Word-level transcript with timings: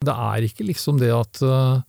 Det 0.00 0.12
er 0.16 0.44
ikke 0.46 0.64
liksom 0.64 0.96
det 0.96 1.10
at 1.12 1.38
uh, 1.44 1.82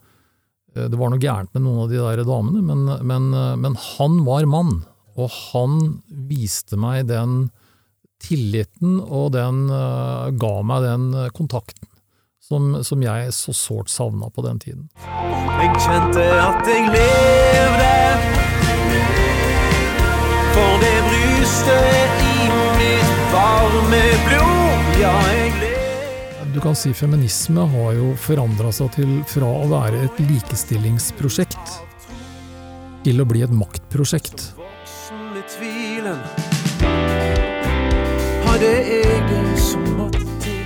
det 0.76 0.98
var 1.00 1.14
noe 1.14 1.22
gærent 1.24 1.54
med 1.56 1.64
noen 1.64 1.86
av 1.86 1.94
de 1.94 2.02
der 2.02 2.22
damene, 2.28 2.60
men, 2.60 2.82
men, 3.08 3.30
uh, 3.32 3.54
men, 3.56 3.78
han 3.80 4.18
var 4.28 4.44
mann, 4.52 4.82
og 5.16 5.32
han 5.32 5.78
viste 6.28 6.76
meg 6.76 7.06
den 7.08 7.46
tilliten, 8.20 9.00
og 9.00 9.32
den 9.38 9.64
uh, 9.72 10.28
ga 10.36 10.52
meg 10.60 10.90
den 10.90 11.08
kontakten 11.40 11.88
som, 12.44 12.82
som 12.84 13.08
jeg 13.08 13.32
så 13.32 13.56
sårt 13.56 13.96
savna 13.96 14.28
på 14.28 14.44
den 14.44 14.60
tiden. 14.60 14.92
Jeg 15.08 15.72
kjente 15.80 16.28
at 16.36 16.68
jeg 16.68 16.92
levde, 16.92 17.90
for 20.52 20.80
det 20.84 20.96
bruste 21.08 21.82
i 22.28 22.54
mitt 22.76 23.28
varme 23.32 24.08
blod, 24.28 24.98
ja, 25.00 25.20
jeg 25.32 25.54
levde 25.62 25.71
du 26.54 26.60
kan 26.60 26.76
si 26.76 26.94
feminisme 26.94 27.62
har 27.62 27.94
jo 27.96 28.12
forandra 28.20 28.72
seg 28.76 28.92
til 28.96 29.12
fra 29.30 29.48
å 29.48 29.68
være 29.72 30.04
et 30.06 30.20
likestillingsprosjekt 30.26 31.76
til 33.06 33.22
å 33.24 33.26
bli 33.28 33.44
et 33.46 33.54
maktprosjekt. 33.56 34.52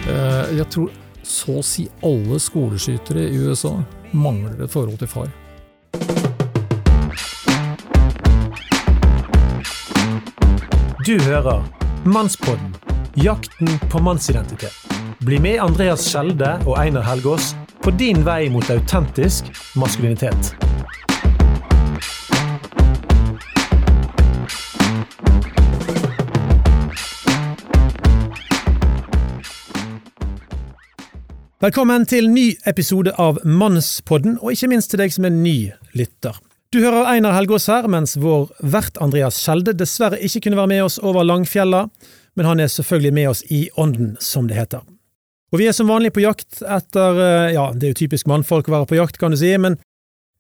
Eh, 0.05 0.57
jeg 0.57 0.67
tror 0.73 0.89
så 1.25 1.59
å 1.59 1.65
si 1.65 1.87
alle 2.05 2.39
skoleskytere 2.41 3.27
i 3.29 3.43
USA 3.45 3.75
mangler 4.13 4.65
et 4.65 4.73
forhold 4.73 4.99
til 5.01 5.11
far. 5.11 5.29
Du 11.05 11.15
hører 11.21 11.61
Mannspodden 12.05 12.73
jakten 13.15 13.79
på 13.89 14.01
mannsidentitet. 14.03 14.94
Bli 15.25 15.39
med 15.39 15.57
Andreas 15.57 16.03
Skjelde 16.05 16.51
og 16.67 16.75
Einar 16.77 17.01
Helgaas 17.01 17.55
på 17.81 17.89
din 17.97 18.19
vei 18.27 18.45
mot 18.53 18.67
autentisk 18.69 19.47
maskulinitet. 19.73 20.51
Velkommen 31.57 32.05
til 32.05 32.29
ny 32.29 32.51
episode 32.69 33.15
av 33.17 33.41
Mannspodden, 33.41 34.37
og 34.37 34.53
ikke 34.53 34.69
minst 34.75 34.93
til 34.93 35.01
deg 35.01 35.15
som 35.15 35.25
er 35.25 35.33
ny 35.33 35.57
lytter. 35.97 36.37
Du 36.69 36.83
hører 36.85 37.15
Einar 37.15 37.33
Helgaas 37.39 37.65
her, 37.73 37.89
mens 37.89 38.13
vår 38.21 38.51
vert 38.61 39.01
Andreas 39.01 39.41
Skjelde 39.41 39.73
dessverre 39.73 40.21
ikke 40.21 40.45
kunne 40.45 40.61
være 40.61 40.77
med 40.77 40.85
oss 40.85 41.01
over 41.01 41.25
Langfjella, 41.25 41.87
men 42.37 42.45
han 42.45 42.61
er 42.61 42.69
selvfølgelig 42.69 43.17
med 43.23 43.33
oss 43.33 43.47
i 43.49 43.71
ånden, 43.73 44.19
som 44.21 44.45
det 44.45 44.61
heter. 44.61 44.85
Og 45.55 45.61
vi 45.61 45.69
er 45.69 45.75
som 45.75 45.87
vanlig 45.87 46.09
på 46.11 46.19
jakt 46.19 46.57
etter 46.59 47.19
eh, 47.23 47.53
Ja, 47.55 47.69
det 47.71 47.87
er 47.87 47.93
jo 47.93 48.01
typisk 48.01 48.27
mannfolk 48.27 48.67
å 48.67 48.73
være 48.73 48.89
på 48.89 48.97
jakt, 48.97 49.19
kan 49.21 49.31
du 49.31 49.37
si, 49.39 49.53
men 49.55 49.77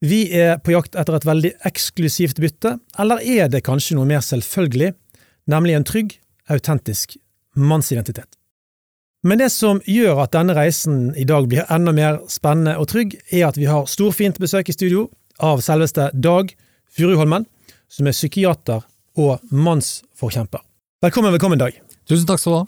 vi 0.03 0.25
er 0.35 0.57
på 0.59 0.73
jakt 0.73 0.97
etter 0.99 1.15
et 1.15 1.27
veldig 1.29 1.51
eksklusivt 1.69 2.41
bytte, 2.43 2.73
eller 2.99 3.23
er 3.23 3.47
det 3.47 3.63
kanskje 3.63 3.95
noe 3.95 4.09
mer 4.09 4.19
selvfølgelig, 4.19 4.91
nemlig 5.47 5.77
en 5.77 5.87
trygg, 5.87 6.17
autentisk 6.51 7.15
mannsidentitet? 7.55 8.27
Men 9.23 9.39
det 9.39 9.53
som 9.55 9.79
gjør 9.87 10.19
at 10.25 10.35
denne 10.35 10.53
reisen 10.57 11.13
i 11.15 11.23
dag 11.23 11.47
blir 11.47 11.63
enda 11.71 11.95
mer 11.95 12.19
spennende 12.27 12.75
og 12.75 12.91
trygg, 12.91 13.15
er 13.31 13.47
at 13.47 13.55
vi 13.55 13.71
har 13.71 13.87
storfint 13.87 14.35
besøk 14.43 14.67
i 14.67 14.75
studio 14.75 15.07
av 15.39 15.63
selveste 15.63 16.11
Dag 16.11 16.51
Furuholmen, 16.91 17.47
som 17.87 18.11
er 18.11 18.19
psykiater 18.19 18.83
og 19.15 19.39
mannsforkjemper. 19.47 20.59
Velkommen, 21.07 21.31
velkommen, 21.39 21.63
Dag. 21.63 21.79
Tusen 22.03 22.27
takk 22.27 22.43
skal 22.43 22.51
du 22.51 22.63
ha. 22.65 22.67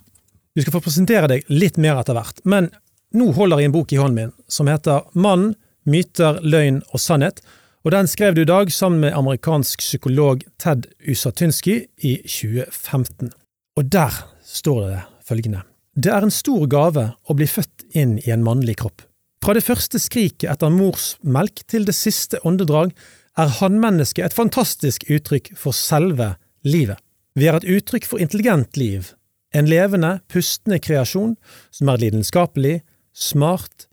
Du 0.58 0.64
skal 0.64 0.74
få 0.74 0.80
presentere 0.82 1.28
deg 1.30 1.44
litt 1.54 1.76
mer 1.78 2.00
etter 2.02 2.16
hvert, 2.18 2.40
men 2.42 2.72
nå 3.14 3.28
holder 3.38 3.60
jeg 3.62 3.70
en 3.70 3.74
bok 3.76 3.92
i 3.94 4.00
hånden 4.02 4.16
min 4.18 4.32
som 4.50 4.66
heter 4.66 5.04
Mann, 5.14 5.52
myter, 5.86 6.40
løgn 6.42 6.80
og 6.90 7.02
sannhet, 7.04 7.44
og 7.86 7.94
den 7.94 8.10
skrev 8.10 8.34
du 8.34 8.42
i 8.42 8.50
dag 8.50 8.72
sammen 8.74 9.04
med 9.06 9.14
amerikansk 9.14 9.84
psykolog 9.86 10.42
Ted 10.58 10.88
Usatynsky 11.06 11.76
i 12.02 12.16
2015. 12.26 13.30
Og 13.78 13.92
der 13.94 14.18
står 14.42 14.80
det 14.88 15.04
følgende. 15.30 15.62
Det 15.94 16.10
er 16.16 16.26
en 16.26 16.34
stor 16.34 16.66
gave 16.74 17.06
å 17.14 17.38
bli 17.38 17.46
født 17.46 17.86
inn 17.94 18.18
i 18.26 18.34
en 18.34 18.42
mannlig 18.44 18.80
kropp. 18.82 19.06
Fra 19.46 19.54
det 19.54 19.62
første 19.62 20.02
skriket 20.02 20.50
etter 20.50 20.74
mors 20.74 21.12
melk 21.22 21.62
til 21.70 21.86
det 21.86 21.94
siste 21.94 22.42
åndedrag 22.42 22.96
er 23.38 23.54
hannmennesket 23.62 24.26
et 24.26 24.40
fantastisk 24.40 25.06
uttrykk 25.06 25.54
for 25.54 25.78
selve 25.78 26.34
livet. 26.66 26.98
Vi 27.38 27.46
er 27.46 27.62
et 27.62 27.72
uttrykk 27.78 28.10
for 28.10 28.26
intelligent 28.26 28.74
liv, 28.82 29.14
en 29.58 29.70
levende, 29.70 30.18
pustende 30.32 30.80
kreasjon 30.84 31.36
som 31.74 31.92
er 31.92 32.02
lidenskapelig, 32.04 32.80
smart, 33.18 33.88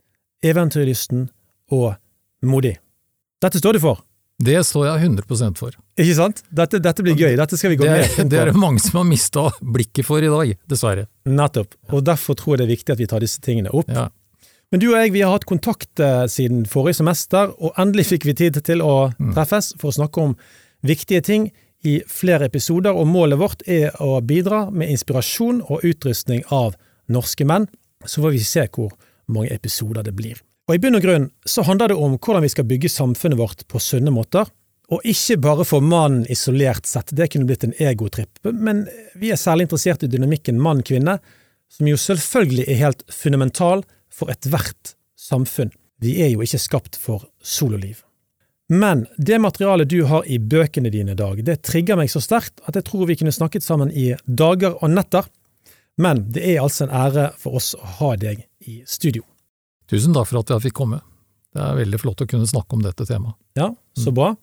eventyrlysten 0.45 1.29
og 1.73 1.95
modig. 2.45 2.77
Dette 3.41 3.61
står 3.61 3.77
du 3.77 3.83
for? 3.83 4.03
Det 4.45 4.57
står 4.67 4.89
jeg 4.89 5.07
100% 5.07 5.59
for. 5.59 5.75
Ikke 5.95 6.15
sant? 6.17 6.41
Dette, 6.51 6.81
dette, 6.83 7.03
blir 7.05 7.15
gøy. 7.15 7.37
Dette 7.39 7.57
skal 7.57 7.71
vi 7.71 7.79
gå 7.79 7.87
det, 7.87 7.93
med 7.95 8.11
på. 8.11 8.25
Det 8.31 8.39
er 8.41 8.51
det 8.51 8.59
mange 8.59 8.83
som 8.83 8.99
har 8.99 9.07
mista 9.07 9.45
blikket 9.61 10.07
for 10.07 10.23
i 10.23 10.31
dag, 10.31 10.51
dessverre. 10.67 11.07
Nettopp. 11.29 11.77
Og 11.95 12.03
derfor 12.03 12.35
tror 12.37 12.55
jeg 12.55 12.63
det 12.63 12.67
er 12.67 12.73
viktig 12.75 12.95
at 12.95 13.01
vi 13.01 13.07
tar 13.13 13.23
disse 13.23 13.43
tingene 13.43 13.71
opp. 13.71 13.89
Ja. 13.91 14.09
Men 14.73 14.81
du 14.81 14.89
og 14.89 14.97
jeg 14.99 15.13
vi 15.15 15.23
har 15.23 15.31
hatt 15.31 15.47
kontakt 15.47 16.01
eh, 16.03 16.25
siden 16.31 16.65
forrige 16.67 16.99
semester, 16.99 17.53
og 17.63 17.77
endelig 17.79 18.09
fikk 18.11 18.27
vi 18.27 18.35
tid 18.35 18.59
til 18.65 18.83
å 18.83 19.13
mm. 19.15 19.31
treffes 19.37 19.71
for 19.79 19.93
å 19.93 19.97
snakke 20.01 20.27
om 20.27 20.35
viktige 20.85 21.23
ting 21.23 21.47
i 21.85 21.99
flere 22.09 22.49
episoder, 22.49 22.95
og 22.95 23.07
målet 23.07 23.39
vårt 23.39 23.63
er 23.69 23.95
å 24.01 24.19
bidra 24.25 24.65
med 24.71 24.91
inspirasjon 24.93 25.61
og 25.65 25.85
utrustning 25.85 26.43
av 26.53 26.75
norske 27.11 27.45
menn. 27.47 27.67
Så 28.05 28.21
får 28.23 28.35
vi 28.35 28.43
se 28.45 28.65
hvor 28.73 28.93
mange 29.31 29.53
episoder 29.53 30.05
det 30.05 30.15
blir. 30.17 30.41
Og 30.65 30.77
I 30.77 30.81
bunn 30.81 30.97
og 30.97 31.05
grunn 31.05 31.25
så 31.45 31.65
handler 31.65 31.93
det 31.93 31.97
om 32.01 32.17
hvordan 32.17 32.45
vi 32.45 32.51
skal 32.53 32.67
bygge 32.69 32.89
samfunnet 32.89 33.37
vårt 33.37 33.65
på 33.69 33.81
sunne 33.81 34.13
måter, 34.13 34.49
og 34.93 35.01
ikke 35.07 35.39
bare 35.41 35.65
for 35.65 35.81
mannen 35.81 36.27
isolert 36.29 36.85
sett, 36.85 37.13
det 37.17 37.31
kunne 37.33 37.49
blitt 37.49 37.65
en 37.65 37.73
egotripp, 37.81 38.37
men 38.45 38.83
vi 39.17 39.31
er 39.33 39.41
særlig 39.41 39.65
interessert 39.65 40.05
i 40.05 40.09
dynamikken 40.11 40.59
mann-kvinne, 40.61 41.17
som 41.73 41.89
jo 41.89 41.97
selvfølgelig 41.97 42.67
er 42.69 42.81
helt 42.83 43.01
fundamental 43.09 43.81
for 44.13 44.29
ethvert 44.33 44.93
samfunn. 45.17 45.73
Vi 46.01 46.19
er 46.21 46.29
jo 46.33 46.45
ikke 46.45 46.61
skapt 46.61 46.99
for 47.01 47.25
sololiv. 47.41 48.03
Men 48.69 49.05
det 49.17 49.37
materialet 49.39 49.89
du 49.89 49.99
har 50.09 50.25
i 50.25 50.39
bøkene 50.41 50.89
dine, 50.89 51.13
i 51.13 51.19
Dag, 51.19 51.41
det 51.45 51.61
trigger 51.67 51.99
meg 51.99 52.09
så 52.09 52.21
sterkt 52.23 52.63
at 52.65 52.77
jeg 52.77 52.87
tror 52.87 53.05
vi 53.09 53.17
kunne 53.19 53.33
snakket 53.35 53.65
sammen 53.65 53.91
i 53.93 54.13
dager 54.25 54.77
og 54.81 54.89
netter. 54.89 55.27
Men 56.01 56.25
det 56.33 56.43
er 56.55 56.63
altså 56.63 56.87
en 56.87 56.95
ære 56.95 57.27
for 57.39 57.59
oss 57.59 57.75
å 57.77 57.91
ha 57.99 58.15
deg 58.19 58.41
i 58.65 58.81
studio. 58.89 59.23
Tusen 59.89 60.15
takk 60.15 60.27
for 60.31 60.41
at 60.41 60.55
jeg 60.55 60.65
fikk 60.67 60.79
komme. 60.81 60.99
Det 61.55 61.61
er 61.61 61.77
veldig 61.77 62.01
flott 62.01 62.25
å 62.25 62.27
kunne 62.27 62.49
snakke 62.49 62.75
om 62.75 62.81
dette 62.83 63.05
temaet. 63.07 63.37
Ja, 63.55 63.69
så 63.95 64.11
bra. 64.11 64.33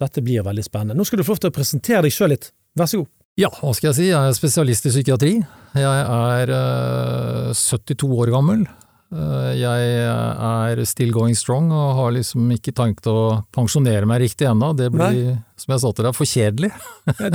Dette 0.00 0.22
blir 0.24 0.42
veldig 0.46 0.64
spennende. 0.64 0.96
Nå 0.98 1.04
skal 1.06 1.20
du 1.20 1.26
få 1.26 1.36
lov 1.36 1.44
til 1.44 1.52
å 1.52 1.54
presentere 1.54 2.02
deg 2.06 2.14
sjøl 2.14 2.32
litt. 2.34 2.50
Vær 2.78 2.90
så 2.90 3.02
god. 3.02 3.12
Ja, 3.38 3.52
hva 3.60 3.70
skal 3.76 3.92
jeg 3.92 3.98
si. 4.00 4.08
Jeg 4.08 4.18
er 4.18 4.34
spesialist 4.34 4.88
i 4.88 4.90
psykiatri. 4.90 5.32
Jeg 5.78 6.02
er 6.02 6.50
uh, 6.50 7.50
eh, 7.52 7.54
72 7.54 8.08
år 8.10 8.32
gammel. 8.34 8.64
Eh, 9.08 9.52
jeg 9.56 9.92
er 10.04 10.80
still 10.84 11.12
going 11.16 11.36
strong 11.36 11.70
og 11.72 11.94
har 11.96 12.10
liksom 12.12 12.50
ikke 12.52 12.74
tanket 12.76 13.08
å 13.08 13.20
pensjonere 13.54 14.08
meg 14.08 14.20
riktig 14.26 14.48
ennå. 14.50 14.74
Det 14.76 14.90
blir, 14.92 15.20
Nei. 15.30 15.36
som 15.56 15.74
jeg 15.74 15.82
sa 15.84 15.92
til 15.92 16.08
deg, 16.08 16.16
for 16.18 16.28
kjedelig. 16.28 16.70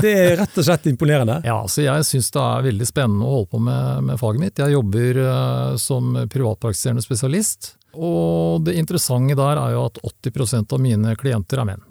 det 0.03 0.13
er 0.13 0.35
rett 0.43 0.59
og 0.59 0.67
slett 0.67 0.89
imponerende. 0.91 1.39
Ja, 1.49 1.59
så 1.67 1.85
jeg 1.85 2.05
syns 2.07 2.29
det 2.33 2.43
er 2.43 2.67
veldig 2.67 2.89
spennende 2.89 3.25
å 3.25 3.39
holde 3.39 3.51
på 3.55 3.63
med, 3.65 4.03
med 4.09 4.21
faget 4.21 4.43
mitt. 4.43 4.61
Jeg 4.61 4.75
jobber 4.75 5.21
uh, 5.25 5.73
som 5.81 6.13
privatpraktiserende 6.31 7.03
spesialist, 7.05 7.73
og 7.93 8.63
det 8.67 8.77
interessante 8.79 9.37
der 9.37 9.59
er 9.61 9.75
jo 9.75 9.83
at 9.89 9.99
80% 10.01 10.73
av 10.73 10.81
mine 10.81 11.17
klienter 11.19 11.61
er 11.61 11.69
menn. 11.73 11.83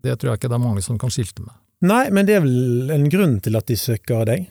Det 0.00 0.14
tror 0.16 0.32
jeg 0.32 0.40
ikke 0.40 0.50
det 0.50 0.56
er 0.56 0.64
mange 0.64 0.84
som 0.84 0.98
kan 1.00 1.12
skilte 1.12 1.44
med. 1.44 1.54
Nei, 1.86 2.04
men 2.12 2.26
det 2.28 2.36
er 2.36 2.44
vel 2.44 2.92
en 2.92 3.06
grunn 3.12 3.38
til 3.40 3.56
at 3.56 3.68
de 3.70 3.76
søker 3.80 4.26
deg? 4.28 4.50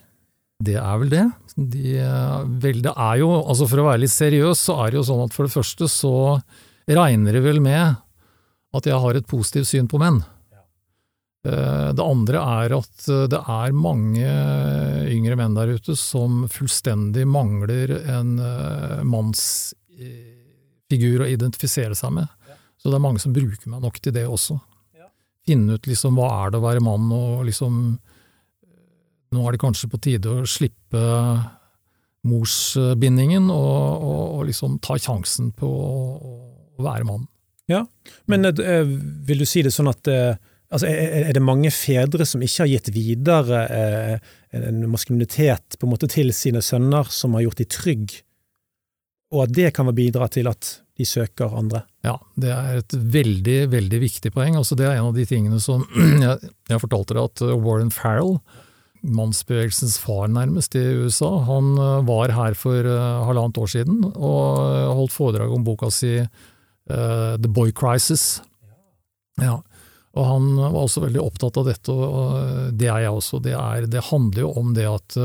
Det 0.60 0.74
er 0.76 0.98
vel 1.00 1.08
det. 1.12 1.24
De, 1.56 1.94
vel, 2.60 2.82
det 2.84 2.92
er 2.92 3.20
jo, 3.22 3.30
altså 3.40 3.64
For 3.68 3.80
å 3.80 3.86
være 3.88 4.02
litt 4.04 4.12
seriøs, 4.12 4.58
så 4.68 4.72
er 4.84 4.92
det 4.92 4.98
jo 5.00 5.08
sånn 5.08 5.24
at 5.24 5.34
for 5.36 5.42
det 5.48 5.54
første 5.54 5.84
så 5.90 6.14
regner 6.90 7.32
det 7.36 7.42
vel 7.44 7.60
med 7.64 7.84
at 8.76 8.86
jeg 8.86 9.02
har 9.02 9.14
et 9.16 9.30
positivt 9.30 9.68
syn 9.70 9.88
på 9.90 10.00
menn. 10.02 10.18
Eh, 11.48 11.88
det 11.96 12.04
andre 12.04 12.38
er 12.60 12.68
at 12.76 12.96
det 13.32 13.40
er 13.40 13.72
mange 13.72 14.30
yngre 15.10 15.36
menn 15.40 15.56
der 15.56 15.68
ute 15.78 15.94
som 15.96 16.30
fullstendig 16.52 17.24
mangler 17.28 17.88
en 18.02 18.30
eh, 18.44 19.00
mannsfigur 19.08 21.18
å 21.24 21.30
identifisere 21.30 21.94
seg 21.96 22.10
med. 22.20 22.28
Så 22.80 22.84
det 22.88 22.96
er 22.96 23.08
mange 23.08 23.20
som 23.22 23.34
bruker 23.36 23.68
meg 23.72 23.80
nok 23.84 23.96
til 24.00 24.12
det 24.16 24.26
også. 24.28 24.54
Finne 25.48 25.74
ut 25.76 25.86
liksom 25.88 26.12
hva 26.20 26.28
er 26.44 26.48
det 26.52 26.58
å 26.60 26.66
være 26.66 26.84
mann, 26.84 27.06
og 27.12 27.44
liksom 27.48 27.72
nå 29.34 29.46
er 29.46 29.54
det 29.54 29.62
kanskje 29.62 29.90
på 29.92 30.00
tide 30.02 30.30
å 30.30 30.46
slippe 30.48 31.00
morsbindingen 32.26 33.48
og, 33.52 34.04
og, 34.04 34.22
og 34.36 34.46
liksom 34.50 34.78
ta 34.84 34.98
sjansen 35.00 35.52
på 35.56 35.68
å, 35.68 35.90
å 36.78 36.84
være 36.84 37.06
mann. 37.08 37.28
Ja, 37.70 37.84
men 38.28 38.44
eh, 38.50 38.86
vil 39.28 39.44
du 39.44 39.46
si 39.48 39.62
det 39.64 39.72
sånn 39.72 39.88
at 39.92 40.08
eh, 40.10 40.34
altså, 40.68 40.90
er 40.90 41.30
det 41.36 41.44
mange 41.44 41.70
fedre 41.72 42.26
som 42.26 42.42
ikke 42.42 42.64
har 42.64 42.72
gitt 42.72 42.90
videre 42.92 43.62
eh, 43.70 44.32
en 44.58 44.82
maskulinitet 44.90 45.78
på 45.78 45.86
en 45.86 45.94
måte 45.94 46.10
til 46.10 46.34
sine 46.34 46.60
sønner, 46.64 47.08
som 47.14 47.38
har 47.38 47.46
gjort 47.46 47.62
de 47.62 47.68
trygg 47.70 48.18
og 49.30 49.44
at 49.44 49.52
det 49.54 49.70
kan 49.76 49.90
bidra 49.94 50.26
til 50.32 50.48
at 50.50 50.80
de 50.98 51.06
søker 51.06 51.52
andre. 51.56 51.84
Ja, 52.04 52.16
det 52.40 52.50
er 52.50 52.80
et 52.80 52.94
veldig, 53.14 53.60
veldig 53.72 54.00
viktig 54.02 54.32
poeng. 54.34 54.58
Altså, 54.58 54.76
det 54.76 54.88
er 54.88 54.98
en 54.98 55.12
av 55.12 55.16
de 55.16 55.26
tingene 55.28 55.60
som 55.62 55.84
jeg, 56.24 56.50
jeg 56.68 56.82
fortalte 56.82 57.16
deg 57.16 57.28
at 57.28 57.44
Warren 57.62 57.92
Farrell, 57.94 58.40
mannsbevegelsens 59.06 59.96
far 60.02 60.28
nærmest 60.32 60.76
i 60.78 60.82
USA, 61.00 61.30
han 61.46 61.72
var 62.08 62.34
her 62.36 62.56
for 62.58 62.84
uh, 62.86 63.24
halvannet 63.28 63.60
år 63.62 63.70
siden 63.72 64.04
og 64.10 64.60
holdt 64.98 65.14
foredrag 65.16 65.54
om 65.54 65.66
boka 65.66 65.90
si 65.94 66.18
The 66.90 67.46
Boy 67.46 67.70
Crisis. 67.76 68.40
Ja. 69.38 69.60
Og 70.18 70.24
han 70.26 70.46
var 70.58 70.80
også 70.80 71.04
veldig 71.04 71.20
opptatt 71.22 71.60
av 71.60 71.68
dette, 71.68 71.94
og 71.94 72.72
det 72.74 72.88
er 72.90 73.04
jeg 73.04 73.12
også. 73.14 73.38
Det, 73.44 73.52
er, 73.54 73.86
det 73.86 74.08
handler 74.08 74.42
jo 74.42 74.48
om 74.58 74.72
det 74.74 74.88
at 74.90 75.18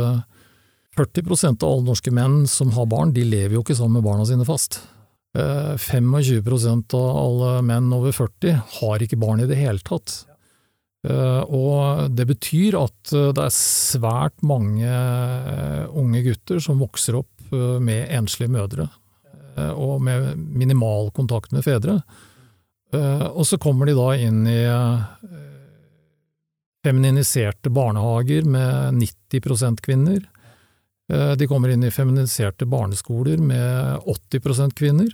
40% 0.96 1.66
av 1.66 1.72
alle 1.72 1.88
norske 1.88 2.14
menn 2.14 2.44
som 2.52 2.70
har 2.76 2.86
barn, 2.92 3.16
de 3.16 3.26
lever 3.26 3.58
jo 3.58 3.64
ikke 3.66 3.80
sammen 3.80 3.98
med 3.98 4.06
barna 4.06 4.28
sine 4.30 4.46
fast. 4.46 4.78
25% 5.36 6.96
av 6.96 7.18
alle 7.20 7.50
menn 7.68 7.92
over 7.94 8.14
40 8.16 8.62
har 8.78 9.04
ikke 9.04 9.20
barn 9.20 9.44
i 9.44 9.50
det 9.50 9.58
hele 9.60 9.84
tatt. 9.84 10.22
Og 11.06 12.10
det 12.18 12.26
betyr 12.30 12.78
at 12.80 13.12
det 13.12 13.44
er 13.44 13.54
svært 13.54 14.40
mange 14.42 14.90
unge 15.94 16.22
gutter 16.26 16.62
som 16.64 16.82
vokser 16.82 17.20
opp 17.20 17.52
med 17.54 18.10
enslige 18.10 18.50
mødre, 18.50 18.88
og 19.78 20.00
med 20.02 20.32
minimal 20.36 21.12
kontakt 21.14 21.54
med 21.54 21.66
fedre. 21.68 22.00
Eh, 22.96 23.26
og 23.28 23.46
så 23.48 23.60
kommer 23.62 23.90
de 23.90 23.96
da 23.98 24.10
inn 24.18 24.46
i 24.50 24.62
feminiserte 26.86 27.72
barnehager 27.74 28.46
med 28.46 29.02
90 29.02 29.82
kvinner. 29.82 30.22
Eh, 31.12 31.34
de 31.40 31.48
kommer 31.50 31.74
inn 31.74 31.84
i 31.84 31.94
feminiserte 31.94 32.68
barneskoler 32.70 33.42
med 33.42 34.06
80% 34.06 34.76
kvinner. 34.78 35.10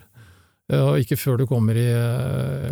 Og 0.72 1.02
ikke 1.02 1.18
før 1.20 1.42
du 1.42 1.48
kommer 1.50 1.76
i 1.76 1.88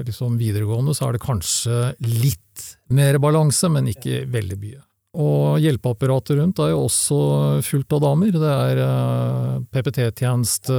liksom, 0.07 0.37
videregående, 0.39 0.93
så 0.95 1.09
er 1.09 1.17
det 1.17 1.23
kanskje 1.25 1.79
litt 2.05 2.67
mer 2.95 3.19
balanse, 3.19 3.67
men 3.71 3.89
ikke 3.91 4.21
veldig 4.31 4.59
mye. 4.61 4.79
Og 5.19 5.57
hjelpeapparatet 5.63 6.37
rundt 6.37 6.59
er 6.61 6.69
jo 6.69 6.83
også 6.85 7.17
fullt 7.65 7.95
av 7.97 8.03
damer. 8.03 8.35
Det 8.35 8.51
er 8.53 8.81
uh, 8.83 9.55
PPT-tjeneste, 9.73 10.77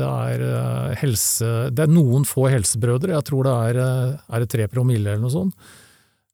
det 0.00 0.08
er 0.08 0.96
helse 1.02 1.50
Det 1.76 1.84
er 1.84 1.92
noen 1.92 2.24
få 2.28 2.48
helsebrødre, 2.50 3.12
jeg 3.18 3.28
tror 3.28 3.46
det 3.46 3.54
er, 3.68 3.80
er 4.16 4.42
det 4.42 4.50
tre 4.56 4.66
promille 4.72 5.12
eller 5.12 5.22
noe 5.22 5.34
sånt. 5.34 5.70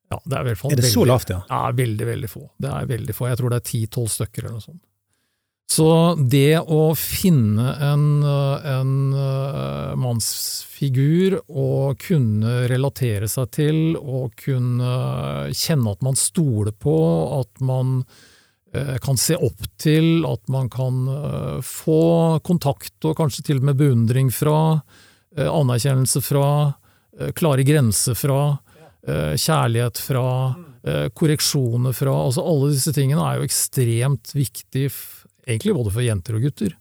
Ja, 0.06 0.20
det 0.22 0.36
er, 0.36 0.46
er 0.46 0.54
det 0.54 0.60
veldig, 0.62 0.90
så 0.92 1.04
lavt, 1.08 1.32
ja? 1.34 1.40
Ja, 1.50 1.64
veldig, 1.74 2.06
veldig 2.06 2.28
få. 2.30 2.44
Det 2.62 2.70
er 2.70 2.86
veldig 2.90 3.14
få. 3.16 3.26
Jeg 3.26 3.40
tror 3.40 3.52
det 3.52 3.58
er 3.58 3.66
ti-tolv 3.72 4.12
stykker 4.12 4.44
eller 4.44 4.60
noe 4.60 4.66
sånt. 4.68 4.82
Så 5.66 5.88
det 6.30 6.60
å 6.62 6.94
finne 6.94 7.72
en, 7.82 8.04
en 8.22 8.92
uh, 9.12 9.96
mannsfigur 9.98 11.40
og 11.48 11.98
kunne 12.06 12.62
relatere 12.70 13.26
seg 13.28 13.50
til, 13.56 13.80
og 13.98 14.36
kunne 14.38 15.50
kjenne 15.50 15.96
at 15.96 16.06
man 16.06 16.18
stoler 16.18 16.72
på, 16.72 16.96
at 17.40 17.62
man 17.66 18.00
kan 19.00 19.16
se 19.16 19.32
opp 19.40 19.62
til, 19.80 20.26
at 20.28 20.50
man 20.52 20.66
kan 20.68 21.06
få 21.64 22.00
kontakt 22.44 23.06
og 23.08 23.14
kanskje 23.16 23.44
til 23.46 23.62
og 23.62 23.68
med 23.70 23.78
beundring 23.78 24.28
fra, 24.34 24.82
anerkjennelse 25.32 26.20
fra, 26.20 26.48
klare 27.38 27.64
grenser 27.64 28.18
fra, 28.18 28.40
kjærlighet 29.06 30.02
fra, 30.02 30.26
korreksjoner 31.16 31.96
fra 31.96 32.18
altså 32.26 32.44
Alle 32.44 32.74
disse 32.74 32.92
tingene 32.94 33.24
er 33.24 33.40
jo 33.40 33.48
ekstremt 33.48 34.34
viktig 34.36 34.90
egentlig 35.46 35.74
både 35.76 35.92
for 35.94 36.04
jenter 36.04 36.38
og 36.38 36.46
gutter. 36.46 36.76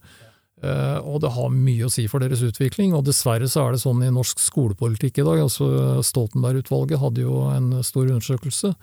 Uh, 0.63 0.97
og 1.03 1.19
det 1.21 1.33
har 1.35 1.51
mye 1.51 1.85
å 1.85 1.91
si 1.91 2.05
for 2.09 2.23
deres 2.23 2.43
utvikling, 2.45 2.93
og 2.95 3.05
dessverre 3.07 3.47
så 3.51 3.65
er 3.65 3.75
det 3.75 3.83
sånn 3.83 4.05
i 4.05 4.13
norsk 4.13 4.39
skolepolitikk 4.41 5.19
i 5.21 5.27
dag. 5.27 5.43
altså 5.45 5.67
Stoltenberg-utvalget 6.05 7.01
hadde 7.01 7.25
jo 7.25 7.43
en 7.51 7.83
stor 7.85 8.07
undersøkelse, 8.07 8.73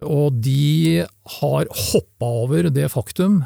og 0.00 0.40
de 0.42 1.04
har 1.40 1.70
hoppa 1.92 2.28
over 2.42 2.70
det 2.72 2.88
faktum 2.92 3.42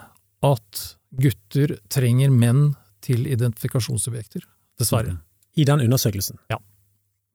at 0.47 0.85
gutter 1.21 1.77
trenger 1.93 2.33
menn 2.33 2.73
til 3.05 3.27
identifikasjonsobjekter. 3.29 4.47
Dessverre. 4.81 5.19
I 5.55 5.67
den 5.69 5.85
undersøkelsen? 5.85 6.41
Ja. 6.51 6.59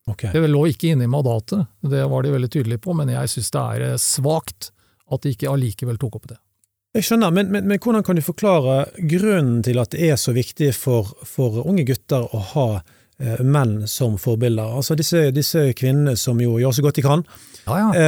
Okay. 0.09 0.33
Det 0.33 0.49
lå 0.49 0.65
ikke 0.71 0.95
inne 0.95 1.05
i 1.05 1.11
mandatet, 1.11 1.67
det 1.85 2.01
var 2.09 2.25
de 2.25 2.33
veldig 2.33 2.49
tydelige 2.49 2.81
på, 2.81 2.95
men 2.97 3.11
jeg 3.13 3.29
syns 3.29 3.51
det 3.53 3.61
er 3.61 3.99
svakt 4.01 4.71
at 5.13 5.21
de 5.21 5.35
ikke 5.35 5.51
allikevel 5.51 5.99
tok 6.01 6.17
opp 6.17 6.31
det. 6.31 6.39
Jeg 6.97 7.05
skjønner, 7.05 7.29
men, 7.29 7.51
men, 7.53 7.67
men, 7.69 7.77
hvordan 7.77 8.01
kan 8.05 8.17
du 8.17 8.23
forklare 8.25 8.79
grunnen 8.97 9.59
til 9.65 9.77
at 9.77 9.91
det 9.93 10.07
er 10.09 10.15
så 10.17 10.33
viktig 10.33 10.71
for, 10.73 11.11
for 11.21 11.59
unge 11.61 11.83
gutter 11.85 12.25
å 12.33 12.39
ha 12.55 12.63
eh, 12.79 13.43
menn 13.45 13.83
som 13.85 14.15
forbilder? 14.17 14.71
Altså 14.79 14.97
disse, 14.97 15.27
disse, 15.35 15.67
kvinnene 15.77 16.15
som 16.17 16.41
jo 16.41 16.57
gjør 16.57 16.73
så 16.73 16.85
godt 16.87 16.97
de 16.97 17.03
kan. 17.05 17.21
Ja, 17.67 17.77
ja. 17.93 18.07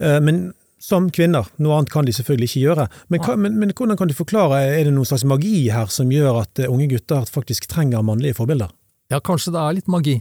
Uh, 0.00 0.16
men 0.24 0.40
som 0.80 1.10
kvinner, 1.12 1.50
noe 1.60 1.76
annet 1.76 1.92
kan 1.92 2.08
de 2.08 2.14
selvfølgelig 2.16 2.48
ikke 2.48 2.62
gjøre. 2.62 2.88
Men, 3.12 3.20
ja. 3.20 3.36
men, 3.36 3.60
men, 3.60 3.76
hvordan 3.76 4.00
kan 4.00 4.08
du 4.08 4.16
forklare, 4.16 4.62
er 4.64 4.88
det 4.88 4.96
noen 4.96 5.08
slags 5.08 5.26
magi 5.28 5.66
her 5.74 5.92
som 5.92 6.08
gjør 6.14 6.40
at 6.46 6.64
uh, 6.64 6.72
unge 6.72 6.88
gutter 6.94 7.28
faktisk 7.28 7.68
trenger 7.68 8.06
mannlige 8.06 8.40
forbilder? 8.40 8.72
Ja, 9.12 9.20
kanskje 9.20 9.52
det 9.52 9.60
er 9.60 9.76
litt 9.76 9.92
magi. 9.92 10.16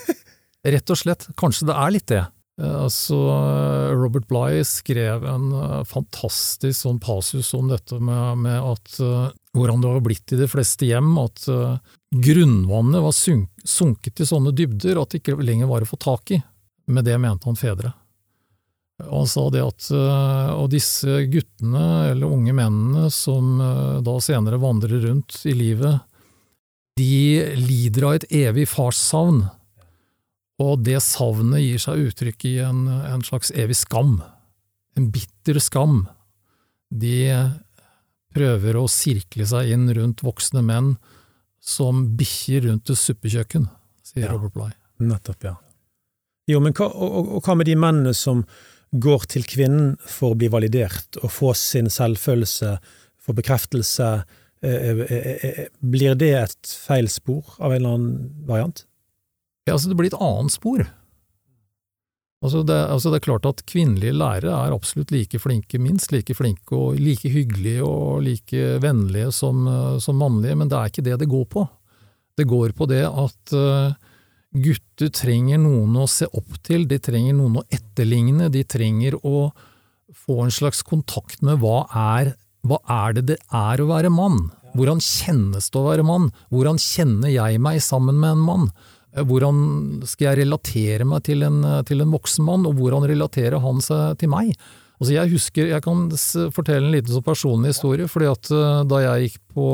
Rett 0.74 0.90
og 0.90 0.98
slett, 0.98 1.30
kanskje 1.38 1.70
det 1.70 1.78
er 1.78 1.94
litt 1.94 2.10
det. 2.10 2.26
Altså, 2.60 3.16
Robert 3.96 4.26
Bligh 4.28 4.64
skrev 4.68 5.24
en 5.28 5.46
eh, 5.56 5.76
fantastisk 5.88 6.76
sånn 6.82 7.00
passus 7.02 7.52
om 7.56 7.70
dette 7.70 7.96
med, 7.96 8.42
med 8.46 8.58
at 8.58 8.98
hvordan 9.56 9.80
det 9.82 9.92
har 9.94 10.04
blitt 10.04 10.34
i 10.34 10.40
de 10.40 10.48
fleste 10.50 10.86
hjem, 10.86 11.14
at 11.18 11.46
grunnvannet 12.14 13.02
var 13.02 13.14
sunk, 13.16 13.48
sunket 13.66 14.22
i 14.22 14.28
sånne 14.28 14.52
dybder 14.54 15.00
at 15.00 15.10
det 15.10 15.22
ikke 15.22 15.40
lenger 15.42 15.70
var 15.70 15.82
å 15.82 15.88
få 15.88 15.98
tak 15.98 16.34
i. 16.36 16.38
Med 16.90 17.06
det 17.06 17.16
mente 17.22 17.48
han 17.50 17.58
fedre. 17.58 17.90
Og 19.08 19.22
han 19.22 19.30
sa 19.30 19.46
det 19.50 19.64
at 19.64 19.88
og 20.54 20.68
disse 20.70 21.22
guttene, 21.32 22.12
eller 22.12 22.30
unge 22.30 22.54
mennene, 22.54 23.08
som 23.14 23.58
da 24.06 24.16
senere 24.22 24.60
vandrer 24.62 25.02
rundt 25.08 25.40
i 25.50 25.54
livet, 25.56 25.98
de 27.00 27.42
lider 27.58 28.06
av 28.06 28.18
et 28.18 28.28
evig 28.44 28.68
farssavn 28.70 29.44
og 30.60 30.84
det 30.84 30.98
savnet 31.04 31.62
gir 31.64 31.80
seg 31.80 32.10
uttrykk 32.10 32.46
i 32.50 32.54
en, 32.66 32.84
en, 32.88 33.24
slags 33.24 33.52
evig 33.56 33.78
skam. 33.80 34.18
En 34.98 35.08
bitter 35.12 35.60
skam. 35.62 36.02
De 36.92 37.32
prøver 38.34 38.76
å 38.76 38.84
sirkle 38.90 39.46
seg 39.48 39.72
inn 39.74 39.88
rundt 39.96 40.24
voksne 40.26 40.62
menn 40.66 40.94
som 41.60 42.04
bikkjer 42.18 42.66
rundt 42.68 42.92
et 42.92 42.98
suppekjøkken, 42.98 43.66
sier 44.04 44.26
ja, 44.26 44.34
Robert 44.34 44.54
Bligh. 44.56 44.76
Nettopp, 45.00 45.44
ja. 45.48 45.54
Jo, 46.50 46.60
men 46.62 46.74
hva, 46.76 46.88
og, 46.88 47.16
og, 47.36 47.40
hva 47.44 47.56
med 47.56 47.68
de 47.68 47.76
mennene 47.78 48.12
som 48.16 48.42
går 48.90 49.26
til 49.30 49.46
kvinnen 49.46 49.94
for 50.02 50.34
å 50.34 50.38
bli 50.38 50.50
validert 50.50 51.20
og 51.22 51.30
få 51.32 51.54
sin 51.56 51.90
selvfølelse, 51.92 52.74
få 53.20 53.36
bekreftelse? 53.38 54.10
Eh, 54.60 54.88
eh, 54.90 55.44
eh, 55.46 55.66
blir 55.80 56.16
det 56.20 56.32
et 56.36 56.72
feil 56.84 57.08
spor 57.12 57.54
av 57.60 57.72
en 57.72 57.78
eller 57.78 57.96
annen 57.96 58.46
variant? 58.48 58.84
Ja, 59.70 59.76
altså 59.78 59.92
det 59.92 60.00
blir 60.00 60.10
et 60.10 60.18
annet 60.18 60.54
spor. 60.54 60.82
Altså 62.40 62.62
det, 62.64 62.76
altså 62.88 63.10
det, 63.12 63.18
er 63.20 63.26
klart 63.26 63.46
at 63.46 63.64
kvinnelige 63.68 64.16
lærere 64.16 64.52
er 64.64 64.72
absolutt 64.72 65.10
like 65.12 65.38
flinke, 65.42 65.78
minst 65.78 66.12
like 66.14 66.32
flinke 66.34 66.72
og 66.72 66.96
like 66.96 67.28
hyggelige 67.28 67.84
og 67.84 68.22
like 68.24 68.78
vennlige 68.80 69.28
som, 69.36 69.66
som 70.00 70.16
mannlige, 70.16 70.56
men 70.56 70.70
det 70.72 70.78
er 70.78 70.92
ikke 70.92 71.04
det 71.04 71.18
det 71.20 71.28
går 71.28 71.44
på. 71.52 71.66
Det 72.40 72.46
går 72.48 72.72
på 72.72 72.88
det 72.88 73.02
at 73.04 73.52
uh, 73.52 73.92
gutter 74.56 75.10
trenger 75.12 75.60
noen 75.60 75.98
å 76.00 76.06
se 76.08 76.30
opp 76.32 76.56
til, 76.64 76.86
de 76.88 76.96
trenger 77.02 77.36
noen 77.36 77.60
å 77.60 77.66
etterligne, 77.68 78.48
de 78.48 78.64
trenger 78.64 79.18
å 79.20 79.50
få 80.16 80.38
en 80.46 80.54
slags 80.54 80.80
kontakt 80.86 81.44
med 81.44 81.60
hva 81.60 81.84
er, 81.92 82.32
hva 82.64 82.80
er 83.04 83.18
det 83.18 83.26
det 83.34 83.38
er 83.52 83.84
å 83.84 83.90
være 83.90 84.08
mann? 84.14 84.48
Hvordan 84.72 85.02
kjennes 85.02 85.68
det 85.68 85.78
å 85.78 85.86
være 85.90 86.06
mann? 86.06 86.30
Hvordan 86.48 86.80
kjenner 86.80 87.28
jeg 87.32 87.60
meg 87.62 87.82
sammen 87.84 88.16
med 88.22 88.38
en 88.38 88.48
mann? 88.48 88.66
Eh, 89.16 89.24
hvordan 89.26 90.02
skal 90.08 90.30
jeg 90.30 90.42
relatere 90.44 91.06
meg 91.08 91.24
til 91.26 91.42
en, 91.46 91.62
eh, 91.64 91.82
til 91.86 92.02
en 92.02 92.12
voksen 92.14 92.46
mann, 92.46 92.66
og 92.66 92.78
hvordan 92.78 93.08
relaterer 93.10 93.60
han 93.60 93.82
seg 93.82 94.18
til 94.18 94.30
meg? 94.30 94.54
Altså 95.00 95.14
jeg 95.14 95.32
husker, 95.32 95.70
jeg 95.72 95.82
kan 95.82 96.10
fortelle 96.52 96.86
en 96.86 96.92
liten 96.92 97.14
så 97.14 97.22
personlig 97.24 97.72
historie, 97.72 98.06
fordi 98.06 98.28
at 98.30 98.50
eh, 98.52 98.82
da 98.84 99.00
jeg 99.06 99.30
gikk 99.30 99.40
på 99.54 99.66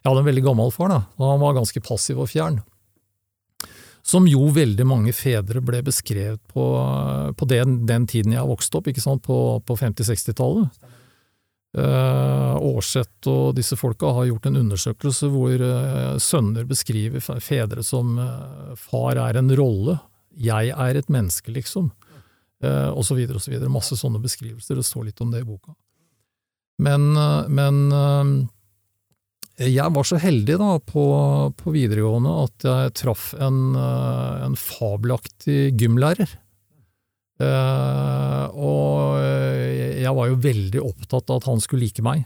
Jeg 0.00 0.08
hadde 0.08 0.20
en 0.22 0.30
veldig 0.30 0.42
gammel 0.46 0.70
far, 0.72 0.88
da, 0.88 1.02
og 1.20 1.26
han 1.28 1.40
var 1.42 1.58
ganske 1.58 1.80
passiv 1.84 2.22
og 2.22 2.30
fjern. 2.32 2.62
Som 4.00 4.24
jo 4.24 4.46
veldig 4.48 4.86
mange 4.88 5.12
fedre 5.12 5.60
ble 5.60 5.82
beskrevet 5.84 6.40
på, 6.48 6.64
på 7.36 7.48
den, 7.50 7.84
den, 7.84 8.06
tiden 8.08 8.32
jeg 8.32 8.48
vokste 8.48 8.78
opp, 8.78 8.88
ikke 8.88 9.04
sant, 9.04 9.20
på, 9.20 9.60
på 9.60 9.76
50-60-tallet. 9.76 10.72
Uh, 11.70 12.56
Aarseth 12.58 13.28
og 13.30 13.54
disse 13.54 13.76
folka 13.78 14.10
har 14.16 14.26
gjort 14.26 14.48
en 14.50 14.58
undersøkelse 14.58 15.28
hvor 15.30 15.54
uh, 15.62 16.16
sønner 16.18 16.64
beskriver 16.66 17.22
fedre 17.22 17.84
som 17.86 18.16
uh, 18.18 18.72
far 18.74 19.20
er 19.22 19.38
en 19.38 19.52
rolle, 19.54 19.94
jeg 20.34 20.72
er 20.74 20.98
et 20.98 21.12
menneske, 21.14 21.54
liksom, 21.54 21.92
uh, 22.66 22.90
og 22.90 23.04
så 23.06 23.14
videre 23.14 23.38
og 23.38 23.44
så 23.44 23.52
videre. 23.54 23.70
Masse 23.70 23.94
sånne 24.00 24.18
beskrivelser, 24.22 24.80
det 24.80 24.88
står 24.88 25.12
litt 25.12 25.22
om 25.22 25.30
det 25.30 25.44
i 25.44 25.46
boka. 25.46 25.76
Men, 26.80 27.12
men 27.52 27.76
Jeg 29.60 29.92
var 29.92 30.06
så 30.08 30.16
heldig 30.16 30.54
da 30.56 30.78
på, 30.80 31.02
på 31.52 31.72
videregående 31.74 32.30
at 32.46 32.64
jeg 32.64 32.92
traff 32.96 33.34
en, 33.36 33.74
eh, 33.76 34.44
en 34.46 34.56
fabelaktig 34.56 35.74
gymlærer. 35.76 36.30
Eh, 37.44 38.44
og 38.56 39.20
jeg 39.20 39.89
var 40.16 40.30
jo 40.30 40.38
veldig 40.42 40.82
opptatt 40.82 41.30
av 41.30 41.40
at 41.40 41.48
han 41.50 41.62
skulle 41.64 41.86
like 41.86 42.04
meg. 42.04 42.24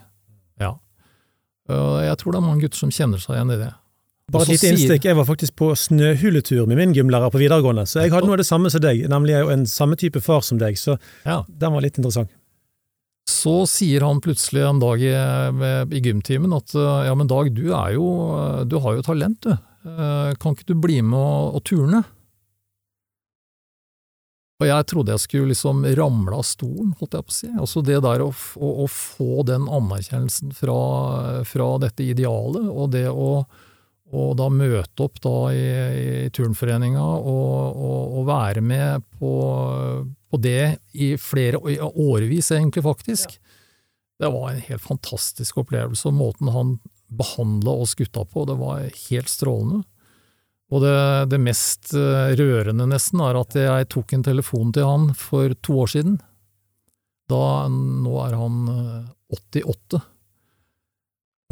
Ja. 0.61 0.75
Jeg 1.69 2.19
tror 2.21 2.35
det 2.35 2.41
er 2.41 2.45
mange 2.45 2.65
gutter 2.65 2.81
som 2.83 2.93
kjenner 2.93 3.23
seg 3.23 3.39
igjen 3.39 3.55
i 3.55 3.59
det. 3.63 3.73
Bare 4.33 4.47
et 4.47 4.55
lite 4.55 4.71
innstikk, 4.73 5.05
jeg 5.05 5.17
var 5.19 5.27
faktisk 5.29 5.53
på 5.61 5.67
snøhuletur 5.77 6.65
med 6.69 6.79
min 6.81 6.95
gymlærer 6.97 7.33
på 7.33 7.43
videregående, 7.43 7.85
så 7.89 8.07
jeg 8.07 8.13
hadde 8.15 8.29
noe 8.29 8.39
av 8.39 8.41
det 8.41 8.49
samme 8.49 8.71
som 8.73 8.81
deg, 8.81 9.03
nemlig 9.13 9.37
en 9.37 9.67
samme 9.69 9.99
type 10.01 10.23
far 10.25 10.41
som 10.47 10.57
deg, 10.61 10.79
så 10.81 10.97
ja. 11.27 11.43
den 11.45 11.75
var 11.77 11.85
litt 11.85 12.01
interessant. 12.01 12.33
Så 13.29 13.67
sier 13.69 14.05
han 14.05 14.23
plutselig 14.25 14.65
en 14.65 14.81
dag 14.81 15.01
i, 15.05 15.13
i 15.13 16.01
gymtimen 16.05 16.53
at 16.57 16.73
ja, 16.77 17.13
men 17.17 17.29
Dag, 17.29 17.49
du 17.57 17.71
er 17.73 17.95
jo 17.97 18.05
Du 18.69 18.77
har 18.85 18.99
jo 18.99 19.05
talent, 19.05 19.41
du. 19.45 19.55
Eh, 19.85 20.33
kan 20.41 20.57
ikke 20.57 20.69
du 20.69 20.75
bli 20.81 20.99
med 21.05 21.17
og, 21.17 21.57
og 21.57 21.65
turne? 21.69 22.03
Og 24.63 24.69
jeg 24.69 24.87
trodde 24.87 25.15
jeg 25.15 25.23
skulle 25.25 25.51
liksom 25.51 25.83
ramle 25.99 26.39
av 26.39 26.45
stolen, 26.47 26.93
holdt 27.01 27.17
jeg 27.17 27.27
på 27.27 27.33
å 27.33 27.37
si. 27.37 27.51
Altså 27.59 27.83
det 27.83 27.99
der 28.05 28.23
å, 28.23 28.31
å, 28.31 28.73
å 28.85 28.89
få 28.91 29.43
den 29.49 29.67
anerkjennelsen 29.67 30.55
fra, 30.55 30.81
fra, 31.49 31.71
dette 31.83 32.07
idealet, 32.07 32.69
og 32.71 32.93
det 32.95 33.09
å 33.11 33.31
og 34.15 34.35
da 34.39 34.45
møte 34.53 35.03
opp 35.03 35.17
da 35.25 35.39
i, 35.51 35.63
i 35.99 36.11
turnforeninga 36.35 37.03
og, 37.03 37.79
og, 37.81 38.03
og, 38.21 38.27
være 38.29 38.61
med 38.63 39.03
på, 39.19 39.33
på 40.31 40.39
det 40.45 40.77
i 40.93 41.15
flere 41.19 41.59
i 41.73 41.79
årevis, 41.81 42.53
egentlig, 42.55 42.85
faktisk. 42.85 43.35
Det 44.21 44.31
var 44.31 44.53
en 44.53 44.63
helt 44.69 44.85
fantastisk 44.85 45.59
opplevelse, 45.65 46.07
og 46.13 46.19
måten 46.21 46.53
han 46.55 46.77
behandla 47.15 47.75
oss 47.83 47.97
gutta 47.99 48.23
på, 48.29 48.45
det 48.47 48.59
var 48.61 48.85
helt 48.87 49.33
strålende. 49.33 49.83
Og 50.75 50.83
det, 50.83 50.95
det, 51.31 51.39
mest 51.39 51.93
eh, 51.95 52.33
rørende, 52.35 52.89
nesten, 52.91 53.23
er 53.23 53.39
at 53.39 53.55
jeg 53.59 53.91
tok 53.95 54.17
en 54.17 54.25
telefon 54.27 54.73
til 54.75 54.89
han 54.89 55.13
for 55.19 55.55
to 55.63 55.77
år 55.85 55.93
siden. 55.93 56.17
Da, 57.31 57.69
nå 57.71 58.15
er 58.25 58.35
han 58.37 58.59
88. 59.33 60.01
Eh, 60.01 60.11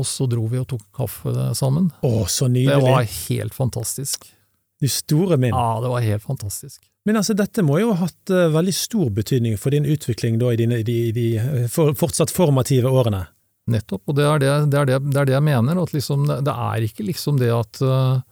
og 0.03 0.09
så 0.09 0.27
dro 0.27 0.47
vi 0.51 0.59
og 0.59 0.67
tok 0.73 0.85
kaffe 0.97 1.33
sammen. 1.55 1.91
Å, 2.03 2.25
så 2.27 2.49
nydelig. 2.51 2.73
Det 2.75 2.95
var 2.97 3.11
helt 3.13 3.55
fantastisk. 3.55 4.27
De 4.83 4.91
store 4.91 5.39
min. 5.39 5.55
Ja, 5.55 5.79
det 5.85 5.93
var 5.93 6.03
helt 6.03 6.25
fantastisk. 6.25 6.81
Men 7.07 7.19
altså, 7.19 7.35
dette 7.39 7.63
må 7.67 7.79
jo 7.83 7.93
ha 7.93 8.07
hatt 8.07 8.33
uh, 8.33 8.49
veldig 8.55 8.75
stor 8.75 9.11
betydning 9.15 9.57
for 9.59 9.75
din 9.75 9.87
utvikling 9.87 10.39
da, 10.39 10.53
i 10.55 10.59
dine, 10.59 10.81
de, 10.87 10.99
de 11.15 11.29
eh, 11.39 11.65
for, 11.71 11.95
fortsatt 11.99 12.31
formative 12.35 12.91
årene? 12.91 13.25
Nettopp, 13.71 14.03
og 14.11 14.19
det 14.19 14.27
er 14.27 14.43
det, 14.43 14.53
det, 14.73 14.79
er 14.81 14.89
det, 14.91 14.99
det, 15.07 15.19
er 15.21 15.29
det 15.29 15.37
jeg 15.37 15.47
mener. 15.47 15.79
at 15.83 15.95
liksom, 15.95 16.27
Det 16.47 16.55
er 16.67 16.87
ikke 16.87 17.07
liksom 17.07 17.39
det 17.43 17.51
at 17.55 17.83
uh, 17.87 18.23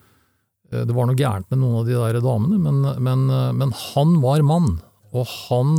det 0.70 0.94
var 0.94 1.08
noe 1.08 1.18
gærent 1.18 1.48
med 1.50 1.60
noen 1.62 1.80
av 1.80 1.88
de 1.88 1.96
der 1.98 2.20
damene, 2.24 2.58
men, 2.62 2.82
men, 3.02 3.24
uh, 3.30 3.50
men, 3.56 3.74
han 3.92 4.18
var 4.22 4.44
mann, 4.46 4.76
og 5.10 5.26
han 5.48 5.74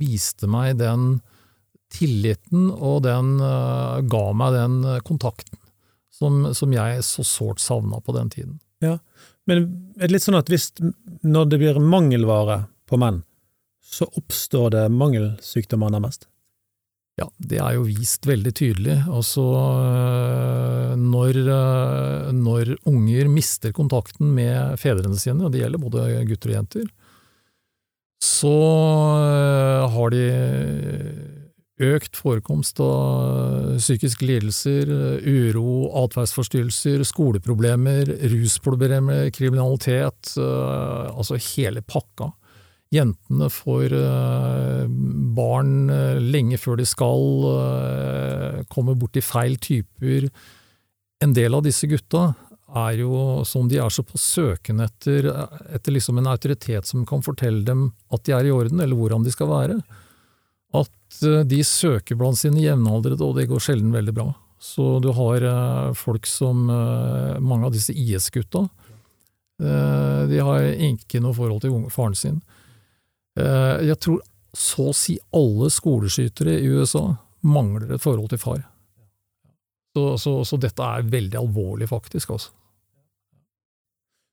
viste 0.00 0.48
meg 0.50 0.76
den 0.82 1.18
tilliten, 1.94 2.68
og 2.74 3.04
den 3.04 3.36
ga 4.10 4.22
meg 4.34 4.56
den 4.56 4.80
kontakten 5.06 5.60
som, 6.10 6.40
som 6.54 6.72
jeg 6.74 7.04
så 7.06 7.22
sårt 7.26 7.62
savna 7.62 8.00
på 8.02 8.14
den 8.16 8.32
tiden. 8.32 8.58
Ja, 8.82 8.98
men 9.48 9.64
er 9.98 10.08
det 10.08 10.16
litt 10.16 10.26
sånn 10.26 10.38
at 10.38 10.50
hvis, 10.52 10.70
når 11.22 11.50
det 11.52 11.60
blir 11.62 11.80
mangelvare 11.80 12.64
på 12.90 12.98
menn, 13.00 13.22
så 13.84 14.08
oppstår 14.18 14.72
det 14.74 14.84
mangelsykdommer 14.92 15.92
nærmest? 15.94 16.26
Ja, 17.14 17.28
det 17.38 17.60
er 17.62 17.76
jo 17.76 17.84
vist 17.86 18.26
veldig 18.26 18.50
tydelig. 18.58 18.96
Altså, 19.06 19.42
øh, 19.44 20.94
når, 20.98 21.38
øh, 21.44 22.32
når 22.34 22.72
unger 22.90 23.30
mister 23.30 23.70
kontakten 23.74 24.32
med 24.34 24.74
fedrene 24.82 25.18
sine, 25.18 25.46
og 25.46 25.54
det 25.54 25.62
gjelder 25.62 25.82
både 25.82 26.24
gutter 26.26 26.50
og 26.50 26.56
jenter, 26.58 26.90
så 28.24 28.56
øh, 29.20 29.86
har 29.94 30.10
de 30.10 30.24
økt 31.84 32.18
forekomst 32.18 32.82
av 32.82 33.78
psykiske 33.78 34.26
lidelser, 34.26 34.90
uro, 35.22 35.90
atferdsforstyrrelser, 36.04 37.02
skoleproblemer, 37.06 38.10
rusproblemer, 38.30 39.30
kriminalitet, 39.34 40.34
altså 40.38 41.38
hele 41.50 41.82
pakka. 41.82 42.30
Jentene 42.94 43.50
får 43.50 43.94
eh, 43.98 44.84
barn 45.36 45.90
eh, 45.90 46.20
lenge 46.22 46.60
før 46.62 46.78
de 46.80 46.86
skal, 46.88 47.24
kommer 48.70 48.98
borti 48.98 49.22
feil 49.24 49.58
typer. 49.58 50.30
En 51.24 51.34
del 51.34 51.56
av 51.56 51.64
disse 51.66 51.88
gutta 51.90 52.30
er 52.74 53.02
jo 53.02 53.42
som 53.46 53.68
de 53.70 53.78
er 53.78 53.92
så 53.92 54.02
på 54.06 54.18
søken 54.18 54.80
etter, 54.82 55.28
etter 55.74 55.94
liksom 55.94 56.18
en 56.18 56.30
autoritet 56.30 56.88
som 56.90 57.04
kan 57.06 57.22
fortelle 57.22 57.62
dem 57.66 57.92
at 58.14 58.24
de 58.26 58.34
er 58.34 58.48
i 58.48 58.54
orden, 58.54 58.82
eller 58.82 58.98
hvordan 58.98 59.26
de 59.26 59.34
skal 59.34 59.50
være 59.52 59.78
at 60.74 61.22
eh, 61.22 61.42
de 61.46 61.60
søker 61.66 62.18
blant 62.18 62.38
sine 62.38 62.62
jevnaldrende, 62.62 63.22
og 63.24 63.38
det 63.38 63.48
går 63.50 63.62
sjelden 63.62 63.94
veldig 63.94 64.16
bra. 64.16 64.28
Så 64.62 64.98
du 65.04 65.10
har 65.14 65.44
eh, 65.50 65.92
folk 65.98 66.26
som 66.30 66.66
eh, 66.70 67.38
mange 67.42 67.68
av 67.68 67.74
disse 67.76 67.94
IS-gutta. 67.94 68.68
De 69.54 70.38
har 70.42 70.64
ikke 70.82 71.20
noe 71.22 71.30
forhold 71.36 71.60
til 71.62 71.84
faren 71.94 72.16
sin. 72.18 72.40
Jeg 73.34 73.96
tror 73.98 74.20
så 74.54 74.90
å 74.90 74.94
si 74.94 75.16
alle 75.34 75.70
skoleskytere 75.72 76.58
i 76.60 76.68
USA 76.70 77.08
mangler 77.44 77.96
et 77.96 78.02
forhold 78.02 78.30
til 78.32 78.40
far. 78.40 78.60
Så, 79.94 80.04
så, 80.18 80.34
så 80.46 80.58
dette 80.58 80.82
er 80.82 81.06
veldig 81.10 81.38
alvorlig, 81.38 81.88
faktisk. 81.90 82.34
altså. 82.34 82.54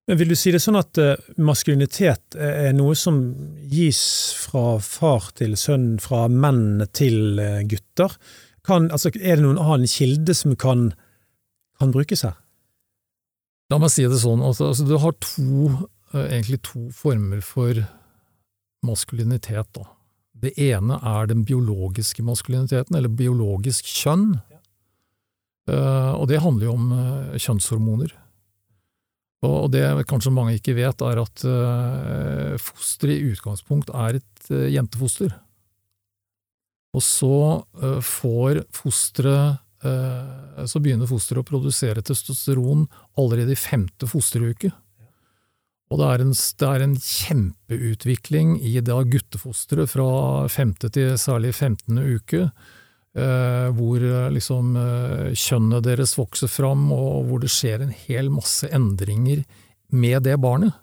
Men 0.10 0.17
Vil 0.17 0.34
du 0.34 0.36
si 0.38 0.53
det 0.53 0.62
sånn 0.63 0.79
at 0.79 0.98
uh, 0.98 1.13
maskulinitet 1.38 2.36
er 2.36 2.74
noe 2.74 2.96
som 2.98 3.20
gis 3.70 4.01
fra 4.41 4.79
far 4.81 5.29
til 5.38 5.53
sønn, 5.60 5.93
fra 6.01 6.25
menn 6.31 6.81
til 6.98 7.38
uh, 7.38 7.62
gutter? 7.70 8.17
Kan, 8.65 8.89
altså, 8.89 9.13
er 9.13 9.38
det 9.38 9.46
noen 9.46 9.62
annen 9.62 9.89
kilde 9.89 10.34
som 10.38 10.58
kan, 10.60 10.89
kan 11.81 11.93
brukes 11.93 12.25
her? 12.25 12.36
La 13.72 13.79
meg 13.79 13.93
si 13.93 14.03
det 14.03 14.20
sånn, 14.20 14.41
altså, 14.43 14.74
altså 14.74 14.88
du 14.89 14.98
har 15.00 15.13
to, 15.24 15.70
egentlig 16.25 16.60
to 16.67 16.89
former 16.91 17.39
for 17.46 17.86
maskulinitet. 18.85 19.67
Da. 19.77 19.85
Det 20.41 20.53
ene 20.59 20.97
er 20.97 21.29
den 21.29 21.43
biologiske 21.47 22.23
maskuliniteten, 22.25 22.97
eller 22.97 23.09
biologisk 23.09 23.85
kjønn. 23.85 24.39
og 25.71 26.25
det 26.27 26.41
handler 26.41 26.65
jo 26.65 26.73
om 26.73 26.88
kjønnshormoner. 27.38 28.15
Og 29.41 29.71
det 29.73 29.85
kanskje 30.09 30.33
mange 30.33 30.57
ikke 30.57 30.75
vet, 30.77 31.01
er 31.01 31.21
at 31.21 31.43
uh, 31.50 32.57
fosteret 32.61 33.17
i 33.17 33.31
utgangspunkt 33.33 33.89
er 33.89 34.19
et 34.19 34.51
jentefoster. 34.73 35.33
Og 36.93 37.01
så 37.05 37.35
får 38.03 38.65
fosteret 38.75 39.61
Så 40.67 40.77
begynner 40.77 41.07
fosteret 41.09 41.41
å 41.41 41.47
produsere 41.47 42.03
testosteron 42.05 42.83
allerede 43.17 43.55
i 43.55 43.57
femte 43.57 44.05
fosteruke. 44.05 44.69
Og 45.91 46.00
det 46.00 46.07
er 46.07 46.21
en, 46.24 46.31
det 46.31 46.67
er 46.67 46.83
en 46.86 46.93
kjempeutvikling 46.95 48.53
i 48.63 48.77
da 48.79 49.01
guttefosteret 49.03 49.91
fra 49.91 50.12
femte 50.51 50.88
til 50.95 51.17
særlig 51.19 51.51
femtende 51.57 52.05
uke 52.15 52.45
Eh, 53.12 53.67
hvor 53.75 54.00
eh, 54.00 54.29
liksom 54.31 54.75
eh, 54.79 55.33
kjønnet 55.36 55.83
deres 55.83 56.13
vokser 56.15 56.48
fram, 56.48 56.86
og 56.95 57.25
hvor 57.27 57.41
det 57.43 57.50
skjer 57.51 57.83
en 57.83 57.91
hel 58.05 58.29
masse 58.31 58.69
endringer 58.71 59.43
med 59.91 60.24
det 60.24 60.38
barnet. 60.39 60.77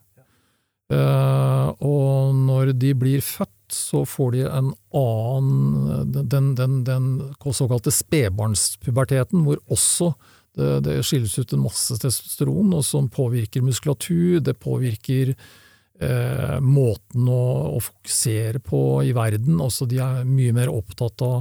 og 0.88 2.34
når 2.34 2.70
de 2.80 2.94
blir 2.96 3.20
født, 3.20 3.72
så 3.72 4.06
får 4.08 4.30
de 4.32 4.44
en 4.48 4.70
annen 4.96 6.14
Den, 6.14 6.54
den, 6.56 6.78
den 6.84 7.08
såkalte 7.52 7.92
spedbarnspuberteten, 7.92 9.44
hvor 9.44 9.60
også 9.68 10.14
det, 10.58 10.72
det, 10.86 10.98
skilles 11.06 11.38
ut 11.38 11.54
en 11.54 11.64
masse 11.64 11.96
testosteron, 12.02 12.74
og 12.76 12.84
som 12.86 13.08
påvirker 13.12 13.64
muskulatur, 13.64 14.40
det 14.44 14.58
påvirker 14.60 15.32
eh, 15.32 16.58
måten 16.64 17.30
å, 17.30 17.44
å, 17.76 17.80
fokusere 17.82 18.62
på 18.64 18.82
i 19.06 19.14
verden. 19.16 19.60
Også 19.62 19.88
de 19.88 20.02
er 20.02 20.28
mye 20.28 20.54
mer 20.56 20.72
opptatt 20.72 21.24
av 21.26 21.40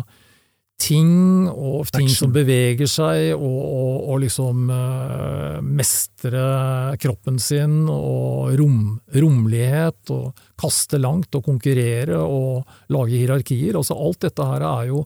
ting, 0.78 1.48
og 1.50 1.90
ting 1.94 2.10
som 2.12 2.34
beveger 2.34 2.90
seg, 2.90 3.32
og, 3.36 3.62
og, 3.62 3.96
og 4.14 4.20
liksom 4.24 4.68
eh, 4.74 5.56
mestre 5.66 6.44
kroppen 7.02 7.40
sin, 7.42 7.80
og 7.90 8.54
rom, 8.60 9.00
romlighet, 9.18 10.04
og 10.14 10.46
kaste 10.60 11.02
langt, 11.02 11.34
og 11.38 11.48
konkurrere, 11.50 12.22
og 12.22 12.94
lage 12.94 13.18
hierarkier. 13.18 13.80
Altså 13.80 13.98
alt 13.98 14.22
dette 14.28 14.52
her 14.52 14.68
er 14.70 14.94
jo, 14.94 15.02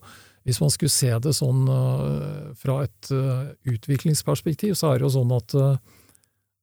hvis 0.47 0.61
man 0.61 0.71
skulle 0.73 0.93
se 0.93 1.11
det 1.21 1.33
sånn 1.37 1.65
uh, 1.69 2.51
fra 2.57 2.81
et 2.85 3.11
uh, 3.13 3.51
utviklingsperspektiv, 3.69 4.73
så 4.77 4.91
er 4.91 4.99
det 4.99 5.07
jo 5.09 5.15
sånn 5.19 5.35
at 5.37 5.57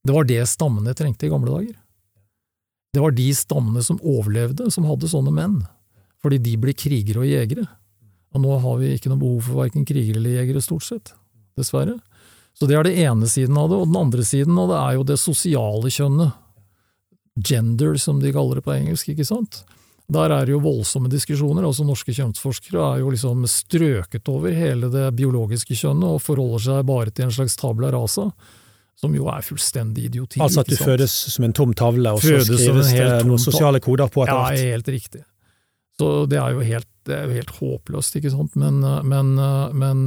det 0.09 0.15
var 0.15 0.27
det 0.27 0.41
stammene 0.49 0.95
trengte 0.97 1.27
i 1.27 1.31
gamle 1.31 1.53
dager. 1.53 1.77
Det 2.95 3.03
var 3.03 3.13
de 3.13 3.29
stammene 3.37 3.83
som 3.85 4.01
overlevde, 4.01 4.71
som 4.73 4.87
hadde 4.89 5.11
sånne 5.11 5.35
menn. 5.35 5.59
Fordi 6.23 6.39
de 6.43 6.55
ble 6.61 6.73
krigere 6.75 7.23
og 7.23 7.29
jegere. 7.29 7.67
Og 8.35 8.43
nå 8.43 8.59
har 8.63 8.79
vi 8.81 8.95
ikke 8.95 9.13
noe 9.13 9.21
behov 9.21 9.47
for 9.47 9.61
verken 9.63 9.87
krigere 9.89 10.21
eller 10.21 10.39
jegere, 10.41 10.63
stort 10.65 10.87
sett. 10.87 11.13
Dessverre. 11.59 11.99
Så 12.59 12.67
det 12.67 12.79
er 12.79 12.89
det 12.89 12.97
ene 13.05 13.29
siden 13.31 13.59
av 13.61 13.71
det, 13.71 13.79
og 13.79 13.91
den 13.91 14.01
andre 14.01 14.25
siden 14.27 14.59
av 14.59 14.73
det 14.73 14.79
er 14.81 14.97
jo 14.97 15.07
det 15.07 15.19
sosiale 15.23 15.93
kjønnet. 15.95 16.45
Gender, 17.39 17.95
som 18.03 18.19
de 18.19 18.33
kaller 18.35 18.59
det 18.59 18.65
på 18.67 18.75
engelsk, 18.75 19.13
ikke 19.13 19.29
sant. 19.29 19.61
Der 20.09 20.33
er 20.33 20.47
det 20.49 20.55
jo 20.55 20.61
voldsomme 20.65 21.11
diskusjoner. 21.13 21.67
altså 21.69 21.85
Norske 21.85 22.15
kjønnsforskere 22.17 22.81
er 22.95 23.01
jo 23.03 23.11
liksom 23.13 23.43
strøket 23.51 24.29
over 24.33 24.55
hele 24.57 24.89
det 24.93 25.11
biologiske 25.19 25.77
kjønnet 25.77 26.15
og 26.17 26.23
forholder 26.25 26.63
seg 26.65 26.87
bare 26.89 27.13
til 27.13 27.27
en 27.27 27.35
slags 27.35 27.59
tabla 27.61 27.91
rasa. 27.93 28.31
Som 28.99 29.13
jo 29.15 29.29
er 29.31 29.45
fullstendig 29.47 30.09
idioti. 30.09 30.41
Altså 30.43 30.65
at 30.65 30.71
du 30.73 30.75
fødes 30.81 31.13
som 31.35 31.45
en 31.47 31.53
tom 31.55 31.71
tavle, 31.77 32.11
og 32.17 32.19
så 32.25 32.41
skrives 32.43 32.89
det 32.97 33.27
noen 33.29 33.39
sosiale 33.39 33.79
koder 33.85 34.09
på 34.11 34.25
etter 34.25 34.35
Ja, 34.35 34.47
hvert. 34.49 34.65
helt 34.73 34.89
riktig. 34.91 35.21
Så 36.01 36.09
det 36.31 36.39
er 36.41 36.57
jo 36.57 36.65
helt, 36.67 36.89
det 37.07 37.15
er 37.15 37.29
jo 37.29 37.37
helt 37.37 37.53
håpløst, 37.61 38.17
ikke 38.19 38.33
sant. 38.33 38.57
Men, 38.59 38.81
men, 39.07 39.37
men 39.79 40.03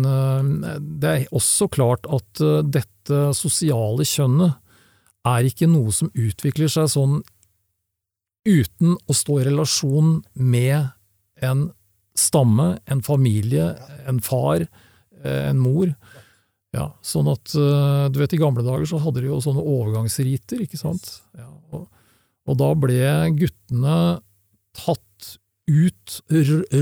det 1.00 1.10
er 1.14 1.24
også 1.32 1.70
klart 1.72 2.04
at 2.12 2.42
eh, 2.44 2.62
dette 2.68 3.22
sosiale 3.38 4.04
kjønnet 4.08 4.58
er 5.30 5.48
ikke 5.48 5.68
noe 5.72 5.92
som 5.96 6.10
utvikler 6.18 6.68
seg 6.72 6.90
sånn 6.92 7.22
uten 8.48 8.96
å 9.08 9.16
stå 9.16 9.42
i 9.42 9.46
relasjon 9.50 10.18
med 10.34 10.90
en 11.42 11.70
stamme, 12.18 12.76
en 12.86 13.02
familie, 13.06 13.76
en 14.08 14.22
far, 14.22 14.66
eh, 15.24 15.50
en 15.50 15.62
mor. 15.62 15.94
Ja, 16.72 16.92
sånn 17.04 17.28
at 17.32 17.54
eh, 17.58 18.08
du 18.12 18.22
vet 18.22 18.34
I 18.34 18.40
gamle 18.40 18.64
dager 18.64 18.88
så 18.88 19.02
hadde 19.04 19.24
de 19.24 19.32
jo 19.32 19.42
sånne 19.44 19.64
overgangsriter, 19.64 20.64
ikke 20.64 20.80
sant. 20.80 21.18
Ja, 21.38 21.50
og, 21.76 21.88
og 22.48 22.60
da 22.60 22.72
ble 22.80 23.00
guttene 23.40 23.98
tatt 24.78 25.00
ut, 25.72 26.16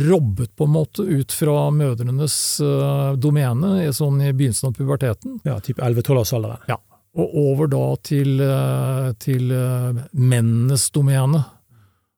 robbet 0.09 0.55
på 0.57 0.65
en 0.65 0.73
måte, 0.73 1.03
ut 1.05 1.33
fra 1.35 1.67
mødrenes 1.73 2.35
eh, 2.63 3.09
domene 3.21 3.89
sånn 3.93 4.21
i 4.23 4.31
begynnelsen 4.33 4.71
av 4.71 4.77
puberteten, 4.77 5.39
Ja, 5.45 5.59
typ 5.63 5.81
11-12-årsalderen. 5.81 6.63
Og 7.17 7.37
over 7.41 7.69
da 7.71 7.85
til, 8.05 8.39
eh, 8.41 9.13
til 9.21 9.51
eh, 9.51 10.03
mennenes 10.13 10.89
domene. 10.93 11.41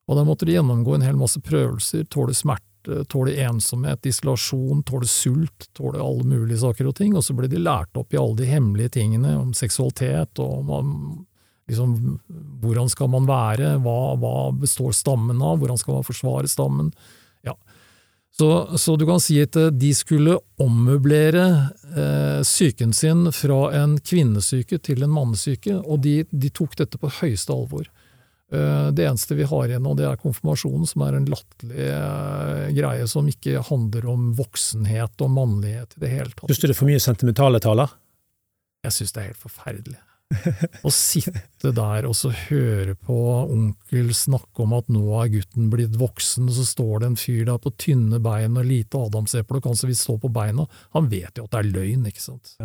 Og 0.07 0.17
da 0.17 0.25
måtte 0.27 0.45
de 0.45 0.57
gjennomgå 0.57 0.97
en 0.97 1.05
hel 1.05 1.15
masse 1.19 1.39
prøvelser, 1.39 2.03
tåle 2.11 2.35
smerte, 2.35 3.05
tåle 3.07 3.37
ensomhet, 3.45 4.05
isolasjon, 4.09 4.83
tåle 4.83 5.07
sult, 5.07 5.69
tåle 5.77 6.01
alle 6.01 6.25
mulige 6.27 6.59
saker 6.65 6.89
og 6.89 6.95
ting, 6.97 7.15
og 7.15 7.23
så 7.23 7.35
ble 7.37 7.47
de 7.47 7.61
lært 7.61 7.95
opp 7.95 8.13
i 8.13 8.19
alle 8.19 8.41
de 8.41 8.49
hemmelige 8.49 8.97
tingene 8.97 9.37
om 9.39 9.53
seksualitet 9.55 10.41
og 10.43 10.57
om 10.59 10.71
om, 10.81 10.93
liksom, 11.69 11.95
hvordan 12.59 12.89
skal 12.91 13.11
man 13.13 13.29
være, 13.29 13.77
hva, 13.85 13.97
hva 14.19 14.35
består 14.59 14.91
stammen 14.97 15.39
av, 15.39 15.61
hvordan 15.61 15.79
skal 15.79 15.99
man 15.99 16.07
forsvare 16.09 16.51
stammen. 16.51 16.91
Ja. 17.47 17.55
Så, 18.37 18.77
så 18.79 18.95
du 18.95 19.03
kan 19.05 19.19
si 19.19 19.35
at 19.43 19.57
eh, 19.59 19.71
de 19.75 19.89
skulle 19.95 20.37
ommøblere 20.61 21.45
eh, 21.91 22.41
psyken 22.47 22.93
sin 22.95 23.25
fra 23.35 23.57
en 23.81 23.97
kvinnesyke 23.99 24.79
til 24.79 25.03
en 25.03 25.11
mannesyke, 25.11 25.75
og 25.83 25.99
de, 26.05 26.21
de 26.31 26.49
tok 26.49 26.77
dette 26.79 26.97
på 27.01 27.11
høyeste 27.19 27.51
alvor. 27.53 27.89
Eh, 28.51 28.87
Det 28.95 29.03
eneste 29.07 29.35
vi 29.35 29.47
har 29.47 29.67
igjen 29.67 29.83
nå, 29.83 29.97
det 29.99 30.07
er 30.07 30.21
konfirmasjonen, 30.21 30.87
som 30.87 31.03
er 31.07 31.19
en 31.19 31.27
latterlig 31.31 31.89
eh, 31.91 32.69
greie 32.79 33.07
som 33.11 33.27
ikke 33.27 33.65
handler 33.67 34.07
om 34.13 34.31
voksenhet 34.39 35.25
og 35.27 35.35
mannlighet 35.35 35.97
i 35.99 36.05
det 36.05 36.13
hele 36.15 36.31
tatt. 36.31 36.47
Syns 36.47 36.63
du 36.63 36.69
det 36.69 36.75
er 36.77 36.79
for 36.81 36.91
mye 36.91 37.03
sentimentale 37.03 37.59
taler? 37.63 37.91
Jeg 38.87 38.95
syns 38.95 39.11
det 39.13 39.21
er 39.21 39.29
helt 39.33 39.43
forferdelig. 39.43 39.99
Å 40.87 40.91
sitte 40.93 41.71
der 41.75 42.07
og 42.09 42.15
så 42.17 42.31
høre 42.47 42.95
på 42.95 43.17
onkel 43.43 44.13
snakke 44.15 44.63
om 44.65 44.75
at 44.77 44.91
nå 44.91 45.03
er 45.21 45.33
gutten 45.35 45.71
blitt 45.73 45.97
voksen, 45.99 46.47
og 46.49 46.55
så 46.57 46.67
står 46.67 47.01
det 47.01 47.09
en 47.09 47.19
fyr 47.19 47.43
der 47.49 47.59
på 47.61 47.73
tynne 47.79 48.21
bein 48.23 48.57
og 48.59 48.67
lite 48.67 49.01
adamseple 49.01 49.59
og 49.59 49.67
kan 49.67 49.77
så 49.77 49.89
vidt 49.89 50.01
stå 50.01 50.17
på 50.21 50.31
beina. 50.33 50.67
Han 50.95 51.11
vet 51.11 51.37
jo 51.37 51.47
at 51.47 51.53
det 51.53 51.61
er 51.61 51.73
løgn, 51.75 52.07
ikke 52.11 52.23
sant. 52.23 52.55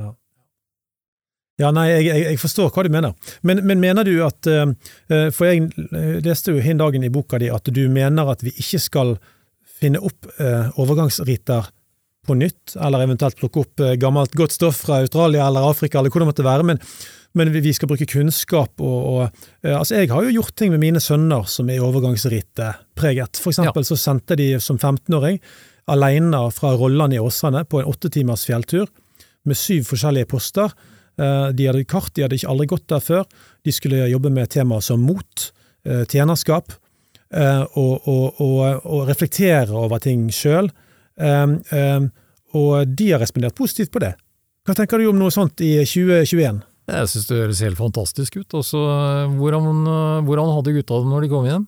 Ja, 1.56 1.70
nei, 1.72 1.86
jeg, 1.88 2.04
jeg, 2.04 2.24
jeg 2.26 2.40
forstår 2.40 2.68
hva 2.72 2.84
du 2.84 2.92
mener. 2.92 3.14
Men, 3.46 3.62
men 3.64 3.80
mener 3.80 4.04
du 4.04 4.18
at 4.26 4.48
eh, 4.50 4.66
eh, 5.08 5.28
For 5.32 5.48
jeg 5.48 5.70
eh, 5.86 6.18
leste 6.24 6.52
jo 6.52 6.60
hin 6.60 6.80
dagen 6.80 7.06
i 7.06 7.12
boka 7.12 7.40
di 7.40 7.48
at 7.52 7.70
du 7.72 7.86
mener 7.92 8.28
at 8.28 8.44
vi 8.44 8.52
ikke 8.52 8.82
skal 8.82 9.16
finne 9.76 10.00
opp 10.00 10.24
overgangsriter 10.80 11.66
på 12.24 12.34
nytt, 12.40 12.78
eller 12.80 13.02
eventuelt 13.04 13.36
plukke 13.36 13.60
opp 13.60 13.82
gammelt 14.00 14.32
godt 14.32 14.54
stoff 14.54 14.78
fra 14.86 15.02
Australia 15.02 15.44
eller 15.44 15.66
Afrika, 15.68 16.00
eller 16.00 16.08
hvor 16.08 16.24
det 16.24 16.28
måtte 16.30 16.46
være, 16.46 16.64
men, 16.64 16.80
men 17.36 17.50
vi- 17.52 17.72
skal 17.76 17.88
bruke 17.90 18.06
kunnskap 18.08 18.80
og, 18.80 19.06
og 19.06 19.22
eh, 19.62 19.76
Altså, 19.76 19.94
jeg 20.00 20.08
har 20.10 20.24
jo 20.24 20.32
gjort 20.40 20.54
ting 20.56 20.70
med 20.72 20.80
mine 20.80 21.00
sønner 21.00 21.44
som 21.46 21.68
er 21.70 21.82
overgangsritepreget. 21.84 23.36
For 23.42 23.50
eksempel 23.52 23.84
så 23.84 23.96
sendte 24.00 24.36
de 24.40 24.54
som 24.60 24.78
15-åring 24.78 25.38
alene 25.92 26.40
fra 26.50 26.72
Rolland 26.76 27.14
i 27.14 27.20
Åsane 27.22 27.64
på 27.68 27.80
en 27.82 27.86
åtte 27.92 28.10
timers 28.10 28.46
fjelltur 28.48 28.86
med 29.46 29.56
syv 29.56 29.84
forskjellige 29.92 30.26
poster. 30.32 30.72
Eh, 31.18 31.52
De 31.52 31.66
hadde 31.68 31.84
kart, 31.84 32.10
de 32.14 32.22
hadde 32.24 32.34
ikke 32.40 32.48
aldri 32.50 32.66
gått 32.66 32.88
der 32.88 33.00
før. 33.04 33.24
De 33.64 33.72
skulle 33.72 34.08
jobbe 34.10 34.30
med 34.32 34.48
temaer 34.50 34.80
som 34.82 35.00
mot, 35.00 35.50
eh, 35.86 36.04
tjenerskap, 36.04 36.72
og, 37.36 38.06
og, 38.06 38.40
og, 38.40 38.84
og 38.86 39.08
reflektere 39.08 39.74
over 39.74 39.98
ting 39.98 40.28
sjøl. 40.32 40.68
Og 42.54 42.86
de 42.96 43.08
har 43.10 43.20
respondert 43.20 43.56
positivt 43.58 43.90
på 43.92 43.98
det. 44.04 44.12
Hva 44.66 44.74
tenker 44.78 44.98
du 45.02 45.08
om 45.10 45.18
noe 45.18 45.30
sånt 45.34 45.60
i 45.60 45.72
2021? 45.84 46.60
Jeg 46.86 47.08
synes 47.10 47.26
det 47.26 47.38
høres 47.40 47.60
helt 47.66 47.78
fantastisk 47.80 48.36
ut. 48.38 48.54
Også, 48.54 48.78
eh, 48.78 49.32
hvordan, 49.38 49.80
eh, 49.90 50.20
hvordan 50.26 50.52
hadde 50.54 50.74
gutta 50.76 51.00
det 51.02 51.10
når 51.10 51.24
de 51.26 51.30
kom 51.32 51.48
hjem? 51.48 51.64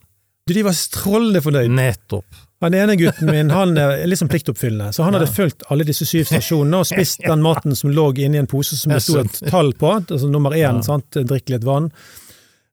Du, 0.46 0.54
De 0.54 0.62
var 0.64 0.76
strålende 0.78 1.42
fornøyd. 1.44 1.72
Nettopp. 1.74 2.44
Han 2.62 2.74
ene 2.74 2.96
gutten 2.98 3.28
min 3.30 3.50
han 3.54 3.76
er 3.78 4.00
litt 4.08 4.18
sånn 4.18 4.30
pliktoppfyllende, 4.30 4.90
så 4.94 5.04
han 5.06 5.14
hadde 5.14 5.28
fulgt 5.30 5.62
alle 5.70 5.84
disse 5.86 6.02
syv 6.08 6.24
stasjonene 6.26 6.80
og 6.80 6.88
spist 6.88 7.20
den 7.22 7.42
maten 7.44 7.76
som 7.78 7.92
lå 7.94 8.08
inni 8.18 8.40
en 8.40 8.48
pose 8.50 8.74
som 8.74 8.90
det 8.90 9.02
sto 9.04 9.20
et 9.20 9.36
tall 9.46 9.70
på, 9.78 9.92
altså 10.00 10.26
nummer 10.30 10.50
én, 10.56 10.80
Ja. 10.80 10.82
sant, 10.82 11.10
drikk 11.12 11.50
litt 11.50 11.62
vann. 11.62 11.92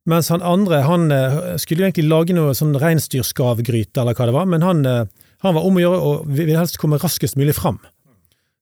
Mens 0.08 0.29
han 0.29 0.41
andre 0.41 0.81
han 0.86 1.12
eh, 1.12 1.58
skulle 1.58 1.81
jo 1.84 1.91
egentlig 1.91 2.10
lage 2.10 2.34
noe 2.34 2.53
sånn 2.58 2.73
reinsdyrskavgryte, 2.81 4.01
eller 4.01 4.13
hva 4.17 4.25
det 4.25 4.34
var, 4.34 4.45
men 4.45 4.62
han, 4.62 4.86
eh, 4.86 5.05
han 5.41 5.53
var 5.53 5.65
om 5.65 5.77
å 5.77 5.84
gjøre 5.84 6.01
og 6.01 6.25
ville 6.34 6.58
helst 6.58 6.77
komme 6.81 6.97
raskest 7.01 7.38
mulig 7.38 7.53
fram. 7.58 7.79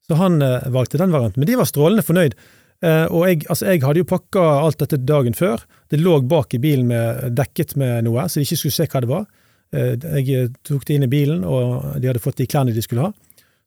Så 0.07 0.15
han 0.19 0.41
eh, 0.41 0.67
valgte 0.71 0.99
den 0.99 1.11
varianten. 1.11 1.39
Men 1.39 1.47
de 1.47 1.55
var 1.55 1.65
strålende 1.69 2.03
fornøyd. 2.03 2.35
Eh, 2.83 3.05
og 3.07 3.27
jeg, 3.29 3.43
altså 3.47 3.69
jeg 3.71 3.81
hadde 3.85 4.01
jo 4.01 4.09
pakka 4.09 4.43
alt 4.65 4.81
dette 4.83 4.99
dagen 5.07 5.35
før. 5.37 5.63
Det 5.91 6.01
lå 6.01 6.17
bak 6.27 6.55
i 6.57 6.61
bilen 6.63 6.89
med, 6.89 7.29
dekket 7.37 7.77
med 7.79 8.03
noe, 8.09 8.27
så 8.27 8.41
de 8.41 8.47
ikke 8.47 8.59
skulle 8.59 8.75
se 8.75 8.87
hva 8.91 9.03
det 9.03 9.11
var. 9.11 9.27
Eh, 9.73 9.93
jeg 10.19 10.49
tok 10.67 10.83
det 10.87 10.97
inn 10.97 11.07
i 11.07 11.11
bilen, 11.11 11.45
og 11.47 11.93
de 12.01 12.11
hadde 12.11 12.23
fått 12.23 12.41
de 12.41 12.49
klærne 12.49 12.75
de 12.75 12.83
skulle 12.83 13.07
ha. 13.07 13.13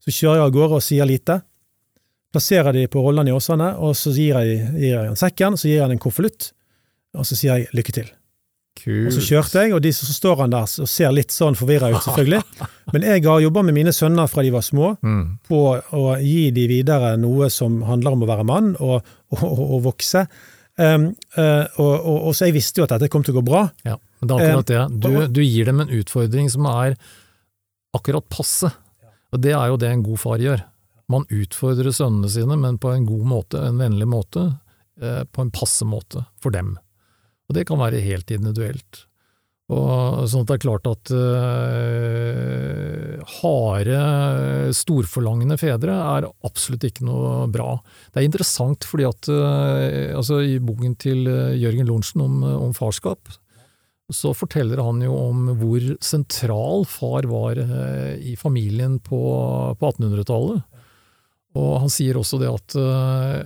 Så 0.05 0.13
kjører 0.13 0.43
jeg 0.43 0.49
av 0.51 0.53
gårde 0.59 0.81
og 0.81 0.85
sier 0.85 1.09
lite. 1.09 1.41
Plasserer 2.35 2.77
de 2.77 2.85
på 2.93 3.01
rollene 3.01 3.33
i 3.33 3.37
Åsane, 3.37 3.73
og 3.81 3.97
så 3.97 4.13
gir 4.13 4.37
jeg, 4.37 4.61
gir 4.77 4.93
jeg 4.93 5.09
en 5.09 5.19
sekken, 5.19 5.57
så 5.57 5.71
gir 5.71 5.81
jeg 5.81 5.97
en 5.97 6.03
konvolutt, 6.03 6.51
og 7.17 7.25
så 7.25 7.39
sier 7.39 7.63
jeg 7.63 7.73
lykke 7.77 7.97
til. 7.97 8.13
Og 9.09 9.13
så 9.17 9.23
kjørte 9.25 9.63
jeg, 9.65 9.73
og 9.77 9.81
de 9.83 9.93
så 9.97 10.07
står 10.13 10.43
han 10.45 10.53
der 10.53 10.67
og 10.85 10.89
ser 10.91 11.15
litt 11.15 11.33
sånn 11.35 11.57
forvirra 11.59 11.89
ut, 11.95 12.03
selvfølgelig. 12.05 12.43
Men 12.95 13.07
jeg 13.09 13.25
har 13.25 13.41
jobba 13.43 13.63
med 13.67 13.75
mine 13.79 13.95
sønner 13.97 14.29
fra 14.31 14.45
de 14.47 14.53
var 14.55 14.65
små, 14.67 14.93
Mm. 15.03 15.25
på 15.49 15.61
å 15.97 16.05
gi 16.23 16.51
de 16.55 16.67
videre 16.71 17.15
noe 17.21 17.49
som 17.51 17.81
handler 17.89 18.13
om 18.17 18.23
å 18.23 18.29
være 18.31 18.47
mann 18.47 18.75
og, 18.79 19.01
og, 19.33 19.43
og, 19.43 19.65
og 19.79 19.83
vokse. 19.91 20.27
Um, 20.77 21.07
uh, 21.39 21.65
og, 21.81 22.31
så 22.37 22.51
jeg 22.51 22.57
visste 22.59 22.83
jo 22.83 22.85
at 22.85 22.93
dette 22.93 23.09
kom 23.09 23.25
til 23.25 23.33
å 23.33 23.41
gå 23.41 23.47
bra. 23.49 23.63
Ja, 23.89 23.97
men 24.21 24.29
det 24.29 24.37
er 24.37 24.51
akkurat 24.53 24.73
det. 24.73 24.83
Du, 25.01 25.13
du 25.39 25.43
gir 25.43 25.65
dem 25.71 25.81
en 25.81 25.93
utfordring 25.97 26.51
som 26.53 26.69
er 26.69 26.99
akkurat 27.97 28.29
passe. 28.29 28.71
Og 29.33 29.41
det 29.43 29.55
er 29.57 29.71
jo 29.73 29.79
det 29.81 29.89
en 29.91 30.05
god 30.05 30.21
far 30.21 30.43
gjør. 30.43 30.63
Man 31.13 31.25
utfordrer 31.33 31.95
sønnene 31.95 32.29
sine, 32.31 32.57
men 32.61 32.77
på 32.83 32.91
en 32.93 33.07
god 33.09 33.25
måte, 33.31 33.61
en 33.63 33.79
vennlig 33.81 34.09
måte, 34.11 34.43
eh, 35.01 35.23
på 35.25 35.45
en 35.45 35.53
passe 35.55 35.87
måte 35.87 36.25
for 36.43 36.55
dem. 36.55 36.75
Og 37.47 37.57
det 37.57 37.67
kan 37.69 37.79
være 37.79 38.03
helt 38.03 38.33
individuelt. 38.35 39.07
Og 39.67 40.29
sånn 40.31 40.45
at 40.45 40.51
det 40.51 40.55
er 40.55 40.63
klart 40.63 40.87
at 40.87 41.11
øh, 41.11 43.23
harde, 43.41 43.97
storforlangende 44.79 45.57
fedre 45.59 45.97
er 46.15 46.29
absolutt 46.47 46.87
ikke 46.87 47.07
noe 47.09 47.49
bra. 47.51 47.73
Det 48.13 48.23
er 48.23 48.29
interessant 48.29 48.87
fordi 48.87 49.09
at 49.09 49.31
øh, 49.33 50.15
altså 50.15 50.39
i 50.47 50.61
boken 50.63 50.95
til 51.03 51.27
øh, 51.27 51.59
Jørgen 51.59 51.91
Lorentzen 51.91 52.23
om, 52.23 52.47
om 52.47 52.77
farskap, 52.79 53.35
så 54.15 54.31
forteller 54.39 54.79
han 54.87 55.03
jo 55.03 55.17
om 55.19 55.51
hvor 55.59 55.83
sentral 55.99 56.87
far 56.87 57.27
var 57.27 57.59
øh, 57.59 58.15
i 58.23 58.37
familien 58.39 59.01
på, 59.03 59.19
på 59.75 59.93
1800-tallet. 59.97 60.63
Og 61.59 61.73
han 61.83 61.91
sier 61.91 62.21
også 62.21 62.39
det 62.39 62.53
at 62.53 62.79
øh, 62.79 63.41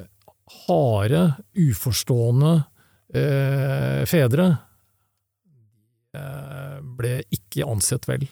harde, 0.66 1.22
uforstående 1.56 2.58
øh, 3.16 4.02
fedre 4.10 4.46
eh, 6.16 6.78
ble 7.00 7.20
ikke 7.30 7.66
ansett 7.68 8.08
vel. 8.08 8.26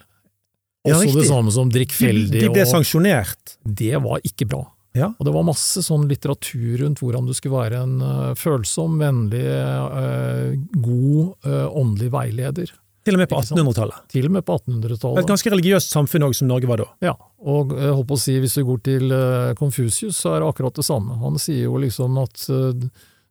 Ja, 0.86 0.96
Også 0.96 1.18
det 1.18 1.28
samme 1.28 1.52
som 1.52 1.70
drikkfeldig, 1.72 2.40
de 2.40 2.50
ble 2.54 2.66
sanksjonert. 2.68 3.58
det 3.64 3.96
var 4.02 4.22
ikke 4.24 4.48
bra. 4.48 4.64
Ja. 4.96 5.12
Og 5.18 5.26
det 5.26 5.34
var 5.34 5.44
masse 5.46 5.82
sånn 5.84 6.06
litteratur 6.10 6.78
rundt 6.80 7.02
hvordan 7.02 7.26
du 7.28 7.34
skulle 7.36 7.58
være 7.60 7.82
en 7.84 7.98
uh, 8.00 8.34
følsom, 8.38 8.96
vennlig, 8.98 9.44
uh, 9.44 10.54
god, 10.80 11.34
uh, 11.44 11.66
åndelig 11.76 12.08
veileder. 12.14 12.72
Til 13.08 13.16
og 13.16 13.22
med 13.22 13.30
på 13.30 13.38
1800-tallet. 13.40 14.00
Til 14.12 14.26
og 14.28 14.32
med 14.34 14.44
på 14.44 14.56
1800-tallet. 14.58 15.22
Et 15.22 15.30
ganske 15.30 15.52
religiøst 15.54 15.94
samfunn 15.94 16.26
også, 16.26 16.42
som 16.42 16.50
Norge 16.50 16.68
var 16.68 16.82
da. 16.82 16.88
Ja, 17.08 17.14
og 17.40 17.72
jeg 17.72 17.94
på 18.10 18.18
å 18.18 18.20
si, 18.20 18.34
hvis 18.42 18.56
du 18.58 18.64
går 18.68 18.82
til 18.84 19.14
eh, 19.16 19.52
Confucius, 19.56 20.18
så 20.18 20.34
er 20.34 20.42
det 20.42 20.50
akkurat 20.50 20.76
det 20.76 20.84
samme. 20.84 21.16
Han 21.22 21.38
sier 21.40 21.70
jo 21.70 21.78
liksom 21.80 22.18
at 22.20 22.44
eh, 22.52 22.88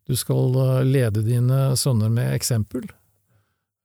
du 0.07 0.15
skal 0.15 0.55
eh, 0.55 0.83
lede 0.87 1.21
dine 1.25 1.75
sønner 1.77 2.11
med 2.11 2.31
eksempel 2.35 2.85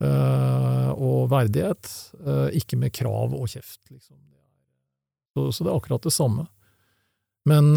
eh, 0.02 0.90
og 0.92 1.30
verdighet, 1.32 1.90
eh, 2.22 2.58
ikke 2.62 2.78
med 2.78 2.94
krav 2.94 3.34
og 3.34 3.48
kjeft. 3.50 3.80
Liksom. 3.90 4.18
Så, 5.32 5.64
det 5.64 5.70
er 5.70 5.78
akkurat 5.78 6.04
det 6.04 6.12
samme. 6.14 6.46
Men 7.48 7.72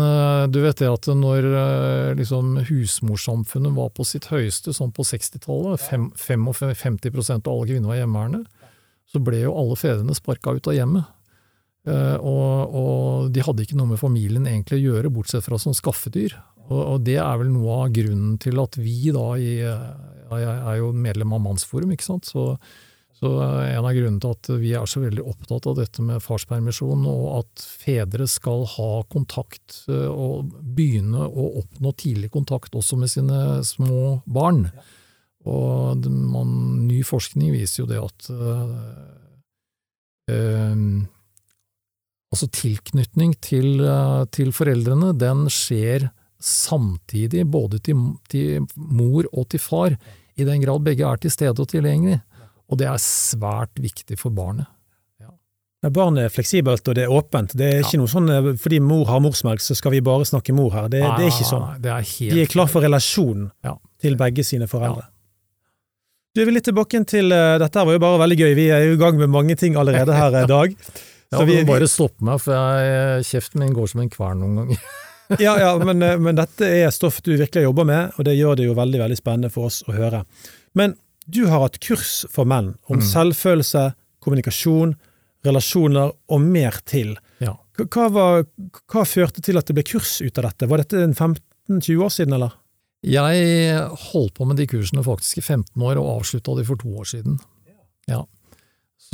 du 0.51 0.59
vet 0.61 0.77
det 0.77 0.89
at 0.91 1.07
når 1.17 1.45
liksom 2.19 2.51
husmorsamfunnet 2.67 3.73
var 3.73 3.87
på 3.97 4.03
sitt 4.05 4.27
høyeste, 4.29 4.75
sånn 4.75 4.91
på 4.93 5.01
60-tallet, 5.07 5.81
55% 6.19 7.47
av 7.47 7.53
alle 7.55 7.69
kvinner 7.71 7.89
var 7.89 7.97
hjemmeværende, 7.97 8.43
så 9.09 9.21
ble 9.25 9.39
jo 9.39 9.55
alle 9.57 9.79
fedrene 9.79 10.13
sparka 10.19 10.53
ut 10.53 10.69
av 10.69 10.75
hjemmet. 10.75 11.09
Og, 11.87 12.75
og 12.83 13.31
de 13.33 13.41
hadde 13.47 13.65
ikke 13.65 13.79
noe 13.79 13.95
med 13.95 14.03
familien 14.03 14.45
egentlig 14.45 14.83
å 14.83 14.83
gjøre, 14.83 15.13
bortsett 15.15 15.47
fra 15.47 15.57
som 15.63 15.73
skaffedyr. 15.73 16.35
Og, 16.69 16.81
og 16.81 17.05
det 17.05 17.19
er 17.21 17.37
vel 17.41 17.53
noe 17.53 17.83
av 17.85 17.93
grunnen 17.93 18.39
til 18.41 18.59
at 18.61 18.79
vi 18.81 19.13
da 19.13 19.27
i 19.37 19.53
eh, 19.61 19.85
Jeg 20.31 20.55
er 20.55 20.79
jo 20.79 20.89
medlem 20.97 21.35
av 21.37 21.43
Mannsforum, 21.43 21.93
ikke 21.93 22.07
sant. 22.07 22.29
Så, 22.31 22.47
så 23.19 23.31
eh, 23.45 23.75
en 23.75 23.85
av 23.85 23.93
grunnene 23.93 24.21
til 24.23 24.33
at 24.33 24.51
vi 24.63 24.73
er 24.77 24.89
så 24.89 25.03
veldig 25.03 25.25
opptatt 25.35 25.69
av 25.69 25.77
dette 25.79 26.05
med 26.05 26.23
farspermisjon, 26.25 27.05
og 27.11 27.25
at 27.43 27.65
fedre 27.85 28.27
skal 28.31 28.65
ha 28.75 28.91
kontakt 29.13 29.83
eh, 29.91 30.09
og 30.09 30.53
begynne 30.77 31.29
å 31.29 31.49
oppnå 31.61 31.93
tidlig 32.01 32.33
kontakt 32.33 32.75
også 32.77 32.99
med 33.01 33.13
sine 33.13 33.41
små 33.67 34.19
barn. 34.25 34.65
Og 35.45 36.07
man, 36.09 36.53
ny 36.87 37.03
forskning 37.05 37.53
viser 37.53 37.83
jo 37.83 37.89
det 37.91 38.01
at 38.01 38.31
øh, 38.33 38.79
øh, 40.33 40.79
Altså 42.33 42.49
tilknytning 42.51 43.35
til, 43.39 43.79
øh, 43.79 44.25
til 44.27 44.49
foreldrene, 44.51 45.13
den 45.15 45.45
skjer 45.53 46.09
samtidig 46.45 47.45
både 47.49 47.79
til, 47.83 47.97
til 48.29 48.65
mor 48.75 49.25
og 49.33 49.47
til 49.49 49.61
far, 49.63 49.95
i 50.37 50.45
den 50.45 50.61
grad 50.61 50.83
begge 50.85 51.05
er 51.07 51.17
til 51.23 51.31
stede 51.33 51.57
og 51.63 51.69
tilgjengelig. 51.71 52.19
Og 52.69 52.79
det 52.81 52.87
er 52.89 53.01
svært 53.01 53.77
viktig 53.81 54.17
for 54.19 54.33
barnet. 54.35 54.67
Ja, 55.21 55.89
Barnet 55.93 56.25
er 56.25 56.33
fleksibelt, 56.33 56.87
og 56.89 56.95
det 56.97 57.03
er 57.05 57.11
åpent. 57.13 57.53
Det 57.57 57.67
er 57.69 57.83
ikke 57.83 57.99
noe 58.01 58.09
sånn 58.09 58.29
eh, 58.33 58.47
fordi 58.61 58.79
mor 58.81 59.05
har 59.09 59.21
morsmelk, 59.21 59.61
så 59.61 59.75
skal 59.77 59.93
vi 59.93 59.99
bare 60.05 60.25
snakke 60.25 60.53
mor 60.57 60.71
her. 60.73 60.87
Det, 60.89 61.01
det 61.05 61.27
er 61.27 61.33
ikke 61.33 61.45
sånn. 61.49 61.67
Er 61.85 62.01
helt 62.01 62.33
De 62.33 62.41
er 62.45 62.49
klar 62.49 62.71
for 62.71 62.81
relasjonen 62.85 63.51
Ja. 63.65 63.75
til 64.01 64.17
begge 64.19 64.43
sine 64.47 64.65
foreldre. 64.71 65.05
Du, 66.35 66.41
er 66.43 66.49
litt 66.51 66.65
tilbake 66.67 66.99
til 67.07 67.31
eh, 67.31 67.55
Dette 67.61 67.85
var 67.87 67.95
jo 67.95 68.01
bare 68.03 68.19
veldig 68.25 68.37
gøy. 68.41 68.53
Vi 68.57 68.65
er 68.75 68.81
jo 68.89 68.97
i 68.97 68.99
gang 68.99 69.15
med 69.21 69.29
mange 69.31 69.55
ting 69.61 69.77
allerede 69.79 70.13
her 70.17 70.41
i 70.43 70.47
dag. 70.51 70.75
Ja, 71.33 71.39
Så 71.39 71.45
du 71.47 71.55
vi- 71.55 71.63
bare 71.65 71.87
stoppe 71.89 72.21
meg, 72.21 72.37
for 72.39 72.53
jeg, 72.53 73.23
kjeften 73.25 73.63
min 73.63 73.71
går 73.73 73.87
som 73.89 74.03
en 74.03 74.11
kvern 74.13 74.43
noen 74.43 74.59
ganger. 74.59 74.83
Ja, 75.41 75.55
ja, 75.59 75.71
men, 75.81 76.01
eh, 76.05 76.17
men 76.21 76.35
dette 76.37 76.67
er 76.69 76.91
stoff 76.93 77.21
du 77.25 77.31
virkelig 77.37 77.63
jobber 77.65 77.85
med, 77.89 78.11
og 78.17 78.25
det 78.27 78.35
gjør 78.37 78.55
det 78.59 78.67
jo 78.67 78.75
veldig 78.77 78.99
veldig 79.01 79.17
spennende 79.17 79.49
for 79.53 79.69
oss 79.71 79.79
å 79.89 79.95
høre. 79.95 80.23
Men 80.77 80.93
du 81.25 81.47
har 81.49 81.63
hatt 81.65 81.79
kurs 81.81 82.25
for 82.29 82.45
menn 82.45 82.75
om 82.89 82.99
Mm. 82.99 83.05
selvfølelse, 83.09 83.85
kommunikasjon, 84.21 84.95
relasjoner 85.45 86.11
og 86.29 86.41
mer 86.41 86.77
til. 86.85 87.15
Ja. 87.41 87.55
Hva, 87.77 87.85
hva 87.89 88.05
var, 88.13 88.45
hva 88.91 89.03
førte 89.05 89.41
til 89.41 89.57
at 89.57 89.65
det 89.65 89.75
ble 89.77 89.83
kurs 89.83 90.19
ut 90.21 90.37
av 90.37 90.47
dette? 90.51 90.67
Var 90.69 90.83
dette 90.83 91.01
15-20 91.13 92.03
år 92.05 92.13
siden, 92.13 92.33
eller? 92.37 92.53
Jeg 93.05 93.81
holdt 94.11 94.33
på 94.37 94.45
med 94.49 94.57
de 94.57 94.65
kursene 94.69 95.03
faktisk 95.05 95.37
i 95.37 95.41
15 95.45 95.81
år, 95.81 95.97
og 96.01 96.21
avslutta 96.21 96.55
de 96.57 96.63
for 96.65 96.75
to 96.81 96.89
år 97.01 97.05
siden. 97.05 97.39
Ja. 98.09 98.23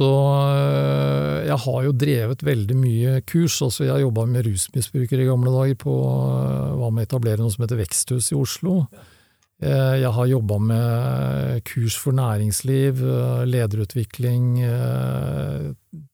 Så 0.02 0.10
øh, 0.10 1.46
jeg 1.46 1.58
har 1.62 1.84
jo 1.86 1.94
drevet 1.94 2.42
veldig 2.42 2.78
mye 2.78 3.16
kurs. 3.30 3.60
altså 3.62 3.86
Jeg 3.86 4.02
jobba 4.02 4.26
med 4.26 4.48
rusmisbrukere 4.48 5.22
i 5.22 5.30
gamle 5.30 5.54
dager, 5.54 5.78
på, 5.78 5.94
hva 5.94 6.78
var 6.80 6.94
med 6.96 7.06
å 7.06 7.10
etablere 7.10 7.44
noe 7.44 7.54
som 7.54 7.66
heter 7.68 7.78
Veksthus 7.84 8.32
i 8.34 8.38
Oslo. 8.40 8.80
Eh, 9.62 10.00
Jeg 10.02 10.14
har 10.16 10.32
jobba 10.32 10.58
med 10.58 11.62
kurs 11.70 12.00
for 12.02 12.18
næringsliv, 12.18 13.04
lederutvikling, 13.46 14.48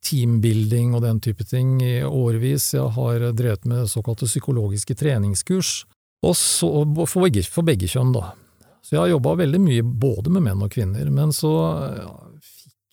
teambuilding 0.03 0.97
og 0.97 1.05
den 1.05 1.21
type 1.23 1.47
ting 1.47 1.77
i 1.79 2.01
årevis. 2.03 2.73
Jeg 2.75 2.91
har 2.97 3.29
drevet 3.31 3.69
med 3.71 3.87
såkalte 3.87 4.27
psykologiske 4.27 4.99
treningskurs. 4.99 5.85
Så, 6.35 6.67
for, 7.07 7.23
begge, 7.23 7.45
for 7.47 7.63
begge 7.63 7.87
kjønn, 7.87 8.11
da. 8.11 8.33
Så 8.83 8.97
jeg 8.97 8.99
har 9.05 9.13
jobba 9.15 9.37
veldig 9.45 9.59
mye 9.63 9.83
både 9.85 10.31
med 10.33 10.43
menn 10.43 10.63
og 10.65 10.73
kvinner. 10.75 11.07
Men 11.13 11.31
så 11.35 11.53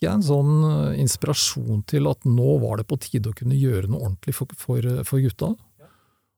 jeg 0.03 0.11
en 0.11 0.25
sånn 0.25 0.55
eh, 0.69 0.97
inspirasjon 1.03 1.85
til 1.89 2.09
at 2.11 2.27
nå 2.27 2.57
var 2.63 2.81
det 2.81 2.87
på 2.89 2.99
tide 3.01 3.31
å 3.31 3.37
kunne 3.37 3.57
gjøre 3.57 3.89
noe 3.89 4.03
ordentlig 4.03 4.35
for, 4.37 4.51
for, 4.59 4.89
for 5.07 5.23
gutta. 5.23 5.53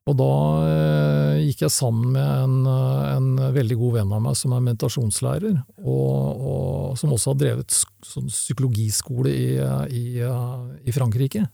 Og 0.07 0.15
da 0.15 0.31
eh, 0.63 1.33
gikk 1.49 1.65
jeg 1.65 1.73
sammen 1.73 2.13
med 2.15 2.27
en, 2.27 2.57
eh, 2.71 3.07
en 3.17 3.53
veldig 3.55 3.79
god 3.81 3.97
venn 3.99 4.15
av 4.15 4.23
meg 4.29 4.37
som 4.39 4.55
er 4.55 4.63
meditasjonslærer, 4.69 5.57
og, 5.83 6.45
og 6.53 7.01
som 7.01 7.11
også 7.15 7.33
har 7.33 7.41
drevet 7.41 7.79
sånn 8.07 8.31
psykologiskole 8.31 9.33
i, 9.33 9.49
i, 9.91 10.05
i 10.21 10.95
Frankrike. 10.95 11.47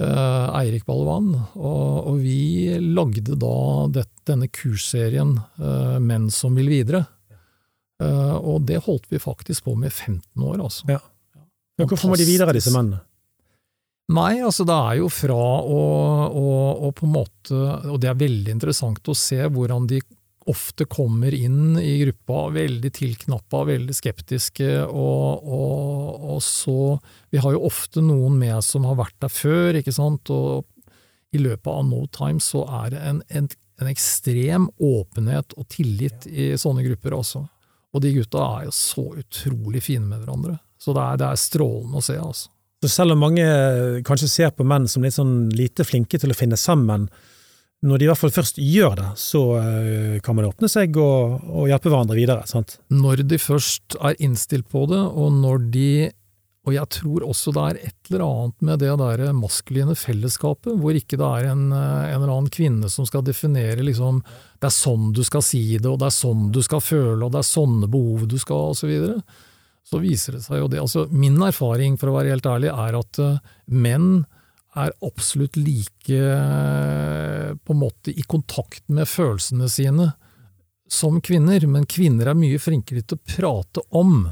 Eh, 0.00 0.46
Eirik 0.56 0.86
Ballevann. 0.88 1.34
Og, 1.58 2.06
og 2.08 2.20
vi 2.22 2.72
lagde 2.80 3.36
da 3.36 3.56
det, 3.92 4.06
denne 4.28 4.48
kursserien 4.48 5.36
eh, 5.60 5.98
Menn 6.00 6.30
som 6.32 6.56
vil 6.56 6.70
videre. 6.72 7.04
Eh, 8.00 8.36
og 8.36 8.64
det 8.68 8.80
holdt 8.86 9.10
vi 9.12 9.20
faktisk 9.20 9.68
på 9.68 9.76
med 9.76 9.92
i 9.92 9.94
15 9.94 10.44
år, 10.46 10.60
altså. 10.64 10.88
Ja. 10.88 11.00
Men 11.78 11.88
hvorfor 11.88 12.12
må 12.12 12.18
de 12.20 12.28
videre, 12.28 12.54
disse 12.56 12.72
mennene? 12.74 13.02
Nei, 14.10 14.40
altså 14.42 14.64
det 14.66 14.74
er 14.74 14.96
jo 14.98 15.10
fra 15.12 15.36
å, 15.38 15.82
å, 16.34 16.46
å 16.82 16.88
på 16.96 17.06
en 17.06 17.12
måte 17.14 17.58
Og 17.92 18.00
det 18.02 18.08
er 18.10 18.16
veldig 18.18 18.56
interessant 18.56 19.06
å 19.06 19.14
se 19.14 19.38
hvordan 19.38 19.86
de 19.86 20.00
ofte 20.50 20.86
kommer 20.90 21.34
inn 21.36 21.76
i 21.78 21.92
gruppa 22.00 22.48
veldig 22.56 22.90
tilknappa, 22.96 23.60
veldig 23.68 23.94
skeptiske, 23.94 24.70
og, 24.88 25.44
og, 25.44 26.24
og 26.34 26.40
så 26.42 26.96
Vi 27.30 27.38
har 27.44 27.54
jo 27.54 27.62
ofte 27.68 28.02
noen 28.02 28.40
med 28.40 28.64
som 28.66 28.88
har 28.88 28.98
vært 28.98 29.18
der 29.22 29.30
før, 29.30 29.78
ikke 29.78 29.94
sant, 29.94 30.32
og 30.32 30.66
i 31.30 31.38
løpet 31.38 31.70
av 31.70 31.84
no 31.86 32.02
time 32.10 32.42
så 32.42 32.64
er 32.80 32.94
det 32.96 33.02
en, 33.06 33.22
en, 33.28 33.46
en 33.78 33.92
ekstrem 33.92 34.66
åpenhet 34.82 35.54
og 35.54 35.68
tillit 35.70 36.26
i 36.26 36.50
sånne 36.58 36.82
grupper 36.88 37.14
også. 37.20 37.44
Og 37.94 38.04
de 38.04 38.14
gutta 38.14 38.46
er 38.60 38.68
jo 38.68 38.74
så 38.74 39.04
utrolig 39.18 39.82
fine 39.82 40.06
med 40.06 40.22
hverandre. 40.22 40.58
Så 40.80 40.94
det 40.96 41.02
er, 41.02 41.20
det 41.20 41.28
er 41.28 41.40
strålende 41.40 42.00
å 42.00 42.04
se, 42.04 42.16
altså. 42.20 42.52
Så 42.80 42.88
selv 42.88 43.12
om 43.12 43.20
mange 43.20 43.44
kanskje 44.08 44.30
ser 44.32 44.54
på 44.56 44.64
menn 44.64 44.86
som 44.88 45.04
litt 45.04 45.18
sånn 45.18 45.50
lite 45.52 45.84
flinke 45.84 46.16
til 46.20 46.32
å 46.32 46.36
finne 46.36 46.56
sammen, 46.56 47.10
når 47.84 48.00
de 48.00 48.06
i 48.06 48.08
hvert 48.10 48.20
fall 48.20 48.32
først 48.32 48.60
gjør 48.60 48.96
det, 48.98 49.10
så 49.20 49.42
eh, 49.60 50.16
kan 50.24 50.36
man 50.36 50.48
åpne 50.50 50.68
seg 50.68 50.96
og, 51.00 51.44
og 51.48 51.68
hjelpe 51.68 51.92
hverandre 51.92 52.16
videre. 52.16 52.44
sant? 52.48 52.78
Når 52.92 53.24
de 53.28 53.38
først 53.40 53.96
er 54.00 54.16
innstilt 54.20 54.68
på 54.72 54.86
det, 54.88 55.00
og 55.00 55.32
når 55.40 55.68
de 55.72 55.92
Og 56.70 56.76
jeg 56.76 56.90
tror 56.94 57.24
også 57.26 57.50
det 57.56 57.62
er 57.66 57.78
et 57.88 58.10
eller 58.12 58.22
annet 58.22 58.64
med 58.68 58.82
det 58.84 58.92
der 59.00 59.22
maskuline 59.34 59.96
fellesskapet, 59.98 60.76
hvor 60.78 60.94
ikke 60.94 61.18
det 61.18 61.26
er 61.26 61.48
en, 61.50 61.64
eh, 61.74 62.12
en 62.12 62.20
eller 62.20 62.30
annen 62.36 62.52
kvinne 62.54 62.90
som 62.92 63.08
skal 63.08 63.26
definere 63.26 63.82
liksom 63.82 64.22
Det 64.60 64.68
er 64.68 64.76
sånn 64.76 65.10
du 65.16 65.22
skal 65.24 65.42
si 65.42 65.78
det, 65.78 65.88
og 65.88 65.98
det 65.98 66.10
er 66.10 66.14
sånn 66.14 66.50
du 66.52 66.60
skal 66.62 66.82
føle, 66.84 67.24
og 67.24 67.32
det 67.32 67.40
er 67.40 67.48
sånne 67.48 67.88
behov 67.90 68.28
du 68.28 68.36
skal, 68.38 68.70
og 68.70 68.76
så 68.76 68.86
videre. 68.86 69.22
Så 69.88 69.98
viser 69.98 70.36
det 70.36 70.44
seg 70.44 70.60
jo 70.60 70.68
det. 70.68 70.82
Altså, 70.82 71.06
min 71.10 71.40
erfaring, 71.42 71.96
for 71.98 72.10
å 72.10 72.18
være 72.18 72.36
helt 72.36 72.46
ærlig, 72.46 72.70
er 72.70 72.98
at 73.00 73.20
eh, 73.24 73.38
menn 73.66 74.26
er 74.78 74.92
absolutt 75.02 75.56
like 75.58 76.14
eh, 76.14 77.56
på 77.56 77.74
en 77.74 77.80
måte 77.80 78.12
i 78.12 78.22
kontakt 78.22 78.84
med 78.92 79.08
følelsene 79.08 79.66
sine 79.72 80.12
som 80.90 81.18
kvinner, 81.24 81.64
men 81.66 81.88
kvinner 81.88 82.30
er 82.30 82.38
mye 82.38 82.60
flinkere 82.60 83.02
til 83.02 83.18
å 83.18 83.24
prate 83.34 83.82
om. 83.96 84.28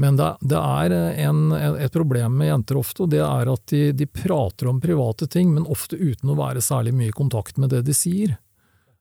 Men 0.00 0.16
det, 0.16 0.28
det 0.48 0.56
er 0.56 0.94
en, 1.26 1.40
et 1.52 1.92
problem 1.92 2.38
med 2.40 2.48
jenter 2.48 2.78
ofte, 2.80 3.04
og 3.04 3.10
det 3.12 3.20
er 3.20 3.50
at 3.52 3.64
de, 3.72 3.80
de 3.96 4.06
prater 4.08 4.70
om 4.70 4.80
private 4.80 5.28
ting, 5.28 5.50
men 5.52 5.68
ofte 5.68 5.98
uten 6.00 6.32
å 6.32 6.38
være 6.38 6.62
særlig 6.64 6.94
mye 6.96 7.12
i 7.12 7.16
kontakt 7.16 7.60
med 7.60 7.74
det 7.74 7.82
de 7.88 7.96
sier. 7.96 8.38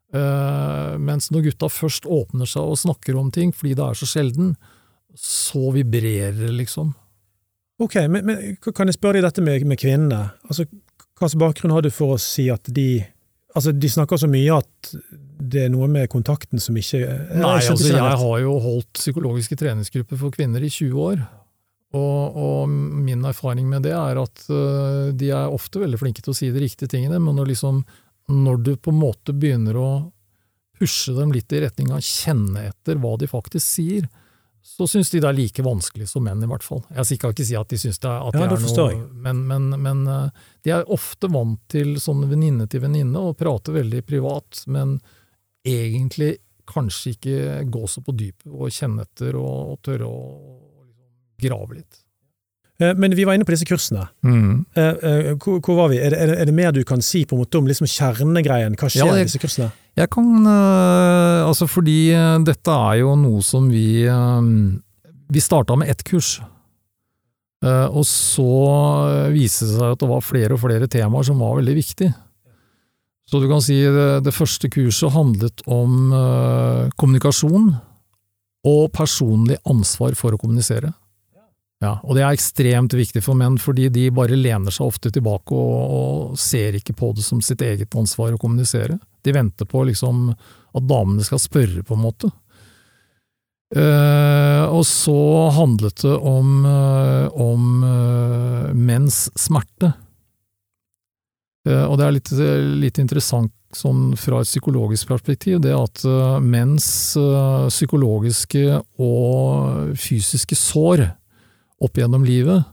Uh, 0.10 0.98
mens 0.98 1.30
når 1.30 1.52
gutta 1.52 1.70
først 1.70 2.08
åpner 2.10 2.50
seg 2.50 2.66
og 2.66 2.82
snakker 2.82 3.16
om 3.20 3.30
ting, 3.32 3.54
fordi 3.56 3.78
det 3.78 3.86
er 3.86 4.00
så 4.00 4.10
sjelden, 4.10 4.56
så 5.16 5.70
vibrerer 5.76 6.36
det, 6.36 6.52
liksom. 6.58 6.92
Ok, 7.80 7.96
men, 8.12 8.26
men 8.28 8.58
kan 8.76 8.90
jeg 8.90 8.98
spørre 8.98 9.22
deg 9.22 9.30
dette 9.30 9.44
med, 9.46 9.64
med 9.70 9.80
kvinnene? 9.80 10.34
Altså, 10.50 10.68
Hva 11.16 11.30
slags 11.30 11.40
bakgrunn 11.40 11.74
har 11.78 11.86
du 11.86 11.92
for 11.94 12.18
å 12.18 12.22
si 12.22 12.50
at 12.52 12.68
de 12.76 13.06
Altså, 13.56 13.72
De 13.74 13.90
snakker 13.90 14.20
så 14.20 14.28
mye 14.30 14.60
at 14.60 14.92
det 15.40 15.66
er 15.66 15.72
noe 15.72 15.88
med 15.92 16.10
kontakten 16.12 16.60
som 16.60 16.78
ikke 16.78 17.00
jeg 17.00 17.40
Nei, 17.40 17.60
skjønte 17.64 17.78
altså 17.78 17.94
jeg 17.94 18.22
har 18.22 18.40
jo 18.44 18.56
holdt 18.64 19.00
psykologiske 19.00 19.56
treningsgrupper 19.60 20.20
for 20.20 20.36
kvinner 20.36 20.64
i 20.64 20.72
20 20.72 21.00
år. 21.00 21.22
Og, 21.98 22.38
og 22.38 22.70
min 22.70 23.24
erfaring 23.26 23.70
med 23.70 23.88
det 23.88 23.96
er 23.98 24.20
at 24.22 24.44
øh, 24.54 25.10
de 25.18 25.32
er 25.34 25.50
ofte 25.50 25.82
veldig 25.82 25.98
flinke 26.02 26.22
til 26.22 26.36
å 26.36 26.38
si 26.38 26.52
de 26.54 26.62
riktige 26.62 26.92
tingene, 26.92 27.18
men 27.24 27.40
når, 27.40 27.50
liksom, 27.54 27.82
når 28.30 28.64
du 28.68 28.74
på 28.78 28.94
en 28.94 29.00
måte 29.00 29.34
begynner 29.34 29.80
å 29.80 29.90
pushe 30.80 31.16
dem 31.18 31.34
litt 31.34 31.52
i 31.56 31.64
retning 31.64 31.90
av 31.92 32.00
å 32.00 32.06
kjenne 32.06 32.68
etter 32.70 33.00
hva 33.02 33.16
de 33.20 33.28
faktisk 33.32 33.66
sier, 33.66 34.06
så 34.64 34.86
syns 34.88 35.10
de 35.10 35.22
det 35.24 35.28
er 35.32 35.38
like 35.38 35.64
vanskelig 35.66 36.08
som 36.12 36.24
menn, 36.28 36.44
i 36.44 36.48
hvert 36.52 36.64
fall. 36.64 36.84
Jeg 36.94 37.08
skal 37.08 37.34
ikke 37.34 37.48
si 37.48 37.56
at 37.58 37.72
de 37.72 37.80
syns 37.80 38.00
det 38.04 38.10
er, 38.12 38.20
at 38.28 38.36
Ja, 38.36 38.44
det 38.44 38.60
det 38.60 38.68
er 38.68 38.94
noe 39.00 39.24
Men, 39.26 39.40
men, 39.48 39.70
men 39.82 40.04
eh, 40.08 40.44
de 40.68 40.76
er 40.76 40.92
ofte 40.94 41.32
vant 41.32 41.62
til 41.72 41.96
sånn 42.02 42.28
venninne 42.30 42.68
til 42.70 42.84
venninne 42.84 43.24
og 43.32 43.40
prater 43.40 43.80
veldig 43.80 44.04
privat, 44.06 44.62
men 44.68 45.00
egentlig 45.66 46.38
kanskje 46.70 47.16
ikke 47.16 47.64
gå 47.72 47.88
så 47.90 48.04
på 48.06 48.14
dypet 48.14 48.52
og 48.52 48.70
kjenne 48.74 49.08
etter 49.08 49.38
og, 49.40 49.74
og 49.74 49.82
tørre 49.86 50.06
å 50.06 50.20
liksom, 50.86 51.10
grave 51.42 51.80
litt. 51.80 52.04
Eh, 52.80 52.96
Men 52.96 53.16
vi 53.16 53.26
var 53.28 53.36
inne 53.36 53.48
på 53.48 53.54
disse 53.54 53.68
kursene. 53.68 54.08
Eh, 54.24 54.84
eh, 54.84 55.32
Hvor, 55.36 55.60
hvor 55.60 55.82
var 55.82 55.90
vi? 55.92 56.00
Er 56.00 56.14
det, 56.14 56.20
er, 56.20 56.34
det, 56.36 56.54
er 56.54 56.56
mer 56.56 56.72
du 56.76 56.84
kan 56.88 57.04
si 57.04 57.26
på 57.28 57.36
en 57.36 57.44
måte 57.44 57.60
om 57.60 57.68
liksom 57.68 57.90
kjernegreien? 57.90 58.78
Hva 58.80 58.92
skjer 58.92 59.10
Ja, 59.10 59.18
i 59.18 59.28
disse 59.28 59.42
kursene? 59.42 59.72
Jeg 60.00 60.08
kan 60.14 60.48
Altså, 60.48 61.68
fordi 61.68 62.14
dette 62.48 62.72
er 62.72 63.02
jo 63.02 63.18
noe 63.20 63.42
som 63.44 63.68
vi 63.68 64.06
Vi 65.30 65.42
starta 65.44 65.76
med 65.76 65.90
ett 65.90 66.04
kurs. 66.08 66.40
Og 67.66 68.06
så 68.08 68.48
viste 69.34 69.68
det 69.68 69.76
seg 69.76 69.92
at 69.92 70.00
det 70.00 70.08
var 70.08 70.24
flere 70.24 70.56
og 70.56 70.62
flere 70.62 70.88
temaer 70.88 71.28
som 71.28 71.42
var 71.44 71.58
veldig 71.60 71.76
viktige. 71.76 72.14
Så 73.30 73.40
du 73.40 73.46
kan 73.50 73.62
si 73.62 73.78
det, 73.78 74.24
det 74.26 74.34
første 74.34 74.72
kurset 74.74 75.14
handlet 75.14 75.62
om 75.70 76.10
uh, 76.16 76.90
kommunikasjon 76.98 77.76
og 78.70 78.90
personlig 78.96 79.60
ansvar 79.70 80.18
for 80.18 80.34
å 80.34 80.40
kommunisere. 80.42 80.90
Ja, 81.80 81.94
og 82.04 82.18
det 82.18 82.26
er 82.26 82.36
ekstremt 82.36 82.92
viktig 82.98 83.22
for 83.24 83.38
menn, 83.40 83.56
fordi 83.62 83.86
de 83.94 84.10
bare 84.12 84.36
lener 84.36 84.74
seg 84.74 84.90
ofte 84.90 85.14
tilbake 85.16 85.56
og, 85.56 85.94
og 86.00 86.42
ser 86.42 86.76
ikke 86.76 86.98
på 86.98 87.14
det 87.16 87.24
som 87.24 87.40
sitt 87.46 87.62
eget 87.64 87.96
ansvar 87.96 88.34
å 88.36 88.42
kommunisere. 88.42 88.98
De 89.24 89.36
venter 89.36 89.70
på 89.70 89.86
liksom 89.88 90.28
at 90.34 90.90
damene 90.90 91.24
skal 91.24 91.40
spørre, 91.40 91.86
på 91.86 91.96
en 91.96 92.04
måte. 92.04 92.34
Uh, 93.70 94.66
og 94.74 94.82
så 94.90 95.16
handlet 95.54 96.02
det 96.02 96.16
om, 96.18 96.54
uh, 96.66 97.30
om 97.38 97.84
uh, 97.86 98.72
menns 98.74 99.28
smerte. 99.38 99.94
Eh, 101.70 101.86
og 101.86 102.00
det 102.00 102.08
er 102.08 102.18
litt, 102.18 102.34
litt 102.82 103.00
interessant 103.02 103.54
sånn 103.78 104.16
fra 104.18 104.42
et 104.42 104.50
psykologisk 104.50 105.12
perspektiv, 105.12 105.60
det 105.62 105.76
at 105.78 106.02
mens 106.42 106.90
eh, 107.22 107.68
psykologiske 107.70 108.80
og 108.98 109.94
fysiske 109.94 110.58
sår 110.58 111.06
opp 111.80 112.00
gjennom 112.02 112.26
livet, 112.26 112.66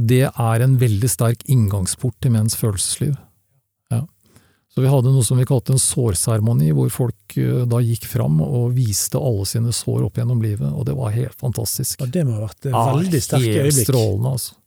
det 0.00 0.24
er 0.30 0.64
en 0.64 0.78
veldig 0.80 1.10
sterk 1.10 1.44
inngangsport 1.50 2.16
til 2.22 2.34
menns 2.34 2.56
følelsesliv. 2.58 3.14
Ja. 3.92 4.02
Så 4.72 4.82
vi 4.82 4.90
hadde 4.90 5.12
noe 5.12 5.24
som 5.26 5.38
vi 5.38 5.46
kalte 5.48 5.74
en 5.74 5.82
sårseremoni, 5.82 6.72
hvor 6.76 6.88
folk 6.92 7.36
eh, 7.38 7.62
da 7.68 7.82
gikk 7.84 8.08
fram 8.10 8.40
og 8.44 8.72
viste 8.76 9.20
alle 9.20 9.46
sine 9.48 9.74
sår 9.76 10.08
opp 10.08 10.18
gjennom 10.20 10.42
livet, 10.44 10.70
og 10.70 10.88
det 10.88 10.96
var 10.98 11.14
helt 11.14 11.38
fantastisk. 11.38 12.00
Ja, 12.00 12.10
det 12.16 12.26
må 12.28 12.38
ha 12.38 12.48
vært 12.48 12.66
eh, 12.66 12.74
Ja, 12.74 12.96
veldig 12.96 13.22
sterke 13.28 13.68
helt 13.68 13.80
strålende, 13.84 14.34
altså. 14.38 14.58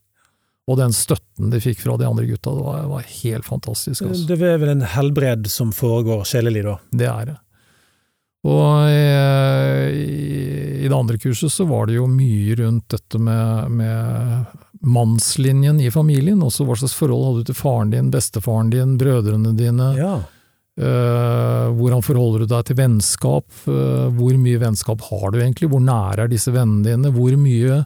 Og 0.66 0.80
den 0.80 0.94
støtten 0.98 1.52
de 1.54 1.62
fikk 1.62 1.84
fra 1.84 1.96
de 2.02 2.08
andre 2.10 2.26
gutta, 2.26 2.54
det 2.56 2.64
var, 2.66 2.86
var 2.90 3.10
helt 3.22 3.46
fantastisk. 3.46 4.02
Altså. 4.08 4.26
Det 4.32 4.38
er 4.42 4.62
vel 4.62 4.72
en 4.74 4.86
helbred 4.96 5.50
som 5.52 5.74
foregår 5.76 6.24
sjelelig, 6.26 6.64
da. 6.66 6.80
Det 6.90 7.10
er 7.12 7.28
det. 7.30 7.36
Og 8.46 8.90
i, 8.94 10.06
i 10.86 10.86
det 10.86 10.94
andre 10.94 11.18
kurset 11.22 11.54
så 11.54 11.66
var 11.70 11.88
det 11.90 11.98
jo 11.98 12.06
mye 12.10 12.58
rundt 12.60 12.90
dette 12.94 13.22
med, 13.22 13.72
med 13.74 14.58
mannslinjen 14.86 15.82
i 15.82 15.90
familien. 15.94 16.44
Også 16.46 16.66
hva 16.66 16.78
slags 16.78 16.94
forhold 16.98 17.26
hadde 17.26 17.44
du 17.44 17.50
til 17.50 17.58
faren 17.58 17.94
din, 17.94 18.12
bestefaren 18.14 18.70
din, 18.74 18.98
brødrene 19.02 19.56
dine? 19.58 19.92
Ja. 19.98 20.16
Uh, 20.76 21.72
hvordan 21.72 22.04
forholder 22.04 22.44
du 22.44 22.52
deg 22.52 22.66
til 22.68 22.78
vennskap? 22.78 23.48
Uh, 23.64 24.12
hvor 24.14 24.36
mye 24.42 24.62
vennskap 24.62 25.06
har 25.10 25.32
du 25.32 25.40
egentlig? 25.40 25.72
Hvor 25.72 25.82
nære 25.82 26.26
er 26.26 26.34
disse 26.34 26.54
vennene 26.54 26.86
dine? 26.86 27.14
Hvor 27.16 27.38
mye 27.40 27.80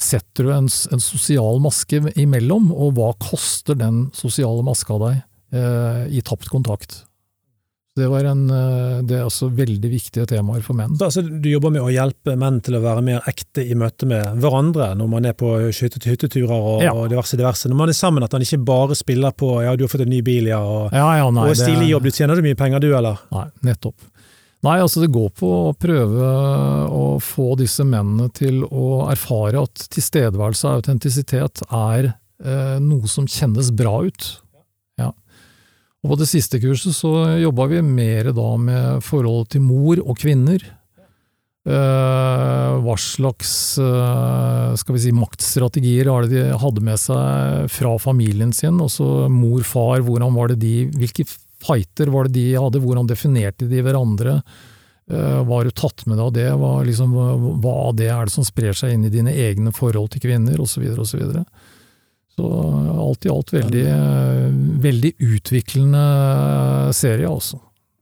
setter 0.00 0.48
du 0.48 0.52
en, 0.54 0.68
en 0.92 1.02
sosial 1.04 1.60
maske 1.62 2.00
imellom, 2.18 2.70
og 2.72 2.96
hva 2.96 3.12
koster 3.20 3.76
den 3.78 4.06
sosiale 4.16 4.64
maska 4.66 4.96
deg 5.02 5.22
eh, 5.52 6.02
i 6.16 6.22
tapt 6.26 6.48
kontakt? 6.52 7.02
Det 7.98 8.06
var 8.08 8.24
en, 8.24 8.44
eh, 8.54 9.00
det 9.02 9.16
er 9.18 9.26
også 9.26 9.48
veldig 9.52 9.88
viktige 9.90 10.24
temaer 10.30 10.62
for 10.64 10.78
menn. 10.78 10.94
Så, 10.96 11.08
altså, 11.08 11.24
du 11.26 11.48
jobber 11.50 11.72
med 11.74 11.82
å 11.82 11.90
hjelpe 11.90 12.36
menn 12.38 12.60
til 12.64 12.78
å 12.78 12.82
være 12.84 13.02
mer 13.04 13.26
ekte 13.28 13.64
i 13.66 13.74
møte 13.76 14.06
med 14.08 14.38
hverandre 14.40 14.92
når 14.96 15.10
man 15.10 15.26
er 15.28 15.34
på 15.36 15.50
hytteturer 15.74 16.54
og, 16.54 16.84
Ja. 16.86 16.94
og 16.94 17.10
diverse 17.10 17.36
diverse. 17.36 17.68
Når 17.68 17.80
man 17.82 17.92
er 17.92 17.98
sammen, 17.98 18.24
at 18.24 18.32
han 18.32 18.46
ikke 18.46 18.62
bare 18.64 18.94
spiller 18.96 19.34
på 19.34 19.50
'ja, 19.60 19.74
du 19.76 19.84
har 19.84 19.92
fått 19.92 20.06
en 20.06 20.14
ny 20.14 20.22
bil', 20.22 20.48
ja, 20.48 20.62
og, 20.62 20.92
Ja, 20.94 21.16
ja, 21.18 21.30
nei, 21.30 21.50
og 21.50 21.56
stilig 21.58 21.90
jobb, 21.90 22.04
du 22.04 22.10
tjener 22.10 22.36
du 22.36 22.42
mye 22.42 22.56
penger 22.56 22.80
du, 22.80 22.94
eller? 22.96 23.18
Nei, 23.32 23.46
nettopp. 23.64 23.98
Nei, 24.60 24.76
altså 24.76 25.00
det 25.00 25.12
går 25.14 25.30
på 25.40 25.48
å 25.70 25.76
prøve 25.80 26.30
å 26.92 27.04
få 27.24 27.54
disse 27.56 27.84
mennene 27.88 28.28
til 28.36 28.60
å 28.68 29.06
erfare 29.08 29.62
at 29.64 29.86
tilstedeværelse 29.94 30.68
og 30.68 30.82
autentisitet 30.82 31.62
er 31.66 32.10
eh, 32.10 32.76
noe 32.84 33.08
som 33.08 33.28
kjennes 33.28 33.72
bra 33.72 33.94
ut. 34.04 34.28
Ja. 35.00 35.14
Og 36.04 36.12
på 36.12 36.20
det 36.20 36.28
siste 36.28 36.60
kurset 36.60 36.92
så 36.96 37.14
jobba 37.40 37.70
vi 37.72 37.80
mer 37.86 38.34
da 38.36 38.50
med 38.60 39.06
forholdet 39.06 39.56
til 39.56 39.64
mor 39.64 40.04
og 40.04 40.20
kvinner. 40.20 40.60
Eh, 41.60 42.76
hva 42.84 43.00
slags 43.00 43.50
eh, 43.80 44.70
skal 44.80 44.96
vi 44.96 45.02
si, 45.06 45.16
maktstrategier 45.16 46.08
er 46.08 46.28
det 46.28 46.36
de 46.36 46.60
hadde 46.60 46.84
med 46.84 47.00
seg 47.00 47.68
fra 47.72 47.96
familien 48.00 48.52
sin? 48.56 48.80
Også 48.80 49.30
mor, 49.32 49.64
far, 49.64 50.04
hvordan 50.04 50.36
var 50.36 50.52
det 50.52 50.60
de, 50.66 50.74
hvilke 51.00 51.24
fighter 51.64 52.10
var 52.12 52.24
det 52.28 52.34
de 52.38 52.44
hadde, 52.56 52.80
hvordan 52.82 53.08
definerte 53.10 53.68
de 53.70 53.82
hverandre? 53.84 54.38
Eh, 55.10 55.40
Hva 55.44 55.56
har 55.60 55.64
du 55.64 55.70
tatt 55.74 56.04
med 56.06 56.16
deg 56.18 56.24
av 56.26 56.32
det? 56.36 56.48
Hva, 56.60 56.72
liksom, 56.86 57.12
hva 57.62 57.72
av 57.88 57.96
det 57.98 58.08
er 58.14 58.24
det 58.28 58.32
som 58.34 58.44
sprer 58.46 58.72
seg 58.78 58.92
inn 58.94 59.04
i 59.08 59.12
dine 59.12 59.32
egne 59.34 59.72
forhold 59.74 60.10
til 60.14 60.22
kvinner, 60.28 60.60
osv. 60.62 60.84
osv. 61.02 61.24
Så, 61.34 61.44
så 62.36 62.50
alt 63.06 63.26
i 63.26 63.32
alt 63.34 63.50
veldig, 63.52 63.84
eh, 63.90 64.46
veldig 64.86 65.12
utviklende 65.18 66.04
serie, 66.94 67.28
altså. 67.28 67.58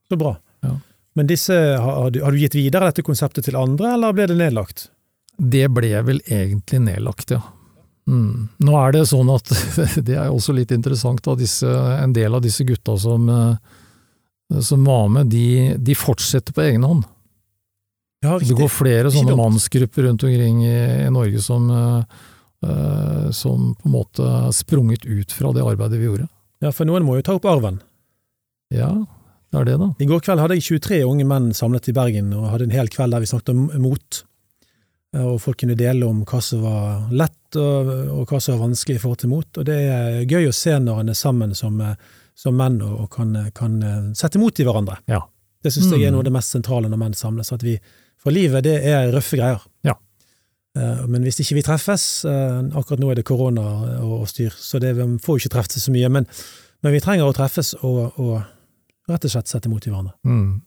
Så 0.09 0.17
bra. 0.21 0.35
Ja. 0.65 0.75
Men 1.17 1.27
disse, 1.27 1.53
har, 1.55 1.95
har 2.05 2.11
du- 2.11 2.23
har 2.23 2.33
du 2.33 2.39
gitt 2.39 2.55
videre 2.55 2.87
dette 2.93 3.03
konseptet 3.03 3.45
til 3.49 3.57
andre, 3.57 3.95
eller 3.97 4.13
ble 4.13 4.27
det 4.31 4.37
nedlagt? 4.39 4.89
Det 5.39 5.69
ble 5.71 5.91
vel 6.03 6.21
egentlig 6.29 6.81
nedlagt, 6.83 7.31
ja. 7.31 7.41
Mm. 8.09 8.49
Nå 8.65 8.77
er 8.81 8.95
det 8.97 9.05
sånn 9.11 9.29
at 9.35 9.51
det 10.07 10.17
er 10.17 10.31
også 10.33 10.55
litt 10.57 10.73
interessant, 10.73 11.27
at 11.29 11.45
en 11.69 12.15
del 12.17 12.39
av 12.39 12.45
disse 12.45 12.65
gutta 12.65 12.97
som, 13.01 13.29
eh, 13.29 14.63
som 14.65 14.89
var 14.89 15.11
med, 15.13 15.29
de, 15.33 15.77
de 15.77 15.97
fortsetter 15.99 16.57
på 16.57 16.65
egen 16.71 16.87
hånd. 16.89 17.05
Ja, 18.25 18.39
Det 18.43 18.57
går 18.59 18.71
flere 18.73 19.13
sånne 19.15 19.37
mannsgrupper 19.39 20.09
rundt 20.09 20.25
omkring 20.27 20.65
i, 20.67 20.79
i 21.05 21.11
Norge 21.15 21.43
som, 21.45 21.69
eh, 21.71 23.29
som 23.31 23.75
på 23.79 23.87
en 23.87 23.95
måte 23.95 24.25
er 24.27 24.57
sprunget 24.57 25.07
ut 25.07 25.35
fra 25.35 25.53
det 25.55 25.63
arbeidet 25.63 26.01
vi 26.01 26.09
gjorde. 26.09 26.27
Ja, 26.65 26.73
for 26.75 26.89
noen 26.89 27.07
må 27.07 27.15
jo 27.21 27.27
ta 27.29 27.37
opp 27.39 27.47
arven. 27.47 27.79
Ja, 28.75 28.91
det 29.53 29.61
er 29.61 29.69
det, 29.69 29.77
da. 29.81 29.93
I 30.03 30.09
går 30.09 30.25
kveld 30.25 30.43
hadde 30.43 30.59
jeg 30.59 30.81
23 30.81 31.05
unge 31.07 31.29
menn 31.29 31.53
samlet 31.57 31.87
i 31.89 31.95
Bergen, 31.97 32.33
og 32.37 32.51
hadde 32.51 32.67
en 32.67 32.75
hel 32.75 32.91
kveld 32.93 33.15
der 33.15 33.23
vi 33.23 33.31
snakket 33.31 33.55
om 33.55 33.69
mot. 33.85 34.25
Eh, 35.17 35.25
Og 35.25 35.41
folk 35.41 35.59
kunne 35.63 35.77
dele 35.79 36.05
om 36.07 36.25
hva 36.29 36.41
som 36.45 36.61
var 36.63 37.09
lett, 37.17 37.57
og, 37.57 37.89
og 38.13 38.27
hva 38.29 38.41
som 38.41 38.59
var 38.59 38.67
vanskelig 38.69 38.99
i 38.99 39.03
forhold 39.03 39.19
til 39.23 39.31
mot. 39.33 39.49
Og 39.59 39.65
det 39.65 39.77
er 39.89 40.25
gøy 40.29 40.49
å 40.51 40.55
se 40.55 40.75
når 40.79 41.01
en 41.01 41.09
er 41.15 41.17
sammen 41.17 41.55
som, 41.57 41.81
eh, 41.81 41.95
som 42.37 42.55
menn 42.57 42.81
og, 42.85 43.01
og 43.07 43.09
kan, 43.17 43.33
kan 43.57 43.79
eh, 43.83 44.03
sette 44.19 44.39
mot 44.39 44.53
i 44.61 44.67
hverandre. 44.69 44.99
Ja. 45.09 45.23
Det 45.65 45.73
syns 45.75 45.89
jeg 45.91 46.05
er 46.05 46.11
Mm. 46.13 46.19
noe 46.19 46.21
av 46.21 46.29
det 46.29 46.33
mest 46.37 46.53
sentrale 46.55 46.89
når 46.93 46.99
menn 47.01 47.15
samles. 47.19 47.53
At 47.53 47.63
vi, 47.67 47.79
for 48.21 48.31
livet, 48.31 48.63
det 48.65 48.77
er 48.87 49.09
røffe 49.13 49.37
greier. 49.41 49.65
Ja. 49.85 49.95
Men 50.79 51.25
hvis 51.27 51.41
ikke 51.43 51.57
vi 51.57 51.63
treffes, 51.67 52.05
akkurat 52.29 53.01
nå 53.03 53.09
er 53.11 53.17
det 53.19 53.25
korona 53.27 53.65
og 54.05 54.29
styr, 54.31 54.53
så 54.55 54.79
det, 54.79 54.93
vi 54.95 55.03
får 55.19 55.35
jo 55.35 55.41
ikke 55.43 55.55
treffes 55.57 55.83
så 55.89 55.91
mye, 55.91 56.07
men, 56.15 56.29
men 56.85 56.93
vi 56.95 57.01
trenger 57.03 57.27
å 57.27 57.35
treffes 57.35 57.73
og, 57.81 58.13
og 58.23 58.37
rett 59.11 59.25
og 59.27 59.33
slett 59.33 59.51
sette 59.51 59.69
mot 59.73 59.83
i 59.83 59.91
hverandre. 59.91 60.15
Mm. 60.29 60.61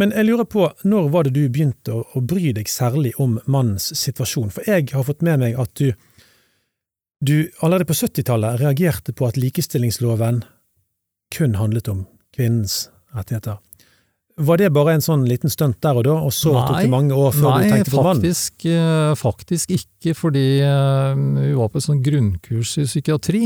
Men 0.00 0.10
jeg 0.10 0.26
lurer 0.26 0.46
på, 0.50 0.66
når 0.82 1.10
var 1.12 1.26
det 1.26 1.36
du 1.36 1.44
begynte 1.52 2.00
å, 2.02 2.22
bry 2.22 2.50
deg 2.56 2.70
særlig 2.70 3.12
om 3.22 3.36
mannens 3.46 3.92
situasjon? 3.94 4.50
For 4.54 4.66
jeg 4.66 4.88
har 4.90 5.06
fått 5.06 5.22
med 5.22 5.42
meg 5.44 5.58
at 5.60 5.70
du, 5.78 5.92
du 7.22 7.36
allerede 7.60 7.86
på 7.86 7.96
70-tallet 8.00 8.58
reagerte 8.62 9.14
på 9.14 9.28
at 9.28 9.38
likestillingsloven 9.38 10.42
kun 11.34 11.54
handlet 11.60 11.90
om 11.92 12.04
kvinnens 12.34 12.88
rettigheter. 13.14 13.60
Var 14.34 14.58
det 14.58 14.72
bare 14.74 14.96
en 14.96 15.04
sånn 15.04 15.22
liten 15.30 15.52
stunt 15.52 15.78
der 15.84 16.00
og 16.00 16.06
da, 16.08 16.14
og 16.26 16.32
så 16.34 16.56
tok 16.56 16.80
det 16.80 16.90
mange 16.90 17.14
år 17.14 17.36
før 17.36 17.60
du 17.62 17.68
tenkte 17.70 17.92
på 17.92 18.02
mannen? 18.02 18.24
faktisk, 18.24 18.64
eh, 18.66 19.12
faktisk 19.18 19.74
ikke, 19.76 20.14
fordi 20.18 20.48
eh, 20.58 21.20
vi 21.38 21.52
var 21.54 21.70
på 21.70 21.78
et 21.78 21.86
sånt 21.86 22.02
grunnkurs 22.02 22.72
i 22.82 22.86
psykiatri. 22.88 23.44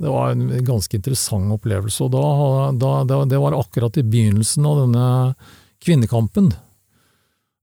Det 0.00 0.12
var 0.12 0.36
en 0.36 0.52
ganske 0.64 0.94
interessant 0.96 1.50
opplevelse, 1.50 2.06
og 2.06 2.14
da, 2.78 2.92
da, 3.10 3.24
det 3.26 3.42
var 3.42 3.58
akkurat 3.58 3.98
i 3.98 4.06
begynnelsen 4.06 4.70
av 4.70 4.84
denne 4.84 5.08
kvinnekampen. 5.84 6.52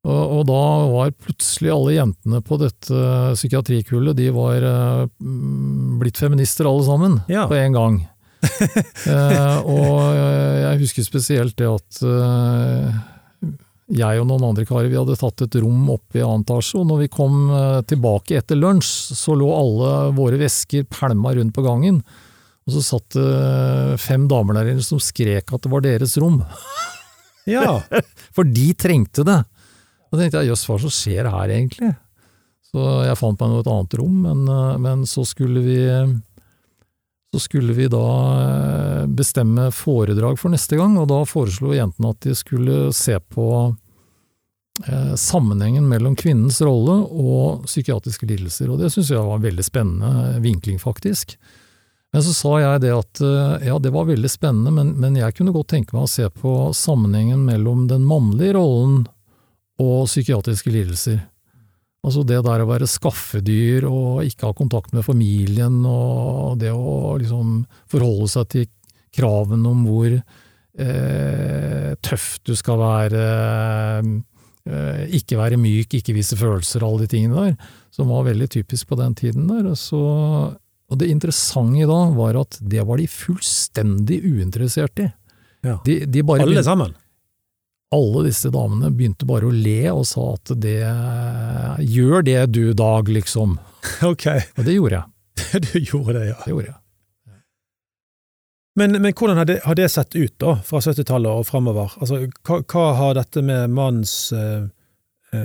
Og, 0.08 0.45
da 0.47 0.60
var 0.88 1.10
plutselig 1.19 1.71
alle 1.73 1.95
jentene 1.97 2.39
på 2.45 2.56
dette 2.62 2.99
psykiatrikullet, 3.36 4.15
de 4.15 4.30
var 4.32 4.63
eh, 4.63 5.01
blitt 5.99 6.19
feminister 6.21 6.69
alle 6.69 6.86
sammen, 6.88 7.17
Ja. 7.27 7.43
på 7.49 7.58
en 7.60 7.75
gang. 7.75 7.97
eh, 9.12 9.58
og 9.67 9.97
eh, 10.13 10.62
jeg 10.62 10.80
husker 10.86 11.03
spesielt 11.03 11.58
det 11.60 11.67
at 11.67 11.99
eh, 12.08 13.01
jeg 13.97 14.21
og 14.21 14.27
noen 14.30 14.45
andre 14.51 14.63
karer 14.69 14.88
vi 14.91 14.95
hadde 14.99 15.17
tatt 15.19 15.43
et 15.43 15.58
rom 15.63 15.89
oppe 15.91 16.21
i 16.21 16.23
annen 16.23 16.45
etasje, 16.45 16.80
og 16.80 16.88
når 16.88 17.03
vi 17.03 17.12
kom 17.12 17.41
eh, 17.51 17.82
tilbake 17.91 18.39
etter 18.39 18.60
lunsj, 18.62 18.93
så 19.17 19.36
lå 19.36 19.49
alle 19.58 19.91
våre 20.15 20.39
vesker 20.39 20.88
pælma 20.88 21.36
rundt 21.36 21.56
på 21.58 21.65
gangen. 21.67 21.99
Og 22.67 22.75
så 22.77 22.82
satt 22.84 23.15
det 23.15 23.99
fem 24.03 24.25
damer 24.32 24.62
der 24.62 24.73
inne 24.73 24.84
som 24.84 24.99
skrek 25.03 25.51
at 25.56 25.63
det 25.67 25.71
var 25.71 25.84
deres 25.84 26.15
rom. 26.21 26.41
Ja. 27.47 27.79
For 28.36 28.47
de 28.47 28.67
trengte 28.77 29.25
det. 29.27 29.39
Da 30.07 30.19
tenkte 30.19 30.43
jeg 30.43 30.51
jøss, 30.53 30.67
hva 30.69 30.77
som 30.83 30.93
skjer 30.93 31.29
her 31.31 31.51
egentlig? 31.51 31.93
Så 32.67 32.86
jeg 33.07 33.19
fant 33.19 33.39
meg 33.41 33.51
nå 33.51 33.62
et 33.63 33.69
annet 33.71 33.99
rom, 33.99 34.23
men, 34.27 34.47
eh, 34.51 34.79
men 34.83 35.05
så 35.10 35.25
skulle 35.27 35.63
vi 35.65 35.81
så 37.33 37.39
skulle 37.39 37.73
vi 37.73 37.88
da 37.91 38.07
eh, 38.41 39.05
bestemme 39.05 39.71
foredrag 39.75 40.39
for 40.39 40.53
neste 40.53 40.79
gang, 40.79 40.95
og 40.99 41.10
da 41.12 41.21
foreslo 41.27 41.75
jentene 41.75 42.13
at 42.13 42.23
de 42.23 42.36
skulle 42.38 42.77
se 42.95 43.17
på 43.19 43.47
eh, 44.88 45.13
sammenhengen 45.19 45.89
mellom 45.89 46.15
kvinnens 46.17 46.62
rolle 46.63 47.01
og 47.03 47.67
psykiatriske 47.67 48.29
lidelser, 48.29 48.71
og 48.71 48.79
det 48.81 48.93
syntes 48.93 49.12
jeg 49.12 49.27
var 49.27 49.39
en 49.39 49.47
veldig 49.47 49.67
spennende 49.67 50.41
vinkling, 50.43 50.79
faktisk. 50.79 51.36
Men 52.15 52.23
så 52.23 52.33
sa 52.33 52.53
jeg 52.61 52.83
det 52.85 52.93
at 52.95 53.21
eh, 53.21 53.67
ja, 53.67 53.77
det 53.83 53.91
var 53.93 54.07
veldig 54.07 54.29
spennende, 54.31 54.71
men, 54.73 54.93
men 55.01 55.17
jeg 55.19 55.35
kunne 55.37 55.53
godt 55.55 55.73
tenke 55.75 55.95
meg 55.95 56.07
å 56.07 56.11
se 56.11 56.27
på 56.31 56.53
sammenhengen 56.75 57.43
mellom 57.45 57.87
den 57.91 58.07
mannlige 58.07 58.55
rollen 58.57 59.03
og 59.81 60.07
psykiatriske 60.07 60.71
lidelser. 60.73 61.19
Altså 62.07 62.23
det 62.23 62.39
der 62.45 62.63
å 62.63 62.69
være 62.69 62.87
skaffedyr 62.87 63.85
og 63.89 64.23
ikke 64.25 64.47
ha 64.47 64.55
kontakt 64.55 64.93
med 64.95 65.05
familien, 65.05 65.81
og 65.85 66.57
det 66.61 66.71
å 66.71 67.17
liksom 67.19 67.65
forholde 67.91 68.29
seg 68.31 68.49
til 68.53 68.67
kravene 69.17 69.73
om 69.73 69.83
hvor 69.87 70.13
eh, 70.13 71.91
tøff 72.05 72.29
du 72.47 72.53
skal 72.55 72.79
være, 72.79 73.25
eh, 74.69 75.03
ikke 75.19 75.41
være 75.41 75.59
myk, 75.59 75.97
ikke 75.99 76.15
vise 76.15 76.39
følelser, 76.39 76.85
alle 76.85 77.03
de 77.03 77.11
tingene 77.11 77.49
der, 77.49 77.73
som 77.91 78.13
var 78.13 78.29
veldig 78.29 78.47
typisk 78.55 78.87
på 78.87 78.99
den 79.01 79.17
tiden 79.17 79.49
der. 79.51 79.73
Så, 79.75 79.99
og 80.91 80.97
det 81.02 81.10
interessante 81.12 81.88
da 81.89 81.97
var 82.15 82.38
at 82.39 82.58
det 82.62 82.84
var 82.88 82.97
de 83.02 83.08
fullstendig 83.12 84.21
uinteressert 84.23 85.02
i. 85.04 85.10
Ja. 85.65 85.80
De, 85.86 86.00
de 86.06 86.21
Alle 86.23 86.45
begynte- 86.45 86.63
sammen? 86.63 86.95
alle 87.95 88.26
disse 88.26 88.50
damene 88.52 88.89
begynte 88.91 89.23
bare 89.28 89.47
å 89.47 89.52
le 89.56 89.78
og 89.93 90.04
sa 90.10 90.34
at 90.34 90.52
det 90.60 90.73
Gjør 91.88 92.26
det 92.28 92.41
du, 92.52 92.73
Dag, 92.76 93.08
liksom. 93.08 93.58
Ok, 94.04 94.26
Og 94.58 94.65
det 94.67 94.73
gjorde 94.76 95.00
jeg. 95.00 95.62
du 95.71 95.80
gjorde 95.80 96.17
det, 96.19 96.26
ja. 96.34 96.36
Det 96.43 96.52
gjorde 96.52 96.67
jeg. 96.73 96.76
Men, 98.78 98.91
men 99.02 99.13
hvordan 99.13 99.38
har 99.39 99.45
det, 99.50 99.60
har 99.65 99.76
det 99.80 99.88
sett 99.89 100.15
ut 100.15 100.36
da, 100.38 100.58
fra 100.67 100.80
70-tallet 100.84 101.32
og 101.39 101.47
framover? 101.47 101.95
Altså, 101.97 102.19
hva, 102.45 102.60
hva 102.69 102.84
har 103.00 103.15
dette 103.17 103.41
med 103.41 103.71
mannens 103.73 104.12
eh, 104.36 104.67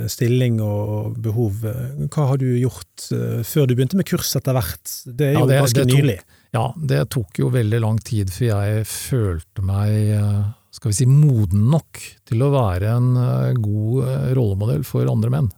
stilling 0.08 0.60
og, 0.62 1.16
behov 1.22 1.64
eh, 1.66 2.06
Hva 2.12 2.28
har 2.30 2.38
du 2.38 2.46
gjort 2.60 3.08
eh, 3.12 3.40
før 3.42 3.66
du 3.66 3.74
begynte 3.74 3.96
med 3.98 4.06
kurs 4.06 4.30
etter 4.38 4.54
hvert? 4.54 4.92
Det 5.06 5.26
er 5.28 5.32
Ja, 5.34 5.40
jo 5.40 5.46
det- 5.50 5.60
ganske 5.62 5.74
det 5.82 5.88
tok- 5.90 6.00
nylig. 6.02 6.18
Ja, 6.52 6.66
det 6.76 7.00
tok 7.10 7.38
jo 7.40 7.48
veldig 7.50 7.80
lang 7.80 7.98
tid 8.04 8.28
før 8.30 8.46
jeg 8.62 8.84
følte 8.86 9.62
meg 9.64 9.90
eh, 10.16 10.42
skal 10.72 10.88
vi 10.92 10.94
si, 10.96 11.06
moden 11.06 11.66
nok 11.72 11.98
til 12.28 12.42
å 12.46 12.50
være 12.54 12.92
en 12.96 13.08
eh, 13.16 13.52
god 13.60 14.04
eh, 14.08 14.28
rollemodell 14.38 14.84
for 14.84 15.06
andre 15.10 15.30
menn. 15.30 15.50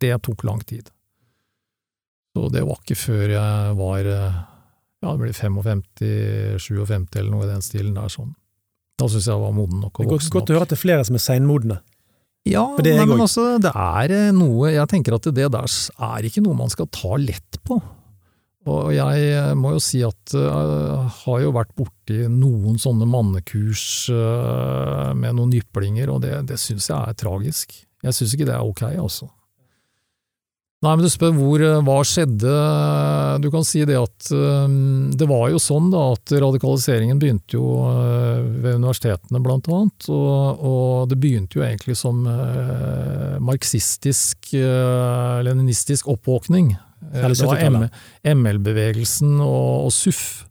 Det 0.00 0.12
tok 0.22 0.44
lang 0.44 0.60
tid. 0.66 0.90
Så 2.36 2.48
det 2.50 2.64
var 2.66 2.78
ikke 2.82 2.98
før 2.98 3.28
jeg 3.30 3.76
var 3.78 4.00
eh, 4.10 4.38
ja, 5.04 5.12
det 5.12 5.20
ble 5.20 5.32
55-57 5.32 7.18
eller 7.20 7.30
noe 7.30 7.44
i 7.46 7.50
den 7.52 7.62
stilen 7.64 7.94
der. 7.96 8.08
sånn. 8.12 8.34
Da 8.98 9.06
syns 9.10 9.26
jeg 9.26 9.34
jeg 9.34 9.42
var 9.42 9.52
moden 9.56 9.80
nok 9.82 9.92
Det 9.98 10.04
og 10.06 10.10
godt, 10.12 10.20
voksen 10.20 10.34
godt 10.36 10.50
å 10.50 10.54
høre 10.54 10.66
at 10.68 10.72
det 10.72 10.78
er 10.78 10.82
flere 10.84 11.04
som 11.08 11.16
er 11.18 11.24
seinmodne. 11.24 11.80
Ja, 12.44 12.64
det 12.76 12.92
nei, 12.98 13.06
men 13.08 13.22
også. 13.24 13.24
altså, 13.24 13.44
det 13.64 13.70
er 13.72 14.12
eh, 14.12 14.32
noe 14.36 14.68
Jeg 14.74 14.88
tenker 14.92 15.16
at 15.16 15.28
det 15.32 15.46
der 15.48 15.76
er 16.08 16.26
ikke 16.28 16.42
noe 16.44 16.58
man 16.58 16.72
skal 16.72 16.90
ta 16.92 17.16
lett 17.16 17.60
på. 17.64 17.78
Og 18.64 18.94
jeg 18.94 19.24
eh, 19.28 19.52
må 19.58 19.74
jo 19.74 19.80
si 19.82 20.00
at 20.04 20.34
eh, 20.36 20.44
jeg 20.44 21.08
har 21.18 21.40
jo 21.42 21.52
vært 21.52 21.74
borti 21.76 22.22
noen 22.32 22.78
sånne 22.80 23.08
mannekurs 23.08 23.84
eh, 24.12 25.10
med 25.20 25.36
noen 25.36 25.52
jyplinger, 25.52 26.12
og 26.14 26.22
det, 26.24 26.38
det 26.48 26.60
syns 26.60 26.88
jeg 26.88 26.96
er 26.96 27.18
tragisk. 27.20 27.76
Jeg 28.04 28.16
syns 28.16 28.36
ikke 28.36 28.48
det 28.48 28.56
er 28.56 28.64
ok, 28.64 28.86
altså. 28.92 29.28
Nei, 30.84 30.92
men 30.98 31.04
du 31.06 31.08
spør 31.08 31.32
hvor, 31.38 31.62
eh, 31.64 31.80
hva 31.86 31.96
skjedde? 32.04 32.54
Du 33.40 33.48
kan 33.52 33.64
si 33.64 33.84
det 33.88 33.96
at 33.96 34.28
eh, 34.36 34.74
det 35.16 35.28
var 35.30 35.48
jo 35.54 35.60
sånn 35.62 35.88
da 35.94 36.10
at 36.12 36.34
radikaliseringen 36.44 37.20
begynte 37.22 37.56
jo 37.56 37.68
eh, 37.88 38.42
ved 38.60 38.80
universitetene 38.82 39.40
blant 39.44 39.70
annet, 39.72 40.08
og, 40.12 40.60
og 40.60 41.08
det 41.08 41.18
begynte 41.22 41.60
jo 41.60 41.64
egentlig 41.64 41.96
som 41.98 42.24
marxistisk, 43.44 44.52
leninistisk 45.44 46.08
oppvåkning. 46.12 46.74
Det 47.14 47.46
var 47.46 47.60
ML-bevegelsen 48.34 49.38
og, 49.44 49.88
og 49.88 49.92
SUF. 49.94 50.44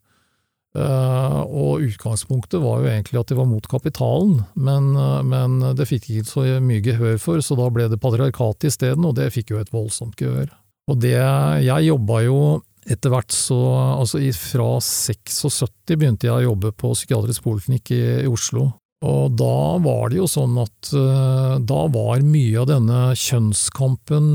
Eh, 0.73 1.39
og 1.53 1.83
utgangspunktet 1.85 2.57
var 2.63 2.81
jo 2.81 2.89
egentlig 2.89 3.19
at 3.19 3.29
de 3.29 3.37
var 3.37 3.45
mot 3.45 3.65
kapitalen, 3.69 4.39
men, 4.57 4.89
uh, 4.97 5.21
men 5.21 5.59
det 5.77 5.85
fikk 5.85 6.07
ikke 6.09 6.25
så 6.31 6.45
mye 6.65 6.81
gehør 6.81 7.19
for, 7.21 7.43
så 7.45 7.57
da 7.59 7.67
ble 7.69 7.85
det 7.91 8.01
patriarkatet 8.01 8.71
isteden, 8.71 9.05
og 9.05 9.13
det 9.19 9.29
fikk 9.35 9.53
jo 9.53 9.61
et 9.61 9.69
voldsomt 9.73 10.17
gehør. 10.17 10.49
Og 10.89 10.97
det 10.99 11.13
Jeg 11.13 11.85
jobba 11.85 12.23
jo 12.25 12.37
etter 12.83 13.13
hvert 13.13 13.31
så 13.31 13.55
Altså 13.95 14.19
fra 14.35 14.81
76 14.83 15.93
begynte 15.95 16.27
jeg 16.27 16.35
å 16.35 16.49
jobbe 16.49 16.73
på 16.75 16.91
psykiatrisk 16.91 17.45
poliklinikk 17.45 17.93
i, 17.95 18.01
i 18.25 18.27
Oslo. 18.27 18.73
Og 19.05 19.37
da 19.39 19.77
var 19.83 20.09
det 20.11 20.19
jo 20.19 20.27
sånn 20.27 20.57
at 20.59 20.91
uh, 20.97 21.61
da 21.61 21.85
var 21.93 22.25
mye 22.25 22.65
av 22.65 22.67
denne 22.73 23.05
kjønnskampen 23.13 24.33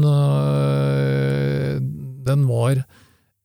Den 2.30 2.46
var 2.48 2.86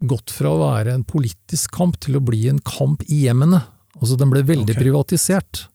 gått 0.07 0.33
fra 0.35 0.51
å 0.51 0.61
være 0.61 0.95
en 0.97 1.05
politisk 1.07 1.73
kamp 1.77 1.99
til 2.03 2.19
å 2.19 2.23
bli 2.23 2.47
en 2.51 2.59
kamp 2.63 3.05
i 3.07 3.23
hjemmene. 3.25 3.61
Altså 3.99 4.17
den 4.19 4.31
ble 4.33 4.43
veldig 4.45 4.73
okay. 4.73 4.81
privatisert. 4.81 5.67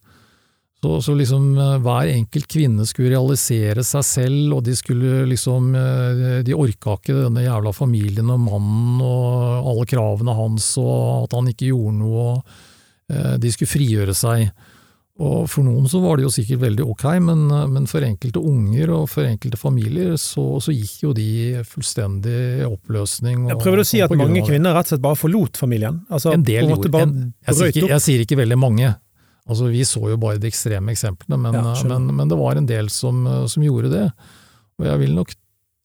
Så, 0.78 1.00
så 1.02 1.14
liksom 1.18 1.56
eh, 1.58 1.76
hver 1.82 2.12
enkelt 2.12 2.46
kvinne 2.50 2.86
skulle 2.86 3.10
realisere 3.16 3.82
seg 3.86 4.04
selv, 4.06 4.52
og 4.54 4.62
de 4.66 4.76
skulle 4.78 5.24
liksom 5.26 5.72
eh, 5.74 6.38
De 6.46 6.54
orka 6.54 6.94
ikke 6.94 7.16
denne 7.24 7.42
jævla 7.42 7.72
familien 7.74 8.30
og 8.30 8.44
mannen 8.44 9.00
og 9.02 9.72
alle 9.72 9.86
kravene 9.90 10.36
hans, 10.38 10.70
og 10.78 11.24
at 11.24 11.34
han 11.34 11.50
ikke 11.50 11.72
gjorde 11.72 11.96
noe, 11.98 12.28
og 12.28 13.14
eh, 13.14 13.34
de 13.42 13.50
skulle 13.54 13.74
frigjøre 13.74 14.14
seg. 14.14 14.52
Og 15.18 15.48
for 15.50 15.66
noen 15.66 15.88
så 15.90 15.98
var 15.98 16.18
det 16.18 16.28
jo 16.28 16.30
sikkert 16.30 16.60
veldig 16.62 16.84
ok, 16.92 17.04
men, 17.26 17.40
men 17.72 17.88
for 17.90 18.04
enkelte 18.06 18.38
unger 18.38 18.92
og 18.94 19.08
for 19.10 19.26
enkelte 19.26 19.58
familier 19.58 20.12
så, 20.20 20.44
så 20.62 20.70
gikk 20.70 21.08
jo 21.08 21.14
de 21.16 21.30
fullstendig 21.66 22.62
oppløsning. 22.68 22.68
oppløsning. 22.68 23.48
Jeg 23.50 23.58
prøver 23.58 23.78
prøver 23.78 23.82
å 23.82 23.88
si 23.88 24.00
at 24.04 24.14
mange 24.18 24.44
kvinner 24.46 24.76
rett 24.76 24.88
og 24.88 24.94
slett 24.94 25.04
bare 25.04 25.18
forlot 25.18 25.58
familien? 25.58 26.00
Altså, 26.06 26.32
En 26.36 26.46
del 26.46 26.70
gjorde 26.70 26.92
det. 26.92 27.02
en, 27.02 27.18
jeg, 27.48 27.58
sier 27.58 27.74
ikke, 27.74 27.90
jeg 27.92 28.04
sier 28.06 28.24
ikke 28.24 28.40
veldig 28.44 28.60
mange. 28.60 28.94
Altså, 29.48 29.68
vi 29.72 29.84
så 29.88 30.02
jo 30.12 30.20
bare 30.20 30.40
de 30.40 30.50
ekstreme 30.50 30.92
eksemplene, 30.92 31.40
men, 31.40 31.60
Ja, 31.66 31.74
men, 31.88 32.08
men 32.14 32.30
det 32.30 32.38
var 32.38 32.60
en 32.60 32.68
del 32.68 32.90
som, 32.92 33.22
som 33.48 33.64
gjorde 33.64 33.92
det. 33.94 34.06
Og 34.78 34.86
jeg 34.86 35.02
vil 35.02 35.14
nok 35.16 35.34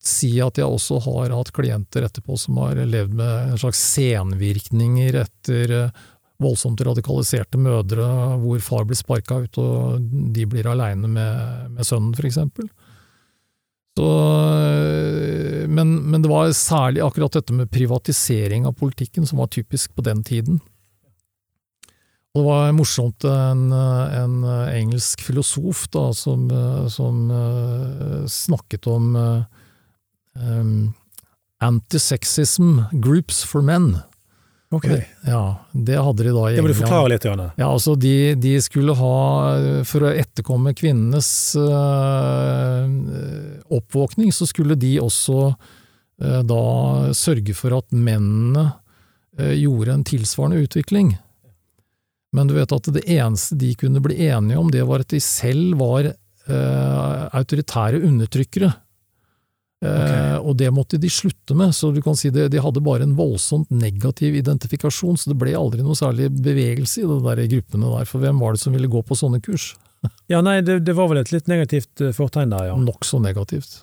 si 0.03 0.33
at 0.43 0.59
jeg 0.59 0.67
også 0.67 0.99
har 1.05 1.31
hatt 1.31 1.53
klienter 1.55 2.03
etterpå 2.03 2.35
som 2.39 2.59
har 2.59 2.75
levd 2.75 3.15
med 3.15 3.53
en 3.53 3.61
slags 3.61 3.79
senvirkninger 3.95 5.15
etter 5.21 5.75
eh, 5.77 6.01
voldsomt 6.41 6.81
radikaliserte 6.81 7.59
mødre, 7.61 8.07
hvor 8.41 8.63
far 8.63 8.87
blir 8.87 8.99
sparka 8.99 9.43
ut 9.45 9.59
og 9.61 10.01
de 10.35 10.47
blir 10.49 10.67
aleine 10.69 11.07
med, 11.07 11.69
med 11.75 11.87
sønnen, 11.87 12.13
for 12.17 12.27
eksempel. 12.29 12.69
Så, 13.93 14.09
men, 15.69 15.95
men 16.09 16.23
det 16.23 16.31
var 16.31 16.49
særlig 16.57 17.03
akkurat 17.05 17.37
dette 17.37 17.53
med 17.53 17.69
privatisering 17.71 18.65
av 18.65 18.73
politikken 18.79 19.27
som 19.29 19.43
var 19.43 19.51
typisk 19.53 19.93
på 19.93 20.05
den 20.05 20.23
tiden. 20.25 20.61
Og 22.33 22.41
det 22.41 22.47
var 22.47 22.71
morsomt, 22.73 23.25
en, 23.29 23.67
en 23.69 24.39
engelsk 24.73 25.21
filosof 25.21 25.85
da, 25.93 26.07
som, 26.17 26.47
som 26.89 27.27
øh, 27.29 28.23
snakket 28.25 28.87
om 28.89 29.11
øh, 29.15 29.43
um, 30.41 30.95
antisexism 31.61 32.79
groups 33.03 33.43
for 33.45 33.61
men. 33.61 33.99
Ok, 34.73 34.87
ja, 35.27 35.41
det 35.71 35.97
hadde 36.01 36.23
de 36.25 36.31
da 36.33 36.43
i 36.49 36.55
Det 36.55 36.63
må 36.65 36.71
du 36.71 36.77
forklare 36.79 37.11
litt. 37.13 37.25
Janne. 37.27 37.51
Ja, 37.59 37.67
altså 37.69 37.93
de, 37.99 38.33
de 38.41 38.55
skulle 38.63 38.95
ha, 38.97 39.17
for 39.85 40.07
å 40.07 40.13
etterkomme 40.17 40.73
kvinnenes 40.77 41.29
øh, 41.59 42.87
oppvåkning, 43.69 44.33
så 44.33 44.47
skulle 44.49 44.77
de 44.79 44.95
også 45.03 45.37
øh, 45.51 46.41
da 46.49 46.63
sørge 47.17 47.53
for 47.57 47.77
at 47.77 47.93
mennene 47.93 48.71
øh, 49.37 49.53
gjorde 49.61 49.99
en 49.99 50.07
tilsvarende 50.09 50.65
utvikling. 50.65 51.13
Men 52.33 52.49
du 52.49 52.57
vet 52.57 52.73
at 52.73 52.89
det 52.95 53.05
eneste 53.13 53.59
de 53.61 53.75
kunne 53.77 54.01
bli 54.01 54.17
enige 54.25 54.57
om, 54.57 54.73
det 54.73 54.81
var 54.89 55.05
at 55.05 55.13
de 55.13 55.21
selv 55.21 55.77
var 55.77 56.15
autoritære 56.43 58.01
undertrykkere. 58.03 58.73
Eh, 59.83 60.37
og 60.39 60.55
det 60.59 60.69
måtte 60.71 60.99
de 61.01 61.09
slutte 61.11 61.55
med, 61.57 61.73
så 61.75 61.89
du 61.91 61.99
kan 62.03 62.15
si 62.15 62.31
det, 62.31 62.47
de 62.53 62.61
hadde 62.63 62.83
bare 62.83 63.03
en 63.03 63.15
voldsomt 63.17 63.71
negativ 63.73 64.37
identifikasjon, 64.39 65.17
så 65.19 65.33
det 65.33 65.39
ble 65.41 65.55
aldri 65.59 65.83
noe 65.83 65.97
særlig 65.97 66.29
bevegelse 66.31 67.03
i 67.03 67.07
de 67.09 67.17
der 67.25 67.41
gruppene 67.51 67.89
der, 67.97 68.07
for 68.07 68.23
hvem 68.23 68.39
var 68.39 68.55
det 68.55 68.63
som 68.63 68.75
ville 68.75 68.91
gå 68.91 69.01
på 69.03 69.17
sånne 69.19 69.43
kurs? 69.43 69.73
Ja, 70.27 70.41
nei, 70.43 70.57
det, 70.65 70.81
det 70.83 70.95
var 70.97 71.07
vel 71.07 71.21
et 71.21 71.29
litt 71.31 71.47
negativt 71.47 72.01
eh, 72.03 72.11
fortegn 72.15 72.51
der, 72.51 72.71
ja. 72.71 72.75
Nokså 72.79 73.21
negativt. 73.23 73.77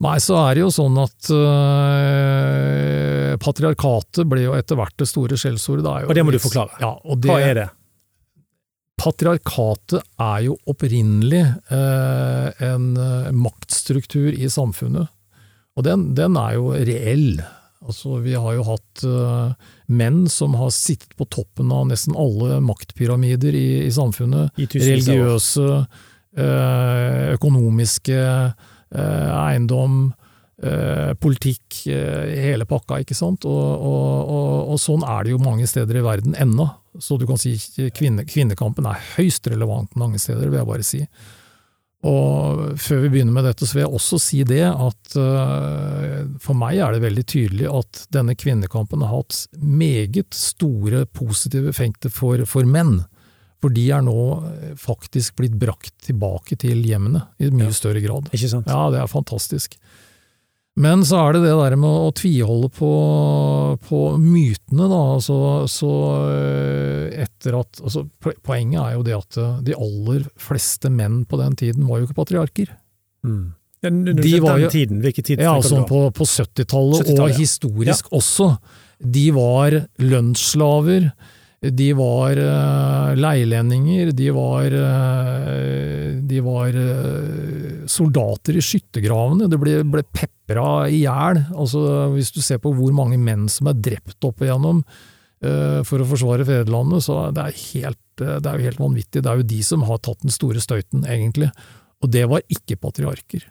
Nei, 0.00 0.14
så 0.22 0.36
er 0.44 0.56
det 0.56 0.62
jo 0.62 0.70
sånn 0.72 0.94
at 1.02 1.30
øh, 1.34 3.34
patriarkatet 3.42 4.28
ble 4.30 4.46
jo 4.46 4.54
etter 4.56 4.78
hvert 4.78 4.94
det 5.02 5.08
store 5.10 5.36
skjellsordet. 5.36 5.84
Det 5.84 6.06
Og 6.06 6.14
det 6.16 6.24
må 6.24 6.32
du 6.32 6.38
forklare. 6.40 6.78
Ja, 6.80 6.94
og 7.02 7.18
det, 7.20 7.28
Hva 7.28 7.40
er 7.44 7.58
det? 7.58 7.66
Patriarkatet 9.00 10.00
er 10.22 10.46
jo 10.46 10.54
opprinnelig 10.70 11.42
eh, 11.74 12.64
en 12.70 12.86
maktstruktur 13.42 14.30
i 14.30 14.46
samfunnet, 14.52 15.10
og 15.78 15.86
den, 15.86 16.10
den 16.18 16.36
er 16.40 16.58
jo 16.58 16.72
reell. 16.74 17.40
Altså, 17.80 18.18
vi 18.20 18.34
har 18.36 18.56
jo 18.58 18.66
hatt 18.68 19.04
uh, 19.08 19.52
menn 19.88 20.26
som 20.28 20.54
har 20.60 20.72
sittet 20.74 21.14
på 21.16 21.24
toppen 21.32 21.72
av 21.72 21.86
nesten 21.88 22.16
alle 22.18 22.58
maktpyramider 22.64 23.56
i, 23.56 23.68
i 23.86 23.92
samfunnet. 23.94 24.52
I. 24.60 24.68
Religiøse, 24.74 25.68
uh, 26.38 27.22
økonomiske, 27.36 28.24
uh, 28.94 29.30
eiendom, 29.46 30.10
politikk, 31.24 31.86
hele 31.88 32.66
pakka, 32.68 32.98
ikke 33.00 33.14
sant. 33.16 33.46
Og, 33.48 33.68
og, 33.80 34.28
og, 34.28 34.72
og 34.74 34.80
sånn 34.82 35.06
er 35.08 35.24
det 35.24 35.32
jo 35.32 35.38
mange 35.40 35.64
steder 35.64 35.96
i 35.96 36.02
verden 36.04 36.34
ennå. 36.36 36.66
Så 37.00 37.16
du 37.16 37.24
kan 37.24 37.40
si 37.40 37.54
kvinne, 37.96 38.26
kvinnekampen 38.28 38.84
er 38.90 39.00
høyst 39.14 39.48
relevant 39.48 39.96
mange 39.96 40.20
steder, 40.20 40.50
vil 40.50 40.60
jeg 40.60 40.68
bare 40.68 40.84
si. 40.84 41.00
Og 42.08 42.78
før 42.80 43.02
vi 43.04 43.10
begynner 43.12 43.34
med 43.36 43.44
dette, 43.44 43.66
så 43.68 43.76
vil 43.76 43.82
jeg 43.84 43.92
også 43.98 44.18
si 44.24 44.38
det 44.48 44.62
at 44.64 45.16
eh, 45.20 46.22
for 46.40 46.56
meg 46.56 46.78
er 46.80 46.94
det 46.96 47.02
veldig 47.04 47.24
tydelig 47.28 47.66
at 47.68 48.04
denne 48.16 48.32
kvinnekampen 48.40 49.04
har 49.04 49.18
hatt 49.18 49.42
meget 49.60 50.32
store 50.32 51.02
positive 51.12 51.68
effekter 51.68 52.08
for, 52.14 52.40
for 52.48 52.64
menn. 52.64 53.02
For 53.60 53.68
de 53.76 53.84
er 53.92 54.00
nå 54.06 54.16
eh, 54.48 54.70
faktisk 54.80 55.36
blitt 55.42 55.58
brakt 55.60 55.92
tilbake 56.06 56.56
til 56.62 56.80
hjemmene 56.88 57.26
i 57.36 57.50
mye 57.52 57.68
Ja. 57.68 57.76
større 57.76 58.00
grad. 58.00 58.30
Ikke 58.32 58.48
sant? 58.48 58.70
Ja, 58.72 58.86
det 58.94 59.02
er 59.02 59.10
fantastisk. 59.12 59.76
Men 60.78 61.02
så 61.04 61.18
er 61.18 61.32
det 61.34 61.40
det 61.42 61.54
der 61.58 61.74
med 61.76 61.90
å 61.90 62.12
tviholde 62.14 62.68
på, 62.72 62.90
på 63.88 64.00
mytene, 64.22 64.86
da. 64.88 65.00
Altså, 65.16 65.38
så 65.68 65.90
øh, 66.30 67.08
etter 67.26 67.56
at 67.58 67.80
altså, 67.82 68.04
Poenget 68.46 68.78
er 68.84 68.94
jo 68.94 69.02
det 69.04 69.16
at 69.18 69.38
øh, 69.42 69.56
de 69.66 69.74
aller 69.76 70.28
fleste 70.40 70.88
menn 70.94 71.24
på 71.28 71.40
den 71.40 71.56
tiden 71.58 71.88
var 71.88 71.98
jo 72.00 72.06
ikke 72.08 72.16
patriarker. 72.20 72.70
Mm. 73.26 73.42
Ja, 73.82 73.90
n- 73.90 74.06
n- 74.14 74.22
De 74.22 74.32
var 74.44 74.60
jo- 74.62 74.70
tiden, 74.72 75.00
hvilken 75.02 75.24
tid 75.26 75.40
Ja, 75.42 75.56
sånn 75.64 75.84
på, 75.88 76.04
på 76.16 76.24
70-tallet, 76.28 77.02
70-tallet, 77.02 77.20
og 77.26 77.34
ja. 77.34 77.36
historisk 77.42 78.10
også. 78.12 78.48
De 79.00 79.26
var 79.32 79.76
lønnsslaver, 80.00 81.10
de 81.60 81.90
var 81.92 82.38
uh, 82.40 83.12
leilendinger, 83.20 84.14
de 84.16 84.30
var, 84.32 84.64
eh, 84.72 86.16
de 86.24 86.40
var 86.40 86.72
eh, 86.72 87.84
soldater 87.90 88.56
i 88.56 88.62
skyttergravene. 88.64 89.48
Det 89.50 89.58
ble, 89.60 89.74
ble 89.84 90.04
pepra 90.08 90.88
i 90.88 91.02
hjel. 91.02 91.42
Altså, 91.52 91.82
hvis 92.14 92.32
du 92.32 92.40
ser 92.40 92.62
på 92.64 92.72
hvor 92.76 92.94
mange 92.96 93.20
menn 93.20 93.44
som 93.52 93.68
er 93.68 93.76
drept 93.76 94.24
opp 94.24 94.40
igjennom 94.40 94.80
eh, 95.44 95.82
for 95.84 96.00
å 96.00 96.08
forsvare 96.08 96.48
fedrelandet, 96.48 97.04
så 97.04 97.26
det 97.36 97.44
er, 97.44 97.60
helt, 97.74 98.24
eh, 98.24 98.38
det 98.40 98.48
er 98.48 98.56
jo 98.56 98.68
helt 98.70 98.84
vanvittig. 98.86 99.20
Det 99.20 99.32
er 99.32 99.42
jo 99.42 99.50
de 99.52 99.62
som 99.66 99.84
har 99.90 100.00
tatt 100.00 100.24
den 100.24 100.32
store 100.32 100.64
støyten, 100.64 101.04
egentlig. 101.04 101.52
Og 102.00 102.08
det 102.16 102.24
var 102.30 102.46
ikke 102.48 102.80
patriarker. 102.80 103.44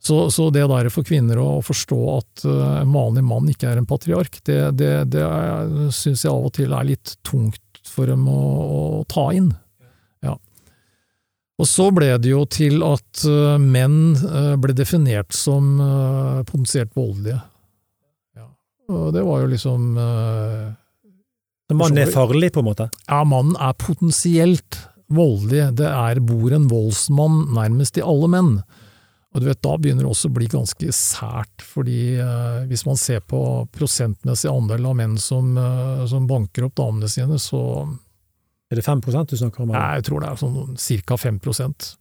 Så, 0.00 0.30
så 0.32 0.48
det 0.48 0.64
der 0.64 0.88
for 0.92 1.04
kvinner 1.04 1.38
å 1.42 1.48
forstå 1.60 1.98
at 2.14 2.44
en 2.48 2.92
vanlig 2.94 3.24
mann 3.26 3.50
ikke 3.52 3.68
er 3.68 3.80
en 3.80 3.88
patriark, 3.88 4.38
det, 4.48 4.60
det, 4.80 4.92
det 5.12 5.24
syns 5.92 6.24
jeg 6.24 6.32
av 6.32 6.46
og 6.48 6.54
til 6.56 6.72
er 6.72 6.86
litt 6.88 7.18
tungt 7.26 7.60
for 7.84 8.08
dem 8.08 8.24
å, 8.30 8.40
å 8.40 8.80
ta 9.10 9.26
inn. 9.36 9.50
Ja. 10.24 10.38
Og 11.60 11.68
så 11.68 11.90
ble 11.92 12.14
det 12.22 12.32
jo 12.32 12.46
til 12.48 12.80
at 12.86 13.24
uh, 13.28 13.60
menn 13.60 14.16
uh, 14.22 14.56
ble 14.60 14.72
definert 14.76 15.36
som 15.36 15.74
potensielt 16.48 16.96
voldelige. 16.96 17.42
Ja. 18.38 18.48
Og 18.88 19.10
det 19.16 19.26
var 19.26 19.44
jo 19.44 19.50
liksom 19.52 19.90
Så 21.68 21.76
Mannen 21.76 22.06
er 22.06 22.14
farlig, 22.14 22.54
på 22.54 22.64
en 22.64 22.70
måte? 22.72 22.88
Ja, 23.04 23.20
mannen 23.28 23.58
er 23.60 23.76
potensielt 23.78 24.80
voldelig. 25.10 25.74
Det 25.78 25.88
er, 25.90 26.24
bor 26.24 26.54
en 26.54 26.68
voldsmann 26.70 27.44
nærmest 27.54 27.98
i 28.00 28.06
alle 28.06 28.30
menn. 28.32 28.54
Og 29.30 29.40
du 29.42 29.46
vet, 29.46 29.60
Da 29.62 29.76
begynner 29.78 30.02
det 30.02 30.10
også 30.10 30.30
å 30.30 30.34
bli 30.34 30.48
ganske 30.50 30.92
sært, 30.96 31.62
fordi 31.62 32.16
eh, 32.18 32.64
hvis 32.70 32.82
man 32.88 32.98
ser 32.98 33.22
på 33.22 33.40
prosentmessig 33.74 34.50
andel 34.50 34.90
av 34.90 34.96
menn 34.98 35.16
som, 35.22 35.52
eh, 35.58 36.04
som 36.10 36.26
banker 36.30 36.66
opp 36.66 36.74
damene 36.80 37.10
sine, 37.10 37.38
så 37.38 37.62
Er 38.70 38.76
det 38.78 38.84
5 38.86 39.00
du 39.02 39.36
snakker 39.36 39.62
om? 39.62 39.72
Nei, 39.74 39.96
jeg 39.98 40.04
tror 40.06 40.20
det 40.20 40.28
er 40.30 40.36
sånn 40.38 40.76
ca. 41.06 41.16
5% 41.16 41.96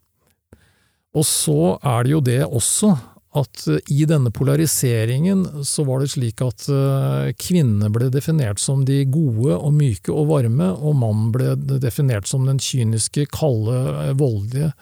Og 1.16 1.26
så 1.26 1.80
er 1.82 2.04
det 2.04 2.12
jo 2.12 2.22
det 2.22 2.44
også 2.46 2.98
at 3.38 3.68
eh, 3.68 3.82
i 3.94 4.06
denne 4.10 4.32
polariseringen 4.34 5.64
så 5.66 5.86
var 5.88 6.02
det 6.02 6.12
slik 6.14 6.42
at 6.42 6.66
eh, 6.74 7.30
kvinnene 7.38 7.92
ble 7.94 8.10
definert 8.14 8.62
som 8.62 8.86
de 8.88 9.04
gode 9.06 9.54
og 9.58 9.74
myke 9.76 10.14
og 10.14 10.32
varme, 10.32 10.72
og 10.74 10.98
mannen 10.98 11.30
ble 11.36 11.54
definert 11.82 12.30
som 12.30 12.48
den 12.50 12.62
kyniske, 12.64 13.28
kalde, 13.34 13.78
eh, 14.08 14.16
voldelige. 14.18 14.74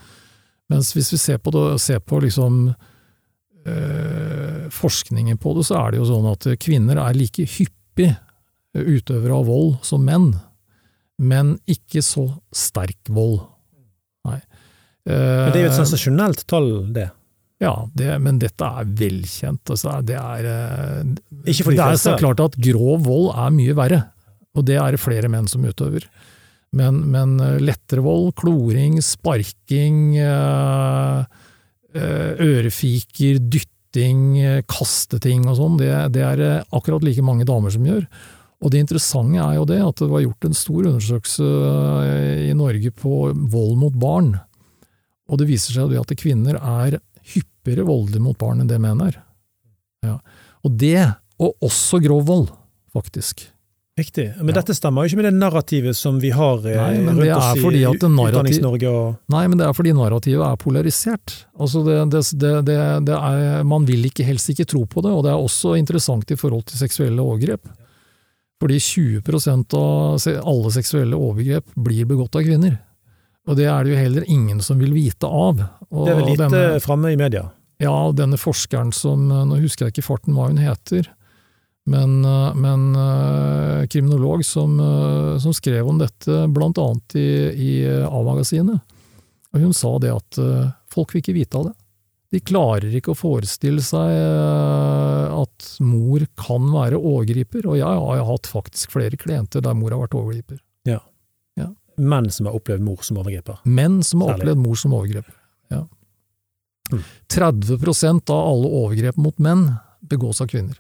Mens 0.72 0.92
hvis 0.96 1.14
vi 1.14 1.18
ser 1.22 1.38
på, 1.40 1.52
det, 1.56 1.80
ser 1.80 2.00
på 2.04 2.20
liksom 2.24 2.74
eh, 3.66 4.68
forskningen 4.74 5.38
på 5.40 5.54
det, 5.58 5.66
så 5.70 5.80
er 5.80 5.94
det 5.94 6.02
jo 6.02 6.10
sånn 6.10 6.28
at 6.32 6.48
kvinner 6.64 7.00
er 7.02 7.16
like 7.18 7.46
hyppig 7.58 8.12
utøvere 8.78 9.34
av 9.40 9.48
vold 9.48 9.78
som 9.88 10.04
menn, 10.06 10.32
men 11.18 11.56
ikke 11.72 12.04
så 12.06 12.28
sterk 12.54 13.00
vold. 13.10 13.40
Nei. 14.28 14.42
Men 15.08 15.54
det 15.54 15.62
er 15.62 15.64
jo 15.64 15.70
et 15.72 15.78
Eh, 15.78 15.80
sensasjonelt 15.80 16.44
tall, 16.52 16.70
det. 16.94 17.08
ja, 17.64 17.72
det, 17.96 18.10
men 18.22 18.38
dette 18.44 18.68
er 18.68 18.86
velkjent. 19.00 19.64
Altså, 19.72 19.96
det 20.06 20.18
er, 20.20 20.46
eh, 20.52 21.04
Ikke 21.48 21.64
for 21.64 21.72
de 21.72 21.80
det 21.80 21.86
er 21.94 22.02
så 22.02 22.18
klart 22.20 22.44
at 22.44 22.60
grov 22.60 23.08
vold 23.08 23.32
er 23.34 23.56
mye 23.56 23.74
verre, 23.74 24.02
og 24.54 24.66
det 24.68 24.76
er 24.78 24.92
det 24.92 25.00
flere 25.00 25.32
menn 25.32 25.48
som 25.48 25.64
utøver. 25.64 26.06
Men, 26.76 27.00
men 27.12 27.38
eh, 27.40 27.60
lettere 27.64 28.04
vold, 28.06 28.34
kloring, 28.40 29.00
sparking, 29.04 30.18
eh, 30.20 31.20
eh, 31.96 32.32
ørefiker, 32.44 33.40
dytting, 33.40 33.74
kaste 34.38 34.66
kasteting 34.70 35.48
og 35.50 35.56
sånn, 35.58 35.78
det, 35.80 35.92
det 36.14 36.22
er 36.22 36.42
akkurat 36.76 37.06
like 37.06 37.24
mange 37.26 37.48
damer 37.48 37.74
som 37.74 37.86
gjør. 37.88 38.04
Og 38.62 38.74
det 38.74 38.82
interessante 38.84 39.40
er 39.42 39.56
jo 39.56 39.66
det 39.70 39.80
at 39.86 40.02
det 40.02 40.10
var 40.12 40.22
gjort 40.22 40.48
en 40.50 40.58
stor 40.58 40.90
undersøkelse 40.90 41.48
i 42.50 42.54
Norge 42.58 42.92
på 42.94 43.20
vold 43.54 43.76
mot 43.82 43.98
barn. 43.98 44.32
Og 45.30 45.42
det 45.42 45.50
viser 45.50 45.78
seg 45.78 45.94
at 45.98 46.14
kvinner 46.18 46.58
er 46.58 47.00
hyppigere 47.34 47.86
voldelige 47.88 48.24
mot 48.24 48.38
barn 48.40 48.64
enn 48.64 48.70
det 48.70 48.80
menn 48.82 49.02
er. 49.06 49.20
Ja. 50.06 50.18
Og 50.66 50.78
det, 50.82 51.00
og 51.42 51.70
også 51.70 52.02
grov 52.04 52.26
vold, 52.30 52.50
faktisk. 52.94 53.48
Riktig. 53.98 54.28
Men 54.38 54.50
Ja. 54.54 54.62
dette 54.62 54.76
stemmer 54.78 55.02
jo 55.02 55.10
ikke 55.10 55.24
med 55.24 55.26
det 55.26 55.40
narrativet 55.40 55.96
som 55.98 56.20
vi 56.22 56.30
har 56.30 56.60
eh, 56.70 56.76
Nei, 56.78 57.00
rundt 57.02 57.34
oss 57.34 57.58
i 57.58 57.82
Utdannings-Norge 57.82 58.92
og 58.92 59.16
Nei, 59.34 59.48
men 59.48 59.58
det 59.58 59.66
er 59.66 59.74
fordi 59.74 59.94
narrativet 59.98 60.46
er 60.46 60.60
polarisert. 60.62 61.34
Altså 61.58 61.82
det, 61.84 61.98
det, 62.14 62.22
det, 62.38 62.52
det, 62.68 62.78
det 63.10 63.18
er, 63.18 63.64
man 63.66 63.88
vil 63.90 64.06
ikke, 64.06 64.24
helst 64.28 64.52
ikke 64.54 64.68
tro 64.70 64.84
på 64.86 65.02
det, 65.02 65.10
og 65.10 65.24
det 65.26 65.34
er 65.34 65.42
også 65.42 65.74
interessant 65.80 66.30
i 66.30 66.38
forhold 66.38 66.68
til 66.70 66.78
seksuelle 66.78 67.26
overgrep. 67.26 67.66
Fordi 68.62 68.78
20 68.82 69.22
av 69.78 70.22
alle 70.46 70.72
seksuelle 70.78 71.18
overgrep 71.18 71.74
blir 71.76 72.06
begått 72.10 72.38
av 72.38 72.46
kvinner. 72.46 72.78
Og 73.48 73.58
det 73.58 73.66
er 73.66 73.84
det 73.86 73.94
jo 73.96 74.00
heller 74.04 74.30
ingen 74.30 74.62
som 74.62 74.78
vil 74.78 74.94
vite 74.94 75.26
av. 75.26 75.62
Og 75.90 76.06
det 76.06 76.14
er 76.14 76.22
vel 76.22 76.30
lite 76.34 76.50
denne- 76.50 76.82
framme 76.84 77.14
i 77.14 77.18
media. 77.18 77.48
Ja, 77.80 78.12
denne 78.12 78.38
forskeren 78.38 78.92
som 78.94 79.28
Nå 79.30 79.60
husker 79.62 79.86
jeg 79.86 79.94
ikke 79.98 80.08
farten 80.10 80.34
hva 80.34 80.48
hun 80.50 80.58
heter, 80.58 81.08
men, 81.88 82.26
eh, 82.26 82.56
men 82.56 82.96
eh, 82.96 83.88
kriminolog 83.88 84.46
som, 84.46 84.80
eh, 84.80 85.40
som 85.40 85.54
skrev 85.54 85.88
om 85.88 85.98
dette 86.02 86.48
blant 86.52 86.78
annet 86.78 87.16
i, 87.16 87.30
i 87.56 87.74
A-magasinet. 88.04 88.96
Og 89.56 89.64
hun 89.64 89.74
sa 89.74 89.94
det 90.04 90.12
at 90.12 90.38
folk 90.92 91.14
vil 91.14 91.24
ikke 91.24 91.38
vite 91.38 91.58
av 91.58 91.70
det. 91.70 91.76
De 92.36 92.42
klarer 92.44 92.92
ikke 92.92 93.14
å 93.14 93.18
forestille 93.18 93.80
seg 93.82 94.12
at 95.32 95.68
mor 95.80 96.26
kan 96.38 96.66
være 96.74 97.00
overgriper, 97.00 97.64
og 97.64 97.80
jeg 97.80 98.02
har 98.04 98.26
hatt 98.28 98.50
faktisk 98.52 98.92
flere 98.98 99.18
klienter 99.18 99.64
der 99.64 99.78
mor 99.80 99.96
har 99.96 100.04
vært 100.04 100.18
overgriper. 100.20 100.60
Ja, 100.86 101.00
Menn 101.98 102.28
som 102.30 102.46
har 102.46 102.58
opplevd 102.60 102.84
mor 102.86 103.00
som 103.02 103.18
overgriper. 103.18 103.64
Menn 103.66 104.04
som 104.06 104.22
har 104.22 104.36
opplevd 104.36 104.60
mor 104.62 104.78
som 104.78 104.94
overgriper. 104.94 105.34
Ja. 105.74 105.88
Mm. 106.92 107.02
30% 107.34 108.36
av 108.36 108.44
alle 108.52 108.74
overgrep 108.84 109.18
mot 109.18 109.40
menn 109.42 109.64
begås 110.06 110.44
av 110.44 110.52
kvinner. 110.52 110.78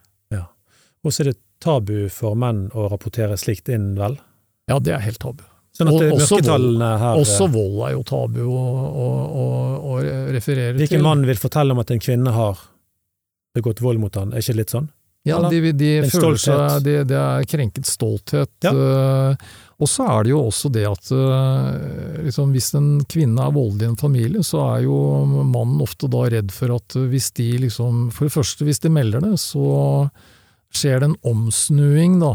Og 1.08 1.14
så 1.16 1.24
er 1.24 1.32
det 1.32 1.38
tabu 1.64 2.08
for 2.14 2.36
menn 2.40 2.68
å 2.76 2.90
rapportere 2.92 3.38
slikt 3.40 3.72
inn, 3.74 3.94
vel? 3.98 4.18
Ja, 4.68 4.82
det 4.84 4.94
er 4.98 5.06
helt 5.06 5.22
tabu. 5.24 5.46
Sånn 5.78 5.88
at 5.92 5.96
Og- 5.96 6.16
også 6.18 6.40
mørketallene 6.40 6.92
her 7.00 7.20
Også 7.22 7.46
vold 7.54 7.82
er 7.86 7.92
jo 7.94 8.04
tabu 8.08 8.40
å, 8.50 8.62
å, 9.06 9.08
å, 9.42 9.44
å 9.78 9.98
referere 10.34 10.74
Hvilken 10.80 11.04
mann 11.06 11.22
vil 11.28 11.38
fortelle 11.38 11.76
om 11.76 11.82
at 11.84 11.92
en 11.94 12.02
kvinne 12.02 12.34
har 12.34 12.58
begått 13.54 13.82
vold 13.86 14.02
mot 14.02 14.16
han? 14.18 14.34
Er 14.34 14.42
ikke 14.42 14.58
litt 14.58 14.74
sånn? 14.74 14.90
Ja, 15.28 15.38
de, 15.52 15.74
de 15.76 15.92
føler 16.08 16.40
seg 16.40 16.86
det 16.86 17.12
er 17.12 17.44
krenket 17.50 17.88
stolthet. 17.90 18.52
Ja. 18.64 18.72
eh, 18.72 19.48
og 19.78 19.90
så 19.92 20.06
er 20.08 20.24
det 20.24 20.32
jo 20.32 20.40
også 20.48 20.72
det 20.74 20.86
at 20.88 21.12
eh, 21.14 22.22
liksom, 22.26 22.54
hvis 22.56 22.70
en 22.80 22.88
kvinne 23.12 23.44
er 23.44 23.54
voldelig 23.54 23.90
i 23.90 23.92
en 23.92 24.00
familie, 24.00 24.46
så 24.46 24.64
er 24.72 24.86
jo 24.88 24.96
mannen 25.28 25.84
ofte 25.84 26.10
da 26.10 26.24
redd 26.32 26.54
for 26.56 26.78
at 26.78 26.96
hvis 27.12 27.30
de 27.38 27.50
liksom 27.68 28.08
For 28.16 28.30
det 28.30 28.36
første, 28.38 28.66
hvis 28.68 28.82
de 28.86 28.94
melder 28.94 29.26
det, 29.28 29.36
så 29.42 29.68
skjer 30.78 31.02
det 31.02 31.10
en 31.12 31.20
omsnuing 31.26 32.20
da, 32.22 32.34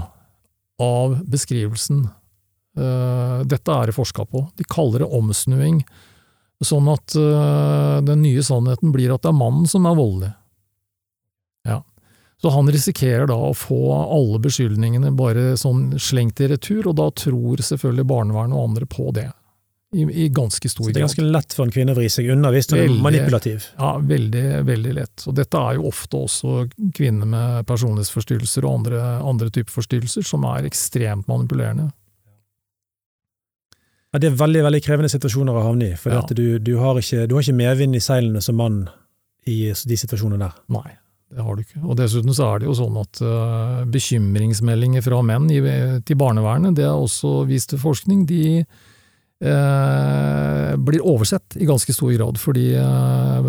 av 0.82 1.20
beskrivelsen. 1.30 2.06
Eh, 2.78 3.38
dette 3.46 3.74
er 3.74 3.90
det 3.90 3.96
forska 3.96 4.26
på. 4.26 4.46
De 4.56 4.66
kaller 4.68 5.04
det 5.04 5.10
omsnuing. 5.14 5.82
Sånn 6.62 6.86
at 6.92 7.16
eh, 7.18 7.98
den 8.06 8.22
nye 8.22 8.42
sannheten 8.46 8.92
blir 8.94 9.14
at 9.14 9.24
det 9.24 9.32
er 9.32 9.38
mannen 9.38 9.66
som 9.70 9.86
er 9.88 9.98
voldelig. 9.98 10.32
Ja. 11.68 11.80
Så 12.42 12.50
han 12.54 12.70
risikerer 12.70 13.28
da 13.30 13.38
å 13.50 13.54
få 13.54 13.80
alle 13.94 14.40
beskyldningene 14.42 15.12
bare 15.18 15.52
sånn 15.58 15.92
slengt 16.02 16.42
i 16.42 16.50
retur, 16.50 16.88
og 16.90 16.98
da 16.98 17.10
tror 17.14 17.62
selvfølgelig 17.62 18.08
barnevernet 18.10 18.58
og 18.58 18.70
andre 18.70 18.88
på 18.90 19.10
det. 19.14 19.28
I, 19.92 20.06
i 20.24 20.28
ganske 20.32 20.68
stor 20.72 20.86
grad. 20.86 20.88
Så 20.88 20.92
det 20.94 20.96
er 20.96 21.02
grad. 21.02 21.08
ganske 21.10 21.24
lett 21.36 21.52
for 21.56 21.66
en 21.68 21.72
kvinne 21.74 21.92
å 21.92 21.96
vri 21.98 22.06
seg 22.08 22.30
unna 22.32 22.48
hvis 22.54 22.70
hun 22.72 22.78
er 22.80 22.94
manipulativ. 23.04 23.66
Ja, 23.76 23.90
veldig, 24.00 24.44
veldig 24.64 24.92
lett. 24.96 25.24
Og 25.28 25.34
dette 25.36 25.60
er 25.60 25.76
jo 25.76 25.88
ofte 25.90 26.16
også 26.16 26.54
kvinner 26.96 27.28
med 27.28 27.66
personlighetsforstyrrelser 27.68 28.64
og 28.64 28.78
andre, 28.78 29.02
andre 29.20 29.50
typer 29.52 29.74
forstyrrelser 29.74 30.24
som 30.24 30.46
er 30.48 30.64
ekstremt 30.70 31.28
manipulerende. 31.28 31.90
Ja, 34.12 34.20
det 34.20 34.28
er 34.28 34.40
veldig 34.40 34.62
veldig 34.66 34.80
krevende 34.84 35.08
situasjoner 35.12 35.56
å 35.56 35.66
havne 35.68 35.92
i, 35.92 35.96
for 35.96 36.12
Ja. 36.12 36.20
du, 36.28 36.58
du, 36.60 36.74
har 36.80 36.98
ikke, 37.00 37.26
du 37.28 37.34
har 37.36 37.44
ikke 37.44 37.56
medvind 37.56 37.96
i 37.96 38.00
seilene 38.04 38.42
som 38.44 38.58
mann 38.60 38.82
i 39.48 39.72
de 39.72 39.96
situasjonene 39.96 40.40
der. 40.44 40.56
Nei, 40.72 40.98
det 41.32 41.44
har 41.46 41.56
du 41.56 41.62
ikke. 41.64 41.80
Og 41.84 41.96
dessuten 41.96 42.36
så 42.36 42.50
er 42.52 42.60
det 42.60 42.68
jo 42.68 42.74
sånn 42.76 42.98
at 43.00 43.20
eh, 43.24 43.78
bekymringsmeldinger 43.92 45.04
fra 45.04 45.20
menn 45.24 45.48
i, 45.50 45.60
til 46.04 46.20
barnevernet, 46.20 46.76
det 46.76 46.84
er 46.84 46.92
også 46.96 47.42
vist 47.48 47.72
til 47.72 47.80
forskning, 47.80 48.26
de 48.28 48.64
blir 49.42 51.02
oversett 51.02 51.56
i 51.58 51.66
ganske 51.66 51.92
stor 51.94 52.12
grad. 52.14 52.38
Fordi 52.40 52.68
eh, 52.78 53.48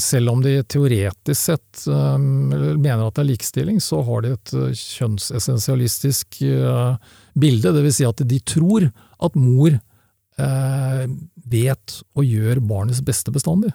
selv 0.00 0.32
om 0.32 0.40
de 0.44 0.54
teoretisk 0.64 1.36
sett 1.40 1.82
eh, 1.90 2.16
mener 2.18 3.04
at 3.06 3.18
det 3.18 3.24
er 3.24 3.30
likestilling, 3.32 3.80
så 3.84 4.00
har 4.06 4.24
de 4.24 4.32
et 4.36 4.54
eh, 4.56 4.72
kjønnsessensialistisk 4.72 6.40
eh, 6.48 6.96
bilde. 7.34 7.74
Det 7.76 7.84
vil 7.84 7.94
si 7.98 8.08
at 8.08 8.24
de 8.24 8.40
tror 8.40 8.88
at 9.22 9.36
mor 9.38 9.76
eh, 9.76 11.04
vet 11.52 11.98
og 12.16 12.24
gjør 12.24 12.62
barnets 12.64 13.02
beste 13.04 13.34
bestandig. 13.34 13.72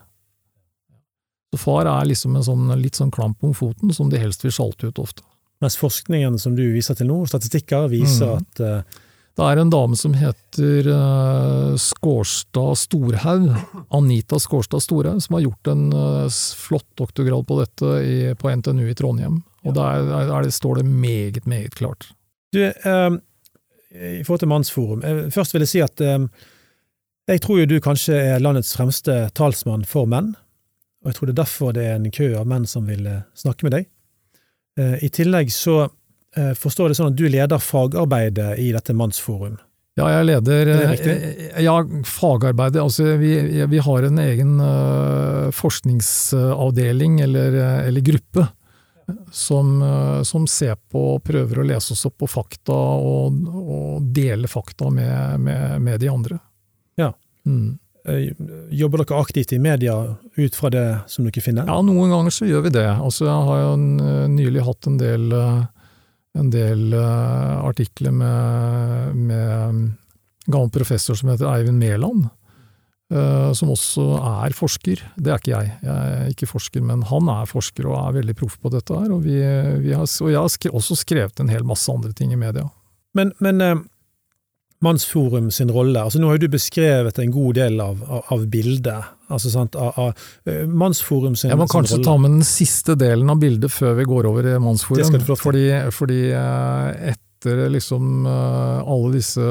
Så 1.53 1.61
far 1.61 1.87
er 1.87 2.09
liksom 2.09 2.35
en 2.35 2.43
sånn, 2.43 2.67
litt 2.81 2.97
sånn 2.99 3.13
klamp 3.13 3.43
om 3.45 3.53
foten 3.55 3.93
som 3.95 4.09
de 4.11 4.19
helst 4.19 4.43
vil 4.43 4.51
sjalte 4.57 4.89
ut 4.89 4.99
ofte. 4.99 5.23
Mens 5.63 5.77
forskningen 5.79 6.35
som 6.41 6.57
du 6.57 6.65
viser 6.73 6.97
til 6.99 7.07
nå, 7.09 7.21
statistikker, 7.29 7.87
viser 7.89 8.33
Mm. 8.35 8.41
at 8.43 8.59
eh, 8.61 8.97
Det 9.37 9.45
er 9.45 9.59
en 9.61 9.69
dame 9.69 9.97
som 9.99 10.15
heter 10.17 10.87
uh, 10.89 11.75
Skårstad 11.77 12.79
Storhaug, 12.81 13.51
Anita 13.93 14.39
Skårstad 14.41 14.81
Storhaug, 14.81 15.21
som 15.21 15.37
har 15.37 15.45
gjort 15.45 15.69
en 15.69 15.83
eh, 15.93 16.39
flott 16.57 16.87
doktorgrad 16.97 17.45
på 17.45 17.59
dette 17.59 18.33
på 18.41 18.49
NTNU 18.49 18.87
i 18.89 18.95
Trondheim. 18.97 19.43
Og 19.67 19.75
der, 19.77 20.09
er, 20.09 20.31
er 20.39 20.47
det, 20.47 20.55
står 20.57 20.81
det 20.81 20.85
meget, 20.89 21.45
meget 21.45 21.77
klart. 21.77 22.09
Du, 22.55 22.63
eh, 22.65 23.17
i 23.93 24.23
forhold 24.23 24.39
til 24.39 24.51
Mannsforum, 24.51 25.03
eh, 25.05 25.27
først 25.29 25.53
vil 25.53 25.67
jeg 25.67 25.73
si 25.75 25.83
at 25.85 26.01
eh, 26.01 26.25
jeg 27.27 27.41
tror 27.43 27.61
jo 27.61 27.69
du 27.69 27.77
kanskje 27.83 28.17
er 28.33 28.41
landets 28.41 28.73
fremste 28.77 29.27
talsmann 29.35 29.85
for 29.85 30.09
menn, 30.09 30.33
og 31.03 31.11
jeg 31.11 31.17
tror 31.17 31.29
det 31.29 31.33
er 31.33 31.43
derfor 31.43 31.75
det 31.75 31.85
er 31.85 31.95
en 31.99 32.11
kø 32.11 32.31
av 32.39 32.47
menn 32.49 32.65
som 32.69 32.87
vil 32.89 33.05
eh, 33.07 33.25
snakke 33.37 33.67
med 33.67 33.77
deg. 33.77 33.89
Eh, 34.79 34.97
I 35.05 35.09
tillegg 35.13 35.51
så 35.53 35.77
eh, 35.85 35.93
forstår 36.59 36.91
det 36.91 36.97
sånn 36.99 37.13
at 37.13 37.17
du 37.17 37.25
leder 37.29 37.61
fagarbeidet 37.61 38.57
i 38.61 38.71
dette 38.75 38.95
Mannsforum. 38.97 39.57
Ja, 39.97 40.11
jeg 40.13 40.27
leder 40.27 40.69
Er 40.75 40.91
det 40.93 41.13
eh, 41.15 41.63
Ja, 41.65 41.79
fagarbeidet. 42.05 42.81
Altså, 42.83 43.15
vi, 43.17 43.33
vi 43.65 43.79
har 43.81 44.05
en 44.05 44.21
egen 44.21 44.59
eh, 44.61 45.47
forskningsavdeling, 45.57 47.19
eller, 47.25 47.57
eh, 47.63 47.87
eller 47.87 48.05
gruppe, 48.05 48.45
som, 49.31 49.81
eh, 49.81 50.21
som 50.27 50.45
ser 50.51 50.75
på 50.91 51.01
og 51.15 51.23
prøver 51.25 51.63
å 51.63 51.65
lese 51.65 51.95
oss 51.95 52.05
opp 52.09 52.19
på 52.21 52.29
fakta 52.29 52.77
og, 52.77 53.41
og 53.57 54.13
dele 54.13 54.49
fakta 54.51 54.91
med, 54.93 55.41
med, 55.41 55.81
med 55.81 55.99
de 56.03 56.13
andre. 56.13 56.39
Ja. 57.01 57.13
Mm. 57.47 57.79
Eh, 58.07 58.29
Jobber 58.69 59.01
dere 59.01 59.19
aktivt 59.19 59.55
i 59.55 59.59
media 59.59 59.95
ut 60.35 60.55
fra 60.55 60.69
det 60.69 60.85
som 61.09 61.25
dere 61.25 61.43
finner? 61.43 61.65
Ja, 61.67 61.81
noen 61.81 62.13
ganger 62.13 62.33
så 62.37 62.45
gjør 62.45 62.67
vi 62.67 62.75
det. 62.77 62.87
Altså, 62.87 63.25
jeg 63.27 63.49
har 63.49 63.63
jo 63.63 63.73
eh, 64.05 64.27
nylig 64.31 64.67
hatt 64.67 64.91
en 64.91 65.01
del, 65.01 65.27
eh, 65.33 65.65
en 66.37 66.49
del 66.53 66.93
eh, 66.95 67.53
artikler 67.65 68.13
med, 68.15 69.15
med 69.15 69.53
en 69.67 69.79
gammel 70.47 70.71
professor 70.73 71.17
som 71.17 71.31
heter 71.31 71.49
Eivind 71.51 71.81
Mæland, 71.81 72.27
eh, 73.13 73.51
som 73.57 73.73
også 73.73 74.07
er 74.21 74.55
forsker. 74.57 75.03
Det 75.15 75.33
er 75.33 75.41
ikke 75.41 75.53
jeg. 75.55 75.73
Jeg 75.83 76.15
er 76.21 76.31
ikke 76.31 76.49
forsker, 76.53 76.85
men 76.85 77.03
han 77.09 77.31
er 77.33 77.49
forsker 77.49 77.89
og 77.89 77.99
er 77.99 78.17
veldig 78.21 78.37
proff 78.39 78.57
på 78.61 78.71
dette 78.73 78.95
her. 78.95 79.11
Og, 79.13 79.23
vi, 79.27 79.37
vi 79.83 79.93
har, 79.95 80.07
og 80.07 80.31
jeg 80.31 80.39
har 80.39 80.79
også 80.81 80.99
skrevet 81.03 81.43
en 81.43 81.53
hel 81.53 81.67
masse 81.67 81.91
andre 81.91 82.13
ting 82.15 82.33
i 82.33 82.39
media. 82.39 82.67
Men, 83.17 83.33
men 83.43 83.63
eh, 83.63 83.77
Mannsforum 84.85 85.47
sin 85.51 85.71
rolle, 85.73 86.03
altså 86.05 86.19
nå 86.21 86.29
har 86.29 86.37
jo 86.37 86.45
du 86.45 86.53
beskrevet 86.53 87.17
en 87.17 87.31
god 87.33 87.57
del 87.57 87.79
av, 87.81 88.01
av, 88.05 88.27
av 88.35 88.43
bildet. 88.53 89.07
Altså, 89.33 89.49
sant, 89.49 89.73
av, 89.75 89.95
av, 89.97 90.27
eh, 90.45 90.67
Mannsforum 90.69 91.33
sin, 91.35 91.49
Jeg 91.49 91.57
må 91.57 91.65
kanskje 91.71 91.97
ta 92.05 92.13
med 92.21 92.35
den 92.37 92.45
siste 92.45 92.93
delen 92.99 93.29
av 93.33 93.41
bildet 93.41 93.73
før 93.73 93.97
vi 93.97 94.05
går 94.05 94.29
over 94.29 94.45
i 94.45 94.53
Det 94.53 94.61
Mannsforum. 94.61 95.17
Fordi, 95.41 95.65
fordi 95.95 96.21
eh, 96.29 97.09
etter 97.15 97.65
liksom 97.73 98.29
eh, 98.29 98.93
alle 98.93 99.11
disse 99.17 99.49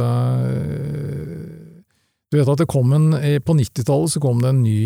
Du 2.31 2.39
vet 2.39 2.49
at 2.51 2.63
det 2.63 2.67
kom 2.71 2.91
en, 2.95 3.13
På 3.47 3.55
90-tallet 3.55 4.15
så 4.15 4.23
kom 4.23 4.41
det 4.43 4.51
en 4.51 4.63
ny 4.63 4.81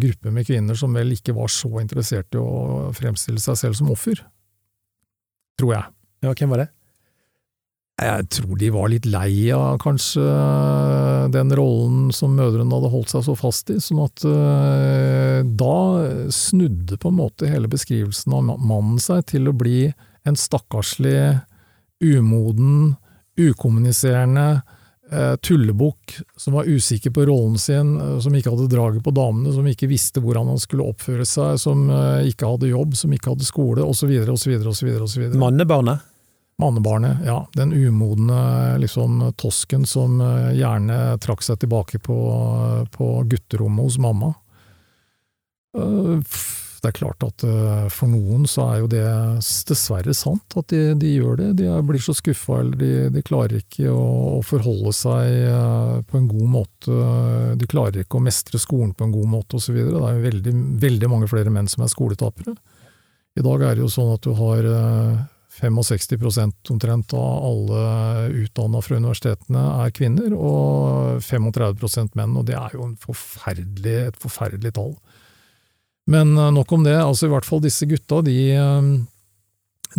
gruppe 0.00 0.32
med 0.32 0.48
kvinner 0.48 0.76
som 0.78 0.96
vel 0.96 1.12
ikke 1.12 1.36
var 1.36 1.52
så 1.52 1.76
interessert 1.84 2.32
i 2.32 2.40
å 2.40 2.92
fremstille 2.96 3.40
seg 3.40 3.60
selv 3.60 3.76
som 3.76 3.92
offer. 3.92 4.24
Tror 5.60 5.76
jeg. 5.76 5.92
Ja, 6.24 6.32
hvem 6.32 6.56
var 6.56 6.64
det? 6.64 6.72
Jeg 8.00 8.24
tror 8.32 8.56
de 8.56 8.70
var 8.72 8.88
litt 8.88 9.06
lei 9.06 9.52
av 9.52 9.76
kanskje 9.82 10.24
den 11.32 11.52
rollen 11.54 12.08
som 12.14 12.32
mødrene 12.38 12.72
hadde 12.72 12.90
holdt 12.92 13.12
seg 13.12 13.26
så 13.26 13.34
fast 13.36 13.70
i, 13.70 13.76
sånn 13.84 14.00
at 14.06 14.24
uh, 14.24 15.44
da 15.44 15.76
snudde 16.32 16.96
på 16.98 17.12
en 17.12 17.18
måte 17.20 17.50
hele 17.50 17.68
beskrivelsen 17.70 18.32
av 18.38 18.48
mannen 18.56 18.96
seg 19.02 19.26
til 19.34 19.50
å 19.50 19.54
bli 19.56 19.90
en 20.26 20.38
stakkarslig, 20.38 21.36
umoden, 22.02 22.94
ukommuniserende 23.38 24.46
uh, 25.12 25.34
tullebukk 25.44 26.16
som 26.40 26.56
var 26.56 26.70
usikker 26.72 27.12
på 27.14 27.26
rollen 27.28 27.58
sin, 27.60 27.98
uh, 28.00 28.16
som 28.24 28.34
ikke 28.34 28.54
hadde 28.54 28.70
draget 28.72 29.04
på 29.04 29.14
damene, 29.14 29.52
som 29.52 29.68
ikke 29.68 29.90
visste 29.92 30.24
hvordan 30.24 30.48
han 30.54 30.62
skulle 30.62 30.88
oppføre 30.88 31.28
seg, 31.28 31.60
som 31.60 31.84
ikke 32.24 32.54
hadde 32.54 32.72
jobb, 32.72 32.96
som 32.98 33.12
ikke 33.12 33.36
hadde 33.36 33.46
skole, 33.46 33.84
osv., 33.84 34.16
osv. 34.32 34.56
osv. 34.64 35.28
Mannebarnet? 35.36 36.08
Mannebarnet, 36.60 37.24
ja. 37.26 37.40
Den 37.56 37.72
umodne 37.72 38.78
liksom, 38.78 39.32
tosken 39.40 39.86
som 39.88 40.20
eh, 40.20 40.52
gjerne 40.58 41.18
trakk 41.22 41.42
seg 41.42 41.58
tilbake 41.62 41.98
på, 41.98 42.16
på 42.92 43.12
gutterommet 43.26 43.88
hos 43.88 43.98
mamma. 43.98 44.34
Eh, 45.78 46.20
Det 46.82 46.90
er 46.90 46.96
klart 46.98 47.22
at 47.22 47.44
eh, 47.46 47.84
for 47.94 48.10
noen 48.10 48.42
så 48.50 48.64
er 48.66 48.80
jo 48.82 48.88
det 48.90 49.02
dessverre 49.68 50.14
sant, 50.18 50.56
at 50.58 50.66
de, 50.74 50.80
de 50.98 51.12
gjør 51.14 51.36
det. 51.38 51.48
De 51.62 51.68
blir 51.86 52.02
så 52.02 52.14
skuffa, 52.14 52.60
eller 52.60 52.74
de, 52.78 52.92
de 53.14 53.22
klarer 53.22 53.60
ikke 53.62 53.86
å, 53.90 54.38
å 54.38 54.40
forholde 54.42 54.90
seg 54.98 56.06
på 56.10 56.18
en 56.18 56.26
god 56.30 56.48
måte. 56.58 56.96
De 57.58 57.70
klarer 57.70 58.02
ikke 58.02 58.18
å 58.18 58.24
mestre 58.26 58.58
skolen 58.58 58.94
på 58.98 59.06
en 59.06 59.14
god 59.14 59.30
måte 59.30 59.60
osv. 59.60 59.78
Det 59.78 59.94
er 59.94 60.18
jo 60.18 60.26
veldig, 60.26 60.54
veldig 60.82 61.10
mange 61.14 61.30
flere 61.30 61.54
menn 61.54 61.70
som 61.70 61.86
er 61.86 61.94
skoletapere. 61.94 62.56
I 63.38 63.46
dag 63.46 63.62
er 63.62 63.78
det 63.78 63.86
jo 63.86 63.92
sånn 63.94 64.10
at 64.12 64.26
du 64.26 64.34
har 64.36 64.66
65 65.60 66.70
omtrent 66.72 67.12
av 67.12 67.44
alle 67.44 67.82
utdanna 68.44 68.80
fra 68.82 68.96
universitetene 68.96 69.64
er 69.84 69.92
kvinner, 69.94 70.32
og 70.32 71.20
35% 71.20 72.16
menn, 72.18 72.36
og 72.38 72.46
det 72.48 72.56
er 72.56 72.76
jo 72.78 72.88
forferdelig, 73.02 73.98
et 74.08 74.22
forferdelig 74.22 74.72
tall. 74.78 74.94
Men 76.10 76.36
eh, 76.36 76.52
nok 76.54 76.72
om 76.72 76.86
det, 76.86 76.96
altså 76.98 77.28
i 77.28 77.32
hvert 77.32 77.46
fall 77.46 77.62
disse 77.62 77.86
gutta, 77.90 78.22
de, 78.26 78.38
eh, 78.56 78.88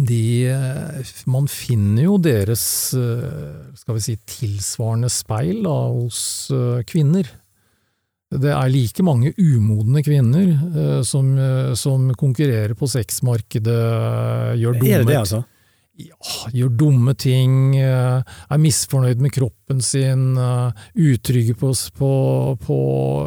de 0.09 0.23
eh, 0.51 1.13
Man 1.31 1.47
finner 1.51 2.07
jo 2.07 2.17
deres, 2.17 2.65
skal 2.93 3.99
vi 3.99 4.03
si, 4.03 4.17
tilsvarende 4.27 5.11
speil 5.13 5.63
da, 5.67 5.77
hos 5.93 6.23
kvinner. 6.89 7.29
Det 8.41 8.51
er 8.53 8.69
like 8.73 9.03
mange 9.05 9.33
umodne 9.37 10.03
kvinner 10.05 10.53
eh, 10.53 11.01
som, 11.05 11.33
eh, 11.37 11.73
som 11.77 12.09
konkurrerer 12.17 12.73
på 12.77 12.89
sexmarkedet, 12.89 13.79
gjør 14.61 14.79
dumme 14.79 14.93
Er 14.93 15.03
det 15.03 15.11
det, 15.11 15.19
altså? 15.21 15.43
ja, 16.01 16.49
gjør 16.53 16.73
dumme 16.77 17.13
ting, 17.19 17.75
eh, 17.77 18.21
er 18.23 18.61
misfornøyd 18.61 19.21
med 19.21 19.33
kroppen 19.35 19.81
sin, 19.81 20.37
eh, 20.37 20.71
utrygge 20.95 21.55
på, 21.59 21.73
på, 21.97 22.11
på 22.61 22.77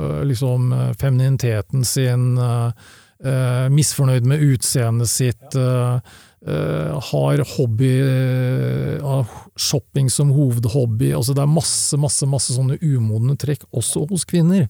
eh, 0.02 0.22
liksom 0.26 0.72
eh, 0.72 0.92
femininiteten 0.98 1.84
sin, 1.86 2.36
eh, 2.38 2.72
eh, 3.24 3.68
misfornøyd 3.70 4.26
med 4.26 4.42
utseendet 4.42 5.10
sitt, 5.10 5.54
eh, 5.54 6.00
eh, 6.46 6.98
har 7.12 7.44
hobby 7.56 7.92
eh, 8.02 9.38
shopping 9.56 10.10
som 10.10 10.34
hovedhobby. 10.34 11.12
altså 11.14 11.34
Det 11.34 11.42
er 11.42 11.54
masse, 11.54 11.96
masse, 11.96 12.26
masse 12.26 12.56
sånne 12.56 12.80
umodne 12.82 13.38
trekk, 13.38 13.68
også 13.72 14.08
hos 14.10 14.26
kvinner. 14.28 14.66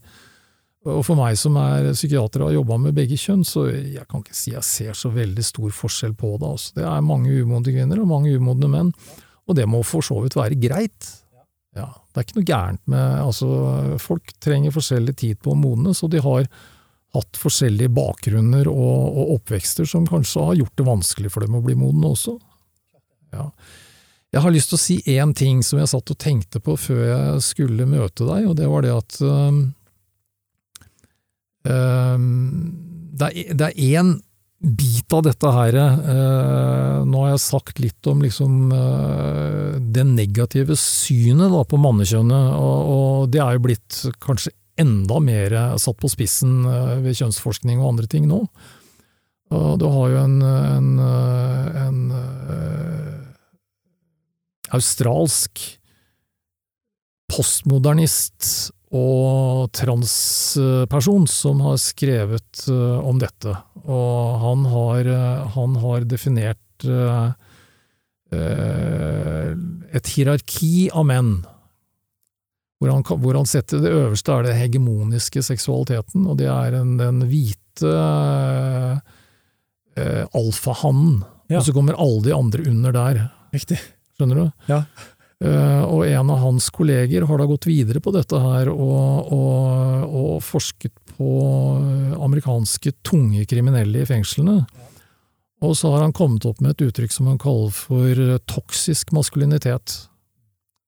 Og 0.87 1.03
for 1.07 1.19
meg 1.19 1.35
som 1.41 1.57
er 1.59 1.91
psykiater 1.97 2.43
og 2.43 2.51
har 2.51 2.59
jobba 2.61 2.79
med 2.85 2.97
begge 2.97 3.19
kjønn, 3.19 3.43
så 3.47 3.67
jeg 3.73 4.07
kan 4.07 4.23
ikke 4.23 4.37
si 4.39 4.53
jeg 4.55 4.67
ser 4.67 4.99
så 4.99 5.11
veldig 5.11 5.45
stor 5.45 5.73
forskjell 5.75 6.15
på 6.19 6.37
det. 6.39 6.51
Altså. 6.55 6.75
Det 6.79 6.87
er 6.87 7.07
mange 7.07 7.35
umodne 7.35 7.75
kvinner 7.75 8.03
og 8.03 8.11
mange 8.11 8.35
umodne 8.37 8.71
menn, 8.71 8.93
og 9.47 9.59
det 9.59 9.67
må 9.71 9.83
for 9.87 10.07
så 10.07 10.21
vidt 10.23 10.39
være 10.39 10.59
greit. 10.63 11.11
Ja, 11.77 11.91
det 11.91 12.21
er 12.21 12.25
ikke 12.25 12.39
noe 12.39 12.49
gærent 12.49 12.81
med 12.89 13.19
altså, 13.21 13.49
Folk 14.01 14.31
trenger 14.41 14.73
forskjellig 14.73 15.13
tid 15.21 15.41
på 15.45 15.53
å 15.53 15.59
modnes, 15.61 16.01
så 16.01 16.09
de 16.09 16.23
har 16.25 16.47
hatt 17.17 17.41
forskjellige 17.41 17.93
bakgrunner 17.97 18.69
og, 18.71 19.03
og, 19.11 19.35
oppvekster 19.39 19.89
som 19.89 20.07
kanskje 20.09 20.45
har 20.49 20.61
gjort 20.61 20.79
det 20.79 20.87
vanskelig 20.87 21.33
for 21.33 21.45
dem 21.45 21.59
å 21.59 21.65
bli 21.65 21.77
modne 21.79 22.13
også. 22.13 22.37
Ja. 23.35 23.51
Jeg 24.35 24.43
har 24.45 24.53
lyst 24.53 24.73
til 24.73 24.77
å 24.77 24.83
si 24.83 24.97
én 25.17 25.33
ting 25.37 25.63
som 25.65 25.81
jeg 25.81 25.91
satt 25.93 26.13
og 26.13 26.19
tenkte 26.21 26.61
på 26.61 26.75
før 26.81 27.03
jeg 27.07 27.45
skulle 27.47 27.89
møte 27.89 28.27
deg, 28.27 28.49
og 28.51 28.57
det 28.59 28.69
var 28.69 28.85
det 28.85 28.93
at 28.93 29.21
det 31.67 33.67
er 33.67 33.81
én 33.97 34.13
bit 34.59 35.13
av 35.13 35.25
dette 35.27 35.51
her 35.53 35.77
eh, 35.77 37.05
Nå 37.07 37.23
har 37.23 37.35
jeg 37.35 37.45
sagt 37.45 37.81
litt 37.83 38.09
om 38.09 38.23
liksom 38.25 38.73
eh, 38.73 39.77
det 39.95 40.07
negative 40.09 40.77
synet 40.81 41.53
da, 41.53 41.63
på 41.69 41.81
mannekjønnet, 41.81 42.57
og, 42.57 43.29
det 43.33 43.43
er 43.43 43.57
jo 43.57 43.67
blitt 43.69 44.01
kanskje 44.23 44.55
enda 44.81 45.21
mer 45.25 45.55
satt 45.81 45.99
på 46.01 46.11
spissen 46.13 46.65
eh, 46.69 46.97
ved 47.05 47.19
kjønnsforskning 47.21 47.81
og 47.81 47.95
andre 47.95 48.11
ting 48.11 48.29
nå. 48.31 48.43
Og 49.57 49.77
du 49.79 49.87
har 49.87 50.09
jo 50.11 50.23
en, 50.25 50.41
en, 50.43 50.89
en 51.79 52.01
australsk 54.75 55.63
postmodernist 57.31 58.73
og 58.95 59.73
transperson 59.75 61.27
som 61.27 61.61
har 61.65 61.79
skrevet 61.83 62.67
uh, 62.71 63.03
om 63.03 63.19
dette. 63.19 63.51
Og 63.83 64.39
han 64.43 64.63
har, 64.71 65.11
uh, 65.11 65.49
han 65.57 65.75
har 65.83 66.07
definert 66.07 66.87
uh, 66.87 67.35
et 68.37 70.09
hierarki 70.13 70.89
av 70.91 71.07
menn. 71.09 71.35
Hvor 72.77 72.91
han, 72.93 73.05
hvor 73.23 73.39
han, 73.39 73.47
setter 73.49 73.81
det 73.81 73.95
øverste 73.95 74.35
er 74.35 74.49
det 74.49 74.57
hegemoniske 74.59 75.41
seksualiteten, 75.47 76.27
og 76.29 76.37
det 76.43 76.51
er 76.53 76.77
en, 76.77 76.97
den 77.01 77.23
hvite 77.31 77.95
alfahannen. 80.37 81.23
Ja. 81.49 81.61
Og 81.61 81.69
så 81.69 81.73
kommer 81.73 81.97
alle 81.97 82.27
de 82.27 82.35
andre 82.37 82.67
under 82.69 82.93
der. 82.93 83.23
Riktig. 83.55 83.79
Skjønner 84.19 84.43
du? 84.43 84.47
Ja. 84.69 84.83
Uh, 85.45 85.83
og 85.85 86.07
en 86.09 86.31
av 86.33 86.41
hans 86.41 86.71
kolleger 86.73 87.27
har 87.29 87.41
da 87.41 87.47
gått 87.49 87.67
videre 87.69 88.01
på 88.01 88.13
dette 88.15 88.39
her 88.41 88.71
og, 88.73 89.33
og, 89.37 90.07
og 90.09 90.31
forsket 90.45 90.95
på 91.17 91.31
amerikanske 92.25 92.95
tunge 93.05 93.45
kriminelle 93.49 94.05
i 94.05 94.09
fengslene. 94.09 94.63
Og 95.65 95.75
så 95.77 95.93
har 95.93 96.05
han 96.05 96.15
kommet 96.17 96.45
opp 96.49 96.61
med 96.65 96.75
et 96.75 96.87
uttrykk 96.89 97.13
som 97.13 97.29
han 97.31 97.41
kaller 97.41 97.73
for 97.73 98.23
toksisk 98.49 99.13
maskulinitet. 99.17 99.97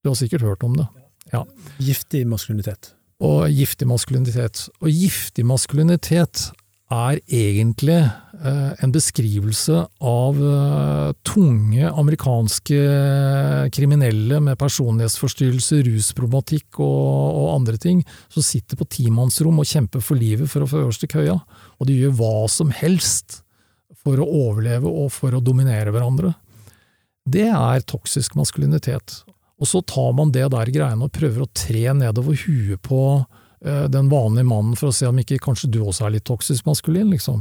Du 0.04 0.10
har 0.10 0.16
sikkert 0.16 0.44
hørt 0.44 0.64
om 0.64 0.76
det? 0.76 0.86
Ja. 1.32 1.44
Giftig 1.80 2.24
maskulinitet. 2.28 2.92
Og 3.24 3.48
giftig 3.50 3.88
maskulinitet. 3.90 4.68
Og 4.80 4.92
giftig 4.92 5.44
maskulinitet 5.48 6.48
er 6.88 7.18
egentlig 7.28 7.98
eh, 8.00 8.70
en 8.80 8.92
beskrivelse 8.94 9.82
av 10.00 10.38
eh, 10.40 11.10
tunge 11.28 11.90
amerikanske 11.90 12.78
kriminelle 13.74 14.40
med 14.44 14.56
personlighetsforstyrrelse, 14.60 15.82
rusproblematikk 15.84 16.80
og, 16.80 17.04
og, 17.42 17.50
andre 17.58 17.76
ting, 17.80 18.00
som 18.32 18.46
sitter 18.46 18.80
på 18.80 18.88
timannsrom 18.98 19.60
og 19.60 19.68
kjemper 19.68 20.04
for 20.04 20.20
livet 20.20 20.48
for 20.48 20.64
å 20.64 20.70
få 20.70 20.82
øverste 20.86 21.10
køya. 21.12 21.36
Og 21.76 21.90
de 21.90 21.98
gjør 22.00 22.16
hva 22.22 22.48
som 22.52 22.72
helst 22.72 23.42
for 24.00 24.20
å 24.20 24.30
overleve 24.48 24.88
og 24.88 25.12
for 25.12 25.36
å 25.36 25.44
dominere 25.44 25.92
hverandre. 25.92 26.32
Det 27.28 27.50
er 27.52 27.84
toksisk 27.84 28.38
maskulinitet. 28.38 29.22
Og 29.58 29.68
så 29.68 29.82
tar 29.82 30.14
man 30.16 30.32
det 30.32 30.46
der 30.54 30.70
greiene 30.72 31.04
og 31.04 31.12
prøver 31.12 31.44
å 31.44 31.52
tre 31.52 31.84
nedover 31.98 32.38
huet 32.46 32.80
på 32.86 33.02
den 33.60 34.06
vanlige 34.12 34.46
mannen 34.46 34.76
for 34.78 34.92
å 34.92 34.94
se 34.94 35.08
om 35.08 35.16
ikke 35.18 35.40
kanskje 35.42 35.70
du 35.74 35.80
også 35.82 36.06
er 36.06 36.12
litt 36.14 36.26
toksisk 36.28 36.66
maskulin, 36.68 37.08
liksom. 37.10 37.40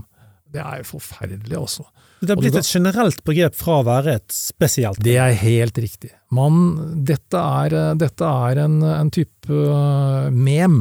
Det 0.54 0.64
er 0.64 0.82
jo 0.82 0.92
forferdelig, 0.96 1.58
altså. 1.60 1.86
Det 2.20 2.34
har 2.34 2.40
blitt 2.42 2.56
et 2.58 2.70
generelt 2.70 3.20
begrep 3.28 3.58
fra 3.58 3.80
å 3.80 3.86
være 3.86 4.16
et 4.18 4.34
spesielt 4.34 5.02
Det 5.06 5.20
er 5.22 5.36
helt 5.38 5.78
riktig. 5.78 6.10
Man, 6.34 7.04
dette 7.06 7.38
er, 7.62 7.76
dette 8.00 8.32
er 8.48 8.64
en, 8.64 8.80
en, 8.82 9.12
type 9.14 9.54
eh, 9.54 10.32
mem 10.34 10.80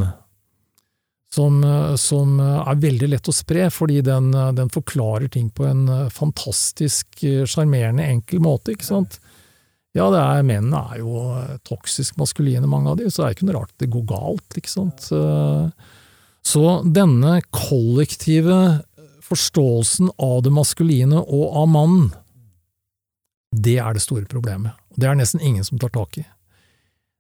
som, 1.37 1.59
som, 2.01 2.39
er 2.41 2.79
veldig 2.81 3.11
lett 3.13 3.29
å 3.29 3.35
spre, 3.35 3.67
fordi 3.75 4.01
den, 4.07 4.31
den 4.57 4.71
forklarer 4.73 5.29
ting 5.29 5.51
på 5.53 5.67
en 5.69 5.85
fantastisk 6.09 7.21
sjarmerende, 7.21 8.07
enkel 8.09 8.41
måte, 8.41 8.73
ikke 8.73 8.89
sant. 8.89 9.19
Ja, 9.21 9.36
det 9.97 10.21
er, 10.21 10.45
mennene 10.45 10.83
er 10.93 11.01
jo 11.01 11.23
toksisk 11.65 12.19
maskuline, 12.21 12.69
mange 12.69 12.93
av 12.93 12.99
de, 13.01 13.09
så 13.09 13.23
det 13.23 13.29
er 13.29 13.37
ikke 13.37 13.49
noe 13.49 13.59
rart 13.61 13.75
det 13.81 13.89
går 13.93 14.05
galt, 14.11 14.59
ikke 14.61 14.73
sant. 14.73 15.09
Så 16.47 16.65
denne 16.85 17.39
kollektive 17.55 18.61
forståelsen 19.27 20.13
av 20.23 20.43
det 20.47 20.53
maskuline 20.55 21.19
og 21.25 21.59
av 21.63 21.69
mannen, 21.73 22.09
det 23.57 23.79
er 23.83 23.97
det 23.97 24.05
store 24.05 24.29
problemet. 24.31 24.77
Det 24.95 25.09
er 25.09 25.17
nesten 25.19 25.43
ingen 25.43 25.65
som 25.67 25.81
tar 25.81 25.95
tak 25.95 26.21
i. 26.21 26.27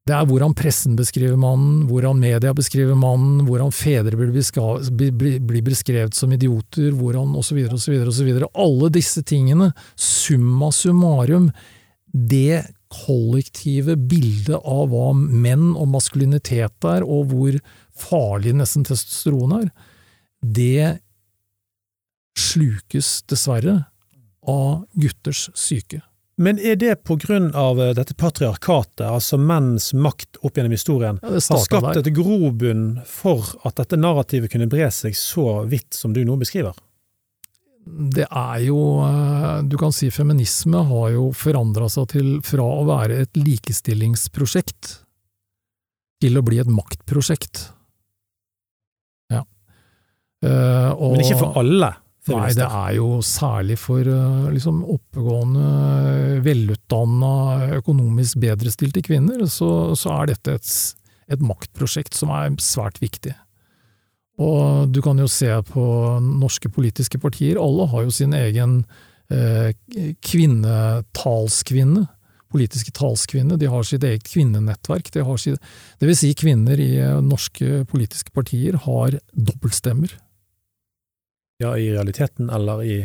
Det 0.07 0.14
er 0.14 0.27
hvordan 0.29 0.53
pressen 0.55 0.95
beskriver 0.95 1.35
mannen, 1.41 1.89
hvordan 1.89 2.20
media 2.22 2.53
beskriver 2.55 2.95
mannen, 2.95 3.41
hvordan 3.49 3.72
fedre 3.74 4.14
blir 4.14 5.64
beskrevet 5.66 6.14
som 6.14 6.31
idioter, 6.31 6.93
hvordan 6.95 7.33
osv., 7.35 7.59
osv., 7.74 7.97
osv. 8.07 8.29
Alle 8.47 8.93
disse 8.95 9.24
tingene, 9.27 9.72
summa 9.99 10.70
summarum, 10.70 11.49
det 12.17 12.64
kollektive 12.93 13.97
bildet 13.97 14.57
av 14.62 14.89
hva 14.93 15.11
menn 15.17 15.75
og 15.75 15.91
maskulinitet 15.93 16.87
er, 16.87 17.05
og 17.05 17.33
hvor 17.33 17.59
farlig 17.97 18.55
nesten 18.57 18.87
testosteron 18.87 19.57
er, 19.61 19.71
det 20.41 20.99
slukes 22.37 23.23
dessverre 23.29 23.81
av 24.47 24.85
gutters 24.95 25.49
syke. 25.59 26.03
Men 26.37 26.59
er 26.61 26.77
det 26.77 26.99
på 27.09 27.17
grunn 27.17 27.49
av 27.57 27.79
eh, 27.81 27.95
dette 27.97 28.14
patriarkatet, 28.14 29.07
altså 29.09 29.39
menns 29.41 29.95
makt 29.97 30.37
opp 30.45 30.59
gjennom 30.59 30.75
historien, 30.77 31.21
ja, 31.23 31.33
har 31.33 31.62
skapt 31.64 31.97
et 31.97 32.11
grobunn 32.17 32.99
for 33.09 33.57
at 33.64 33.81
dette 33.81 33.97
narrativet 33.97 34.53
kunne 34.53 34.69
bre 34.69 34.91
seg 34.93 35.17
så 35.17 35.62
vidt 35.69 35.97
som 35.97 36.12
du 36.12 36.21
nå 36.29 36.37
beskriver? 36.41 36.77
Det 37.87 38.26
er 38.26 38.62
jo 38.66 38.78
eh, 39.07 39.62
Du 39.70 39.76
kan 39.78 39.95
si 39.95 40.11
feminisme 40.11 40.82
har 40.89 41.11
jo 41.14 41.28
forandra 41.37 41.89
seg 41.93 42.09
til 42.16 42.30
fra 42.47 42.66
å 42.66 42.87
være 42.89 43.20
et 43.24 43.39
likestillingsprosjekt 43.39 44.97
til 46.24 46.39
å 46.39 46.43
bli 46.43 46.59
et 46.62 46.70
maktprosjekt. 46.72 47.61
Ja. 49.28 49.43
Uh, 50.41 50.97
og, 50.97 51.12
Men 51.12 51.24
ikke 51.26 51.43
for 51.43 51.59
alle? 51.61 51.91
Nei, 52.32 52.49
det 52.57 52.64
er 52.64 52.95
jo 52.97 53.20
særlig 53.22 53.76
for 53.78 54.09
uh, 54.09 54.49
liksom 54.49 54.80
oppegående, 54.97 56.41
velutdanna, 56.43 57.34
økonomisk 57.76 58.41
bedrestilte 58.43 59.05
kvinner, 59.05 59.45
så, 59.53 59.93
så 59.93 60.14
er 60.22 60.32
dette 60.32 60.57
et, 60.57 60.72
et 61.37 61.45
maktprosjekt 61.45 62.16
som 62.16 62.32
er 62.32 62.57
svært 62.64 62.97
viktig. 63.05 63.37
Og 64.43 64.91
du 64.93 65.01
kan 65.05 65.18
jo 65.20 65.28
se 65.30 65.49
på 65.70 65.84
norske 66.20 66.68
politiske 66.72 67.20
partier, 67.20 67.61
alle 67.61 67.87
har 67.89 68.05
jo 68.05 68.12
sin 68.12 68.34
egen 68.37 68.82
eh, 69.32 69.72
kvinnetalskvinne. 70.24 72.05
Politiske 72.53 72.93
talskvinne. 72.95 73.57
De 73.59 73.68
har 73.68 73.82
sitt 73.84 74.05
eget 74.07 74.28
kvinnenettverk. 74.28 75.09
De 75.12 75.24
sitt, 75.41 75.59
det 75.99 76.09
vil 76.09 76.16
si, 76.16 76.30
kvinner 76.37 76.80
i 76.80 76.93
eh, 77.01 77.18
norske 77.24 77.82
politiske 77.91 78.32
partier 78.37 78.76
har 78.84 79.18
dobbeltstemmer. 79.32 80.12
Ja, 81.62 81.72
i 81.76 81.91
realiteten, 81.95 82.51
eller 82.53 82.84
i 82.84 82.99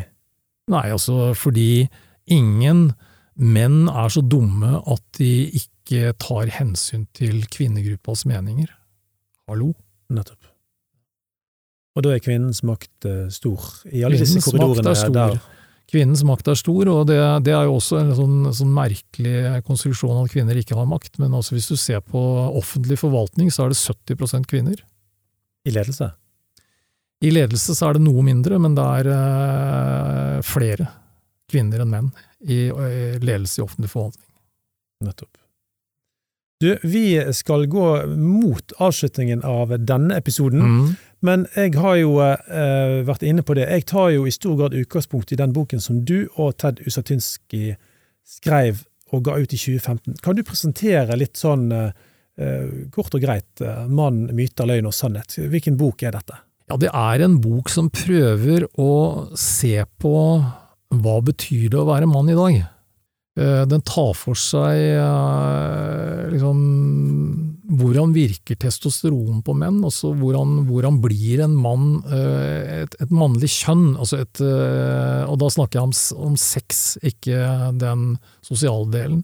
Nei, 0.71 0.85
altså 0.93 1.33
fordi 1.35 1.89
ingen 2.31 2.91
menn 3.35 3.89
er 3.89 4.11
så 4.13 4.21
dumme 4.23 4.77
at 4.79 5.03
de 5.17 5.49
ikke 5.57 6.13
tar 6.21 6.53
hensyn 6.53 7.07
til 7.17 7.41
kvinnegruppas 7.51 8.23
meninger. 8.29 8.69
Hallo? 9.49 9.73
Nettopp. 10.13 10.50
Og 11.95 12.05
da 12.05 12.13
er 12.15 12.23
kvinnens 12.23 12.61
makt 12.67 13.07
uh, 13.07 13.25
stor, 13.33 13.65
i 13.91 14.05
alle 14.05 14.15
kvinnens 14.15 14.37
disse 14.37 14.45
korridorene 14.47 15.15
der. 15.15 15.41
Kvinnens 15.91 16.21
makt 16.23 16.47
er 16.47 16.55
stor, 16.55 16.87
og 16.87 17.01
det, 17.09 17.17
det 17.43 17.51
er 17.51 17.65
jo 17.67 17.75
også 17.75 17.97
en 17.99 18.13
sånn, 18.15 18.35
sånn, 18.55 18.71
merkelig 18.71 19.59
konstruksjon 19.67 20.21
at 20.21 20.31
kvinner 20.31 20.55
ikke 20.55 20.77
har 20.77 20.87
makt. 20.87 21.19
Men 21.19 21.35
altså 21.35 21.57
hvis 21.57 21.67
du 21.67 21.75
ser 21.75 21.99
på 21.99 22.21
offentlig 22.55 22.95
forvaltning, 23.01 23.51
så 23.51 23.65
er 23.65 23.73
det 23.73 23.81
70% 23.81 24.47
kvinner. 24.47 24.79
I 25.67 25.73
ledelse? 25.75 26.13
I 27.21 27.33
ledelse 27.35 27.75
så 27.75 27.89
er 27.89 27.99
det 27.99 28.05
noe 28.05 28.23
mindre, 28.25 28.57
men 28.61 28.77
det 28.77 28.87
er 29.01 29.11
eh, 29.17 30.39
flere 30.47 30.87
kvinner 31.51 31.83
enn 31.83 31.91
menn 31.91 32.09
i, 32.39 32.71
i 32.71 33.03
ledelse 33.21 33.59
i 33.59 33.65
offentlig 33.67 33.91
forvaltning. 33.91 34.25
Nettopp. 35.05 35.35
Du, 36.61 36.71
vi 36.85 37.33
skal 37.33 37.65
gå 37.69 37.85
mot 38.15 38.73
avslutningen 38.77 39.43
av 39.43 39.75
denne 39.81 40.17
episoden, 40.17 40.61
Mm. 40.61 40.91
Men 41.21 41.45
jeg 41.55 41.75
har 41.77 41.97
jo 41.99 42.15
eh, 42.21 43.01
vært 43.05 43.25
inne 43.27 43.43
på 43.45 43.55
det. 43.57 43.67
Jeg 43.69 43.85
tar 43.91 44.09
jo 44.15 44.25
i 44.25 44.33
stor 44.33 44.55
grad 44.57 44.77
utgangspunkt 44.77 45.31
i 45.31 45.37
den 45.39 45.53
boken 45.53 45.83
som 45.83 46.01
du 46.05 46.25
og 46.35 46.55
Ted 46.61 46.81
Usatynski 46.85 47.75
skrev 48.25 48.81
og 49.11 49.25
ga 49.27 49.35
ut 49.37 49.53
i 49.53 49.59
2015. 49.59 50.17
Kan 50.23 50.37
du 50.37 50.43
presentere 50.47 51.17
litt 51.19 51.37
sånn 51.39 51.67
eh, 51.75 51.91
eh, 52.41 52.87
kort 52.95 53.13
og 53.17 53.23
greit 53.23 53.61
eh, 53.61 53.85
'Mann, 53.87 54.29
myter, 54.35 54.69
løgn 54.69 54.89
og 54.89 54.95
sannhet'? 54.95 55.37
Hvilken 55.51 55.77
bok 55.79 56.03
er 56.07 56.15
dette? 56.17 56.41
Ja, 56.71 56.77
det 56.79 56.91
er 56.95 57.25
en 57.25 57.37
bok 57.43 57.69
som 57.69 57.91
prøver 57.91 58.65
å 58.79 58.91
se 59.35 59.83
på 59.99 60.15
hva 60.91 61.17
betyr 61.23 61.69
det 61.71 61.79
å 61.79 61.89
være 61.89 62.07
mann 62.09 62.31
i 62.31 62.37
dag. 62.37 62.61
Eh, 63.39 63.63
Den 63.65 63.83
tar 63.87 64.11
for 64.19 64.35
seg 64.35 64.75
eh, 64.99 66.23
liksom 66.33 66.57
hvordan 67.71 68.11
virker 68.11 68.57
testosteron 68.59 69.39
på 69.47 69.53
menn, 69.55 69.77
altså 69.87 70.09
hvordan, 70.19 70.65
hvordan 70.67 70.97
blir 70.99 71.39
en 71.45 71.53
mann 71.55 71.85
eh, 72.11 72.81
et, 72.81 72.97
et 72.99 73.13
mannlig 73.15 73.47
kjønn, 73.53 73.93
altså 73.95 74.19
et, 74.25 74.41
og 74.43 75.37
da 75.39 75.47
snakker 75.55 75.79
jeg 75.79 75.87
om, 75.87 75.95
om 76.27 76.35
sex, 76.35 76.97
ikke 76.99 77.39
den 77.79 78.17
sosiale 78.43 78.91
delen. 78.91 79.23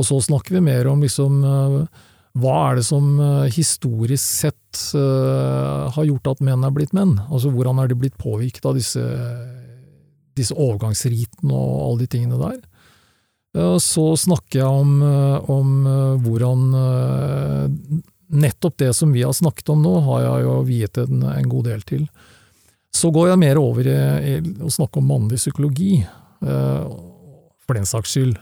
Og 0.00 0.08
så 0.08 0.16
snakker 0.24 0.56
vi 0.56 0.64
mer 0.64 0.88
om 0.88 1.04
liksom 1.04 1.44
hva 1.44 2.54
er 2.70 2.80
det 2.80 2.86
som 2.88 3.12
historisk 3.52 4.24
sett 4.24 4.80
har 4.96 6.08
gjort 6.08 6.32
at 6.32 6.40
menn 6.42 6.64
er 6.66 6.72
blitt 6.74 6.96
menn? 6.96 7.18
Altså 7.28 7.52
hvordan 7.52 7.84
er 7.84 7.92
de 7.92 8.00
blitt 8.00 8.16
påvirket 8.18 8.64
av 8.66 8.80
disse, 8.80 9.04
disse 10.34 10.56
overgangsritene 10.56 11.52
og 11.52 11.84
alle 11.84 12.06
de 12.06 12.10
tingene 12.16 12.40
der? 12.40 12.58
Eh, 13.54 13.78
Så 13.78 14.16
snakker 14.16 14.58
jeg 14.58 14.66
om, 14.68 15.02
eh, 15.02 15.50
om 15.50 15.86
eh, 15.86 16.22
hvordan 16.24 16.70
Nettopp 18.34 18.78
det 18.78 18.94
som 18.96 19.12
vi 19.12 19.22
har 19.22 19.32
snakket 19.32 19.68
om 19.70 19.82
nå, 19.84 20.00
har 20.08 20.22
jeg 20.22 20.44
jo 20.46 20.54
viet 20.66 20.98
en, 20.98 21.22
en 21.22 21.48
god 21.48 21.68
del 21.68 21.82
til. 21.86 22.06
Så 22.90 23.12
går 23.14 23.28
jeg 23.28 23.38
mer 23.38 23.60
over 23.60 23.86
i, 23.86 23.98
i 24.32 24.32
å 24.64 24.70
snakke 24.72 24.98
om 24.98 25.06
mannlig 25.06 25.38
psykologi, 25.38 26.00
for 26.40 27.78
den 27.78 27.86
saks 27.86 28.16
skyld. 28.16 28.34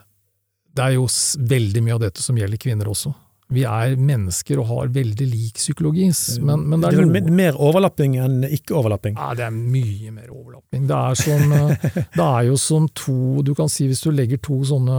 Det 0.72 0.86
er 0.86 0.94
jo 0.94 1.04
veldig 1.50 1.82
mye 1.84 1.96
av 1.98 2.00
dette 2.06 2.24
som 2.24 2.38
gjelder 2.38 2.62
kvinner 2.62 2.88
også. 2.88 3.12
Vi 3.52 3.62
er 3.68 3.94
mennesker 4.00 4.58
og 4.62 4.66
har 4.70 4.90
veldig 4.94 5.26
lik 5.28 5.58
psykologi, 5.60 6.08
men, 6.42 6.66
men 6.70 6.80
det 6.82 6.90
er 6.92 7.00
noe 7.02 7.12
me- 7.12 7.34
mer 7.42 7.58
overlapping 7.60 8.16
enn 8.22 8.42
ikke-overlapping? 8.48 9.16
ja, 9.20 9.30
det 9.38 9.44
er 9.46 9.54
mye 9.56 10.10
mer 10.14 10.28
overlapping. 10.32 10.86
Det 10.88 10.98
er, 10.98 11.18
som, 11.20 11.52
eh, 11.52 11.88
det 12.18 12.26
er 12.28 12.46
jo 12.48 12.56
som 12.60 12.86
to 12.96 13.42
Du 13.44 13.52
kan 13.58 13.68
si 13.72 13.86
hvis 13.90 14.00
du 14.04 14.10
legger 14.14 14.40
to 14.42 14.60
sånne 14.68 14.98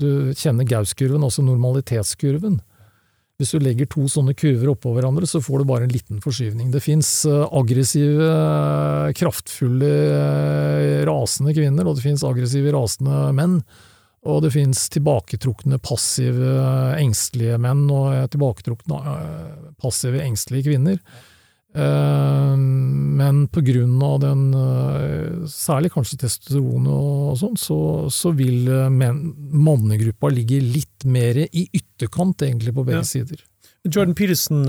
Du 0.00 0.32
kjenner 0.36 0.64
Gauss-kurven, 0.68 1.24
altså 1.26 1.42
normalitetskurven. 1.44 2.60
Hvis 3.40 3.54
du 3.56 3.62
legger 3.64 3.88
to 3.88 4.02
sånne 4.12 4.34
kurver 4.36 4.74
oppå 4.74 4.90
hverandre, 4.92 5.24
så 5.28 5.40
får 5.40 5.62
du 5.62 5.68
bare 5.70 5.86
en 5.86 5.92
liten 5.94 6.18
forskyvning. 6.20 6.68
Det 6.74 6.82
fins 6.84 7.08
aggressive, 7.28 8.20
eh, 8.20 9.12
kraftfulle, 9.16 9.92
eh, 10.16 10.98
rasende 11.08 11.54
kvinner, 11.56 11.88
og 11.88 11.96
det 11.96 12.04
fins 12.04 12.24
aggressive, 12.28 12.72
rasende 12.76 13.22
menn. 13.36 13.62
Og 14.28 14.42
det 14.44 14.50
finnes 14.52 14.82
tilbaketrukne, 14.92 15.78
passive, 15.80 16.50
engstelige 17.00 17.56
menn 17.62 17.86
og 17.88 18.10
eh, 18.12 18.26
tilbaketrukne, 18.28 18.98
eh, 19.14 19.68
passive, 19.80 20.20
engstelige 20.20 20.66
kvinner. 20.68 20.98
Eh, 21.72 22.56
Men 23.20 23.46
på 23.48 23.62
grunn 23.64 23.96
av 24.02 24.18
den, 24.20 24.42
særlig 25.48 25.92
kanskje 25.94 26.18
testosteron 26.24 26.86
og 26.90 27.38
sånn, 27.40 27.56
så, 27.60 27.76
så 28.12 28.32
vil 28.36 28.68
mannegruppa 28.90 30.30
ligge 30.34 30.60
litt 30.64 31.04
mer 31.08 31.44
i 31.46 31.64
ytterkant 31.72 32.42
egentlig 32.44 32.74
på 32.76 32.84
begge 32.84 33.00
Ja. 33.04 33.06
sider. 33.06 33.40
Jordan 33.86 34.14
Peterson 34.14 34.66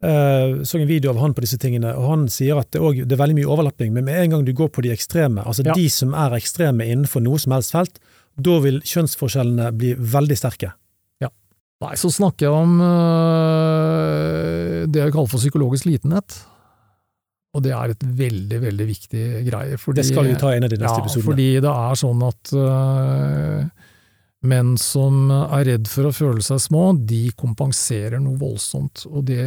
så 0.00 0.78
en 0.80 0.86
video 0.88 1.10
av 1.12 1.18
han 1.20 1.34
på 1.36 1.42
disse 1.44 1.58
tingene, 1.60 1.90
og 1.94 2.06
han 2.08 2.22
sier 2.32 2.56
at 2.58 2.70
det, 2.72 2.80
også, 2.80 3.04
det 3.04 3.12
er 3.12 3.20
veldig 3.20 3.36
mye 3.36 3.50
overlapping, 3.52 3.92
men 3.92 4.06
med 4.06 4.16
en 4.22 4.30
gang 4.30 4.44
du 4.46 4.54
går 4.56 4.70
på 4.72 4.82
de 4.86 4.94
ekstreme, 4.94 5.44
altså 5.44 5.62
Ja. 5.66 5.74
de 5.76 5.88
som 5.92 6.14
er 6.16 6.30
ekstreme 6.38 6.86
innenfor 6.88 7.20
noe 7.22 7.38
som 7.38 7.52
helst 7.52 7.72
felt, 7.76 7.98
da 8.36 8.58
vil 8.64 8.80
kjønnsforskjellene 8.86 9.72
bli 9.76 9.94
veldig 9.98 10.36
sterke. 10.38 10.72
Ja. 11.22 11.28
Nei, 11.84 11.94
så 12.00 12.10
snakker 12.12 12.46
jeg 12.46 12.54
om 12.54 12.80
øh, 12.84 14.86
det 14.88 15.02
jeg 15.02 15.14
kaller 15.14 15.32
for 15.32 15.42
psykologisk 15.42 15.88
litenhet. 15.90 16.28
Og 17.50 17.64
det 17.64 17.72
er 17.74 17.90
et 17.90 18.02
veldig, 18.04 18.60
veldig 18.62 18.86
viktig 18.86 19.22
greie. 19.48 19.78
Fordi, 19.80 19.98
Det 19.98 20.06
skal 20.12 20.28
vi 20.28 20.36
ta 20.38 20.52
en 20.54 20.68
av 20.68 20.70
de 20.70 20.78
neste 20.78 21.00
ja, 21.00 21.02
episodene. 21.02 21.28
fordi 21.32 21.48
det 21.64 21.72
er 21.72 21.98
sånn 21.98 22.20
at 22.28 22.52
øh, 22.54 23.64
menn 24.50 24.70
som 24.80 25.32
er 25.34 25.66
redd 25.72 25.90
for 25.90 26.08
å 26.08 26.14
føle 26.14 26.42
seg 26.46 26.62
små, 26.62 26.84
de 26.94 27.24
kompenserer 27.38 28.22
noe 28.22 28.38
voldsomt. 28.40 29.02
Og 29.10 29.26
det, 29.26 29.42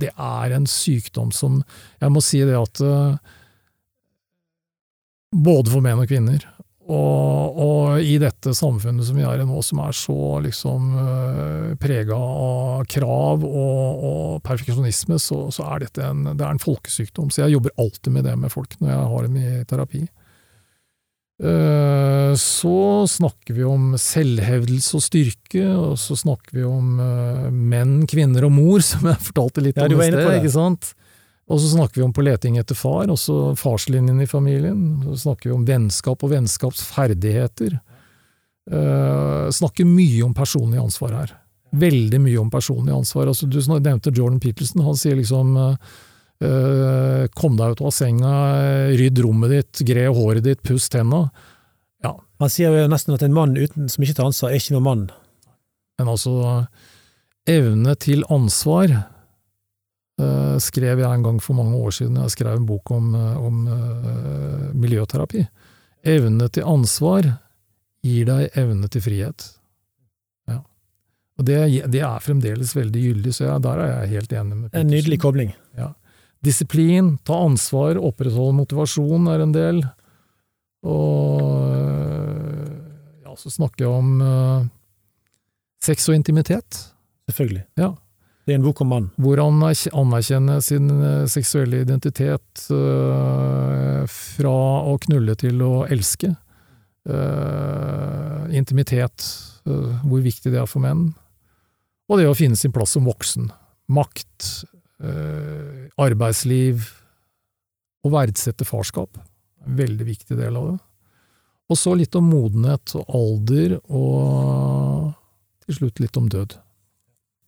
det 0.00 0.12
er 0.14 0.54
en 0.56 0.66
sykdom 0.70 1.34
som 1.34 1.58
Jeg 2.00 2.14
må 2.14 2.22
si 2.24 2.40
det 2.46 2.56
at 2.56 2.80
øh, 2.86 3.18
både 5.34 5.74
for 5.74 5.84
menn 5.84 6.00
og 6.02 6.08
kvinner, 6.10 6.44
og, 6.90 7.58
og 7.64 8.02
i 8.02 8.16
dette 8.20 8.52
samfunnet 8.56 9.06
som 9.06 9.18
vi 9.18 9.26
er 9.26 9.42
i 9.42 9.46
nå, 9.46 9.62
som 9.64 9.82
er 9.84 9.96
så 9.96 10.18
liksom 10.44 10.92
uh, 10.96 11.72
prega 11.80 12.18
av 12.18 12.84
krav 12.90 13.44
og, 13.46 14.06
og 14.10 14.40
perfeksjonisme, 14.46 15.20
så, 15.22 15.44
så 15.54 15.68
er 15.70 15.86
dette 15.86 16.06
en, 16.06 16.32
det 16.32 16.44
er 16.44 16.54
en 16.54 16.62
folkesykdom. 16.62 17.30
Så 17.30 17.44
jeg 17.44 17.56
jobber 17.56 17.76
alltid 17.78 18.16
med 18.16 18.26
det 18.28 18.36
med 18.40 18.52
folk 18.52 18.74
når 18.80 18.92
jeg 18.94 19.12
har 19.14 19.28
dem 19.28 19.38
i 19.40 19.52
terapi. 19.70 20.04
Eh, 21.40 22.34
så 22.36 23.06
snakker 23.08 23.56
vi 23.56 23.64
om 23.64 23.94
selvhevdelse 23.96 24.98
og 24.98 25.04
styrke, 25.04 25.64
og 25.72 25.96
så 26.00 26.16
snakker 26.20 26.58
vi 26.58 26.66
om 26.68 27.00
eh, 27.00 27.46
menn, 27.48 28.02
kvinner 28.10 28.44
og 28.48 28.52
mor, 28.58 28.84
som 28.90 29.08
jeg 29.08 29.28
fortalte 29.30 29.64
litt 29.64 29.80
om 29.80 29.96
i 29.96 30.10
sted. 30.10 30.34
ikke 30.36 30.52
sant? 30.52 30.92
Og 31.50 31.58
så 31.58 31.72
snakker 31.72 32.00
vi 32.00 32.06
om 32.06 32.14
på 32.14 32.22
leting 32.22 32.60
etter 32.60 32.78
far, 32.78 33.10
også 33.10 33.56
farslinjen 33.58 34.22
i 34.22 34.28
familien. 34.30 35.00
Så 35.08 35.16
snakker 35.24 35.50
vi 35.50 35.56
om 35.56 35.66
vennskap 35.66 36.22
og 36.22 36.30
vennskapsferdigheter. 36.30 37.74
Uh, 38.70 39.50
snakker 39.50 39.88
mye 39.88 40.22
om 40.22 40.34
personlig 40.36 40.78
ansvar 40.78 41.16
her. 41.18 41.32
Veldig 41.80 42.20
mye 42.22 42.38
om 42.38 42.52
personlig 42.52 42.94
ansvar. 42.94 43.32
Altså, 43.32 43.50
du 43.50 43.58
nevnte 43.58 44.14
Jordan 44.14 44.38
Peterson. 44.42 44.84
Han 44.86 44.98
sier 44.98 45.14
liksom 45.18 45.52
eh, 45.60 47.26
Kom 47.38 47.54
deg 47.54 47.76
ut 47.76 47.82
av 47.86 47.92
senga, 47.94 48.32
rydd 48.98 49.20
rommet 49.22 49.52
ditt, 49.54 49.82
gre 49.86 50.08
håret 50.10 50.42
ditt, 50.48 50.64
puss 50.66 50.88
tenna. 50.90 51.28
Han 52.40 52.48
sier 52.48 52.72
jo 52.72 52.88
nesten 52.88 53.14
at 53.14 53.22
en 53.24 53.36
mann 53.36 53.52
uten, 53.58 53.88
som 53.92 54.04
ikke 54.04 54.16
tar 54.16 54.30
ansvar, 54.30 54.50
er 54.50 54.62
ikke 54.62 54.74
noen 54.78 54.86
mann. 54.86 55.02
Men 56.00 56.08
altså, 56.08 56.34
evne 57.50 57.94
til 58.00 58.24
ansvar 58.32 58.94
skrev 60.62 61.00
jeg 61.00 61.08
en 61.08 61.24
gang 61.24 61.38
for 61.42 61.58
mange 61.58 61.78
år 61.78 61.94
siden. 61.94 62.18
Jeg 62.22 62.34
skrev 62.34 62.58
en 62.58 62.66
bok 62.68 62.90
om, 62.94 63.14
eh, 63.14 63.36
om 63.38 63.62
eh, 63.68 64.66
miljøterapi. 64.74 65.46
Evne 66.06 66.48
til 66.48 66.68
ansvar 66.68 67.28
gir 68.04 68.28
deg 68.28 68.56
evne 68.58 68.88
til 68.88 69.04
frihet. 69.04 69.46
Ja. 70.48 70.60
Og 71.38 71.48
det, 71.48 71.58
det 71.92 72.02
er 72.06 72.24
fremdeles 72.24 72.74
veldig 72.76 73.06
gyldig, 73.06 73.34
så 73.36 73.46
jeg, 73.46 73.64
der 73.66 73.84
er 73.84 73.92
jeg 73.92 74.12
helt 74.16 74.32
enig 74.32 74.60
med 74.62 74.76
En 74.76 74.92
nydelig 74.92 75.20
kobling. 75.20 75.54
Disiplin, 76.40 77.18
ta 77.28 77.36
ansvar, 77.44 77.98
opprettholde 78.00 78.56
motivasjon 78.62 79.26
er 79.28 79.42
en 79.44 79.52
del. 79.52 79.82
Og 80.88 81.42
ja, 83.20 83.34
så 83.36 83.52
snakker 83.52 83.84
jeg 83.84 83.92
om 83.92 84.22
uh, 84.24 84.62
sex 85.84 86.08
og 86.08 86.16
intimitet. 86.16 86.78
Selvfølgelig. 87.28 87.66
Ja. 87.76 87.92
Det 88.50 88.56
er 88.56 88.58
en 88.58 88.64
bok 88.66 88.80
mann. 88.82 89.04
Hvor 89.14 89.38
han 89.38 89.60
anerkjenner 89.62 90.58
sin 90.58 90.90
øh, 90.90 91.28
seksuelle 91.30 91.84
identitet 91.84 92.64
øh, 92.74 94.00
fra 94.10 94.54
å 94.90 94.96
knulle 95.04 95.36
til 95.38 95.60
å 95.62 95.84
elske. 95.86 96.32
Øh, 97.06 98.48
intimitet, 98.58 99.22
hvor 99.62 100.24
viktig 100.24 100.50
det 100.50 100.58
er 100.58 100.66
for 100.66 100.82
menn. 100.82 101.12
Og 102.10 102.18
det 102.18 102.26
å 102.26 102.34
finne 102.34 102.58
sin 102.58 102.74
plass 102.74 102.96
som 102.96 103.06
voksen. 103.06 103.52
Makt, 103.94 104.48
arbeidsliv, 106.00 106.88
å 108.02 108.10
verdsette 108.10 108.66
farskap. 108.66 109.20
En 109.62 109.78
veldig 109.78 110.08
viktig 110.08 110.40
del 110.40 110.58
av 110.58 110.72
det. 110.72 110.74
Og 111.70 111.78
så 111.78 111.94
litt 111.94 112.18
om 112.18 112.26
modenhet 112.32 112.96
og 112.98 113.14
alder, 113.14 113.76
og 113.86 115.14
til 115.68 115.78
slutt 115.78 116.02
litt 116.02 116.18
om 116.18 116.26
død. 116.34 116.58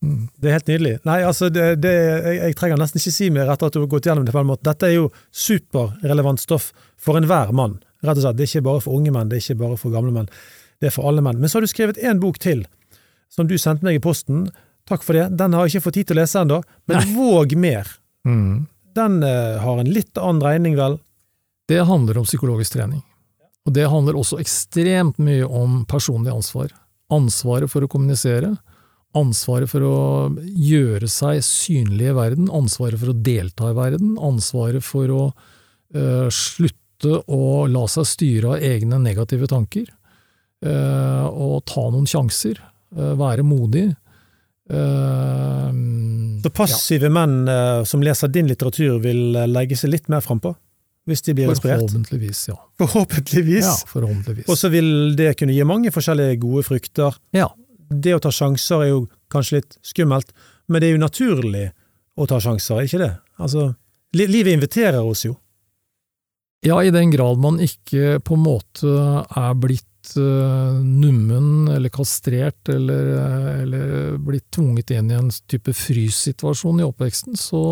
Mm. 0.02 0.26
Det 0.34 0.48
er 0.48 0.56
helt 0.58 0.70
nydelig. 0.70 0.92
Nei, 1.06 1.20
altså, 1.22 1.48
det, 1.52 1.66
det, 1.82 1.92
jeg, 1.94 2.38
jeg 2.40 2.56
trenger 2.58 2.80
nesten 2.80 2.98
ikke 2.98 3.14
si 3.14 3.28
mer 3.34 3.52
etter 3.52 3.70
at 3.70 3.76
du 3.76 3.84
har 3.84 3.90
gått 3.92 4.08
gjennom 4.08 4.26
det 4.26 4.34
på 4.34 4.42
en 4.42 4.50
måte. 4.50 4.66
Dette 4.66 4.88
er 4.88 4.96
jo 4.96 5.12
superrelevant 5.30 6.42
stoff 6.42 6.72
for 7.00 7.20
enhver 7.20 7.54
mann. 7.54 7.78
Rett 8.02 8.18
og 8.18 8.24
slett. 8.24 8.38
Det 8.38 8.48
er 8.48 8.50
ikke 8.50 8.66
bare 8.66 8.82
for 8.82 8.98
unge 8.98 9.14
menn, 9.14 9.30
det 9.30 9.38
er 9.38 9.44
ikke 9.44 9.60
bare 9.62 9.78
for 9.78 9.94
gamle 9.94 10.14
menn. 10.14 10.28
Det 10.82 10.90
er 10.90 10.96
for 10.96 11.06
alle 11.06 11.22
menn. 11.22 11.38
Men 11.38 11.50
så 11.50 11.60
har 11.60 11.66
du 11.66 11.70
skrevet 11.70 12.02
én 12.02 12.18
bok 12.22 12.40
til, 12.42 12.64
som 13.30 13.46
du 13.46 13.54
sendte 13.60 13.86
meg 13.86 14.00
i 14.00 14.02
posten. 14.02 14.48
Takk 14.90 15.06
for 15.06 15.14
det. 15.14 15.28
Den 15.38 15.54
har 15.54 15.68
jeg 15.68 15.76
ikke 15.76 15.86
fått 15.86 16.00
tid 16.00 16.10
til 16.10 16.18
å 16.18 16.22
lese 16.24 16.42
ennå, 16.42 16.58
men 16.90 16.98
Nei. 16.98 17.14
våg 17.14 17.54
mer. 17.58 17.98
Mm. 18.22 18.68
den 18.94 19.22
uh, 19.24 19.58
har 19.58 19.80
en 19.82 19.88
litt 19.90 20.18
annen 20.20 20.42
regning, 20.44 20.76
vel? 20.78 20.98
Det 21.66 21.80
handler 21.88 22.20
om 22.20 22.26
psykologisk 22.26 22.76
trening. 22.76 23.00
Og 23.66 23.74
det 23.74 23.88
handler 23.90 24.18
også 24.18 24.38
ekstremt 24.42 25.18
mye 25.22 25.46
om 25.46 25.80
personlig 25.90 26.30
ansvar. 26.34 26.70
Ansvaret 27.10 27.70
for 27.70 27.82
å 27.82 27.90
kommunisere, 27.90 28.52
ansvaret 29.18 29.70
for 29.70 29.84
å 29.84 29.96
gjøre 30.40 31.08
seg 31.10 31.42
synlig 31.44 32.10
i 32.10 32.16
verden, 32.16 32.50
ansvaret 32.52 33.00
for 33.00 33.12
å 33.12 33.16
delta 33.16 33.70
i 33.70 33.76
verden, 33.76 34.14
ansvaret 34.20 34.84
for 34.84 35.12
å 35.12 35.24
uh, 35.32 36.28
slutte 36.32 37.20
å 37.26 37.66
la 37.70 37.86
seg 37.90 38.08
styre 38.08 38.54
av 38.54 38.64
egne 38.64 39.00
negative 39.02 39.48
tanker, 39.50 39.88
uh, 40.66 41.26
og 41.28 41.64
ta 41.68 41.88
noen 41.90 42.08
sjanser, 42.08 42.62
uh, 42.96 43.12
være 43.18 43.46
modig. 43.46 43.90
Så 44.72 46.50
passive 46.54 47.10
ja. 47.10 47.12
menn 47.12 47.50
som 47.84 48.00
leser 48.00 48.30
din 48.32 48.46
litteratur, 48.48 48.94
vil 49.02 49.34
legge 49.50 49.76
seg 49.76 49.90
litt 49.92 50.06
mer 50.08 50.22
frampå? 50.24 50.54
hvis 51.08 51.24
de 51.26 51.34
blir 51.34 51.50
inspirert? 51.50 51.82
Forhåpentligvis, 51.82 52.44
ja. 52.52 52.56
Forhåpentligvis. 52.78 53.66
Ja, 53.66 53.74
forhåpentligvis. 53.90 54.46
Og 54.50 54.58
så 54.58 54.70
vil 54.72 55.16
det 55.18 55.32
kunne 55.40 55.54
gi 55.56 55.66
mange 55.66 55.90
forskjellige 55.94 56.38
gode 56.44 56.62
frukter. 56.66 57.18
Ja. 57.34 57.48
Det 57.92 58.16
å 58.16 58.22
ta 58.22 58.32
sjanser 58.32 58.86
er 58.86 58.92
jo 58.92 59.04
kanskje 59.32 59.60
litt 59.60 59.78
skummelt, 59.86 60.32
men 60.68 60.80
det 60.80 60.88
er 60.88 60.96
jo 60.96 61.04
naturlig 61.04 61.68
å 62.16 62.26
ta 62.28 62.40
sjanser, 62.42 62.80
er 62.80 62.88
ikke 62.88 63.02
det? 63.02 63.12
Altså, 63.42 63.72
livet 64.16 64.52
inviterer 64.54 65.00
oss 65.00 65.24
jo. 65.26 65.36
Ja, 66.62 66.78
i 66.82 66.92
den 66.94 67.10
grad 67.10 67.40
man 67.42 67.58
ikke 67.62 68.20
på 68.22 68.36
en 68.36 68.44
måte 68.44 68.90
er 69.26 69.54
blitt 69.58 70.12
uh, 70.14 70.78
nummen 70.78 71.66
eller 71.72 71.90
kastrert 71.90 72.70
eller, 72.70 73.08
eller, 73.64 74.14
blitt 74.22 74.46
tvunget 74.54 74.92
inn 74.94 75.10
i 75.10 75.16
en 75.18 75.32
type 75.50 75.74
fryssituasjon 75.74 76.78
i 76.78 76.86
oppveksten, 76.86 77.34
så, 77.34 77.62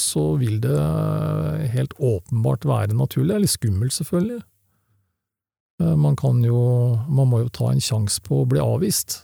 så, 0.00 0.30
vil 0.40 0.62
det 0.64 0.78
helt 1.74 1.92
åpenbart 1.98 2.64
være 2.68 2.96
naturlig. 2.96 3.34
Er 3.36 3.44
litt 3.44 3.52
skummelt, 3.52 3.92
selvfølgelig. 3.98 4.40
Uh, 5.82 5.94
man 6.00 6.16
kan 6.16 6.40
jo 6.42 6.62
Man 7.04 7.28
må 7.28 7.44
jo 7.44 7.52
ta 7.52 7.68
en 7.72 7.84
sjanse 7.84 8.24
på 8.24 8.42
å 8.42 8.48
bli 8.48 8.64
avvist. 8.64 9.20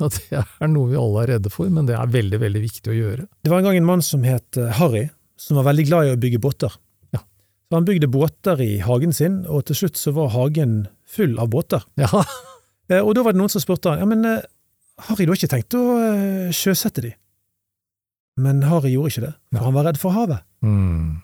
Det 0.30 0.40
er 0.40 0.70
noe 0.72 0.90
vi 0.90 0.98
alle 0.98 1.24
er 1.24 1.34
redde 1.36 1.52
for, 1.52 1.70
men 1.72 1.88
det 1.88 1.96
er 1.98 2.12
veldig, 2.12 2.40
veldig 2.42 2.62
viktig 2.62 2.92
å 2.92 2.96
gjøre. 2.96 3.26
Det 3.44 3.52
var 3.52 3.60
en 3.60 3.68
gang 3.68 3.80
en 3.80 3.88
mann 3.88 4.04
som 4.04 4.24
het 4.26 4.58
eh, 4.60 4.70
Harry, 4.80 5.08
som 5.40 5.60
var 5.60 5.68
veldig 5.70 5.86
glad 5.88 6.08
i 6.08 6.14
å 6.14 6.20
bygge 6.20 6.40
båter. 6.42 6.76
Ja. 7.16 7.22
Så 7.22 7.78
han 7.78 7.88
bygde 7.88 8.10
båter 8.12 8.62
i 8.64 8.70
hagen 8.84 9.12
sin, 9.16 9.42
og 9.46 9.66
til 9.68 9.82
slutt 9.82 10.00
så 10.00 10.14
var 10.16 10.32
hagen 10.34 10.82
full 11.08 11.36
av 11.40 11.52
båter. 11.52 11.86
Ja. 12.00 12.10
Eh, 12.90 12.98
og 12.98 13.12
da 13.14 13.22
var 13.22 13.30
det 13.30 13.38
noen 13.38 13.52
som 13.52 13.62
spurte 13.62 13.86
han, 13.92 14.00
ja, 14.02 14.06
men 14.10 14.26
eh, 14.26 14.40
Harry, 15.06 15.22
du 15.22 15.30
har 15.30 15.38
ikke 15.38 15.52
tenkt 15.52 15.76
å 15.78 15.82
sjøsette 16.50 17.04
de? 17.04 17.12
Men 18.42 18.64
Harry 18.66 18.90
gjorde 18.90 19.12
ikke 19.12 19.22
det, 19.28 19.30
for 19.54 19.68
han 19.68 19.76
var 19.76 19.86
redd 19.86 20.00
for 20.02 20.16
havet. 20.16 20.42
Mm. 20.66 21.20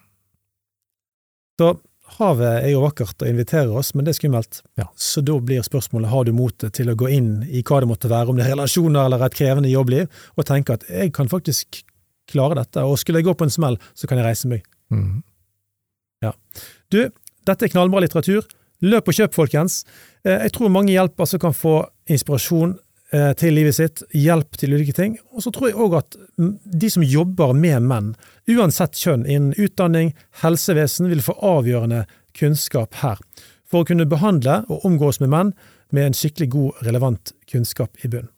Så 1.59 1.73
havet 2.17 2.63
er 2.63 2.71
jo 2.71 2.83
vakkert 2.85 3.23
og 3.23 3.29
inviterer 3.29 3.73
oss, 3.77 3.93
men 3.95 4.07
det 4.07 4.15
er 4.15 4.19
skummelt. 4.21 4.63
Ja. 4.79 4.87
Så 4.97 5.23
da 5.27 5.37
blir 5.43 5.65
spørsmålet 5.67 6.13
har 6.13 6.27
du 6.27 6.33
motet 6.37 6.77
til 6.79 6.91
å 6.93 6.97
gå 6.99 7.11
inn 7.13 7.31
i 7.49 7.65
hva 7.67 7.83
det 7.83 7.91
måtte 7.91 8.11
være, 8.13 8.31
om 8.31 8.39
det 8.39 8.47
er 8.47 8.55
relasjoner 8.55 9.09
eller 9.09 9.27
et 9.27 9.37
krevende 9.37 9.73
jobbliv, 9.73 10.09
og 10.37 10.49
tenke 10.49 10.79
at 10.79 10.87
jeg 10.91 11.13
kan 11.17 11.31
faktisk 11.33 11.83
klare 12.31 12.59
dette, 12.59 12.83
og 12.83 12.99
skulle 12.99 13.23
jeg 13.23 13.29
gå 13.29 13.37
på 13.39 13.47
en 13.47 13.55
smell, 13.55 13.79
så 13.95 14.09
kan 14.11 14.21
jeg 14.21 14.27
reise 14.27 14.51
meg. 14.51 14.65
Mm. 14.95 15.21
Ja. 16.25 16.33
Du, 16.93 17.03
dette 17.47 17.67
er 17.67 17.73
knallbra 17.73 18.03
litteratur. 18.03 18.47
Løp 18.85 19.09
og 19.09 19.17
kjøp, 19.17 19.35
folkens. 19.37 19.85
Eh, 20.27 20.47
jeg 20.47 20.55
tror 20.57 20.73
mange 20.73 20.93
hjelper 20.93 21.29
som 21.29 21.41
kan 21.43 21.55
få 21.57 21.79
inspirasjon 22.13 22.77
til 23.39 23.55
livet 23.55 23.77
sitt, 23.77 24.03
hjelp 24.19 24.57
til 24.59 24.73
ulike 24.75 24.95
ting. 24.97 25.13
Og 25.31 25.45
så 25.45 25.53
tror 25.55 25.69
jeg 25.69 25.79
òg 25.79 25.93
at 26.01 26.17
de 26.37 26.89
som 26.91 27.05
jobber 27.07 27.53
med 27.55 27.85
menn, 27.87 28.09
uansett 28.51 28.99
kjønn, 28.99 29.23
innen 29.31 29.55
utdanning, 29.63 30.11
helsevesen, 30.43 31.07
vil 31.13 31.23
få 31.23 31.37
avgjørende 31.39 32.03
kunnskap 32.37 32.99
her, 33.05 33.23
for 33.67 33.83
å 33.85 33.89
kunne 33.89 34.09
behandle 34.11 34.65
og 34.67 34.85
omgås 34.89 35.21
med 35.23 35.31
menn 35.33 35.55
med 35.95 36.09
en 36.09 36.19
skikkelig 36.19 36.51
god, 36.51 36.83
relevant 36.89 37.33
kunnskap 37.51 38.03
i 38.03 38.11
bunn. 38.11 38.29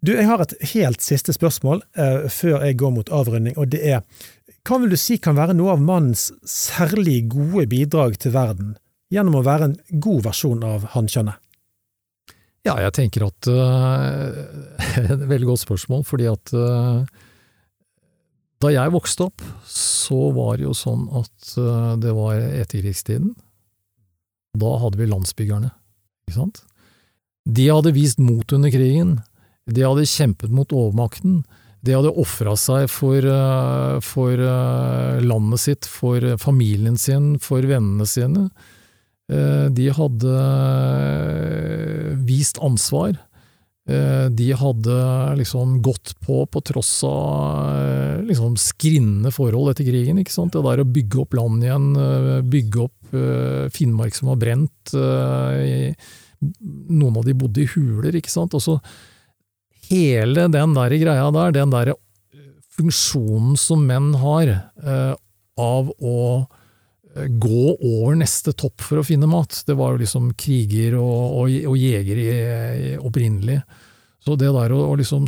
Du, 0.00 0.14
jeg 0.14 0.28
har 0.30 0.40
et 0.40 0.56
helt 0.72 1.04
siste 1.04 1.34
spørsmål 1.34 1.82
eh, 1.98 2.26
før 2.30 2.62
jeg 2.64 2.78
går 2.80 2.92
mot 2.94 3.12
avrunding, 3.12 3.56
og 3.58 3.72
det 3.74 3.84
er 3.84 4.26
hva 4.68 4.76
vil 4.82 4.92
du 4.92 4.98
si 5.00 5.16
kan 5.20 5.36
være 5.36 5.56
noe 5.56 5.76
av 5.76 5.80
mannens 5.84 6.28
særlig 6.48 7.22
gode 7.32 7.68
bidrag 7.70 8.18
til 8.20 8.34
verden? 8.34 8.76
gjennom 9.12 9.38
å 9.40 9.44
være 9.44 9.70
en 9.70 9.76
god 10.04 10.26
versjon 10.28 10.64
av 10.66 10.90
hannkjønnet? 10.94 11.40
Ja, 12.66 12.74
jeg 12.82 12.94
tenker 12.96 13.28
at 13.28 13.48
uh, 13.50 14.38
Et 15.04 15.26
veldig 15.30 15.52
godt 15.52 15.64
spørsmål, 15.64 16.04
fordi 16.08 16.28
at 16.30 16.54
uh, 16.56 17.04
da 18.58 18.72
jeg 18.74 18.90
vokste 18.90 19.28
opp, 19.28 19.44
så 19.70 20.32
var 20.34 20.58
det 20.58 20.66
jo 20.66 20.74
sånn 20.74 21.04
at 21.20 21.52
uh, 21.60 21.94
det 22.00 22.14
var 22.16 22.40
etterkrigstiden. 22.42 23.36
Da 24.58 24.72
hadde 24.82 24.98
vi 24.98 25.06
landsbyggerne, 25.06 25.70
ikke 26.26 26.38
sant? 26.40 26.64
De 27.46 27.68
hadde 27.70 27.94
vist 27.94 28.18
mot 28.18 28.50
under 28.52 28.72
krigen. 28.74 29.20
De 29.70 29.84
hadde 29.86 30.08
kjempet 30.10 30.50
mot 30.50 30.74
overmakten. 30.74 31.44
De 31.86 31.94
hadde 31.94 32.10
ofra 32.18 32.56
seg 32.58 32.88
for, 32.90 33.22
for 34.02 34.42
landet 35.22 35.62
sitt, 35.62 35.86
for 35.88 36.26
familien 36.42 36.98
sin, 36.98 37.36
for 37.40 37.62
vennene 37.62 38.08
sine. 38.10 38.48
Eh, 39.28 39.66
de 39.76 39.88
hadde 39.92 40.36
eh, 41.04 42.12
vist 42.24 42.58
ansvar. 42.64 43.16
Eh, 43.88 44.26
de 44.32 44.48
hadde 44.56 44.96
liksom 45.36 45.82
gått 45.84 46.14
på 46.24 46.46
på 46.48 46.62
tross 46.64 46.92
av 47.08 48.24
liksom 48.28 48.56
skrinne 48.60 49.32
forhold 49.32 49.74
etter 49.74 49.88
krigen. 49.88 50.20
ikke 50.20 50.32
sant? 50.32 50.56
Det 50.56 50.64
der 50.64 50.84
å 50.84 50.88
bygge 50.88 51.22
opp 51.24 51.36
land 51.36 51.64
igjen, 51.64 51.92
bygge 52.48 52.86
opp 52.88 52.96
Finnmark 53.72 54.12
som 54.12 54.28
var 54.28 54.36
brent. 54.36 54.92
Noen 56.92 57.16
av 57.16 57.24
de 57.24 57.32
bodde 57.32 57.62
i 57.62 57.70
huler, 57.72 58.18
ikke 58.18 58.28
sant. 58.28 58.52
Og 58.52 58.82
hele 59.88 60.44
den 60.52 60.76
der 60.76 60.92
greia 61.00 61.30
der, 61.32 61.54
den 61.56 61.72
der 61.72 61.94
funksjonen 62.76 63.56
som 63.56 63.86
menn 63.88 64.12
har 64.20 64.52
av 65.56 65.88
å 65.96 66.18
gå 67.26 67.64
over 67.74 68.16
neste 68.20 68.54
topp 68.56 68.84
for 68.84 69.00
å 69.00 69.06
finne 69.06 69.28
mat. 69.30 69.62
Det 69.66 69.76
var 69.78 69.94
jo 69.94 70.02
liksom 70.02 70.32
kriger 70.38 70.98
og, 71.00 71.42
og, 71.42 71.58
og 71.72 71.76
jegere 71.78 72.96
opprinnelig. 73.02 73.60
Så 74.24 74.36
det 74.36 74.50
der 74.52 74.74
å, 74.74 74.80
å, 74.90 74.96
liksom 74.98 75.26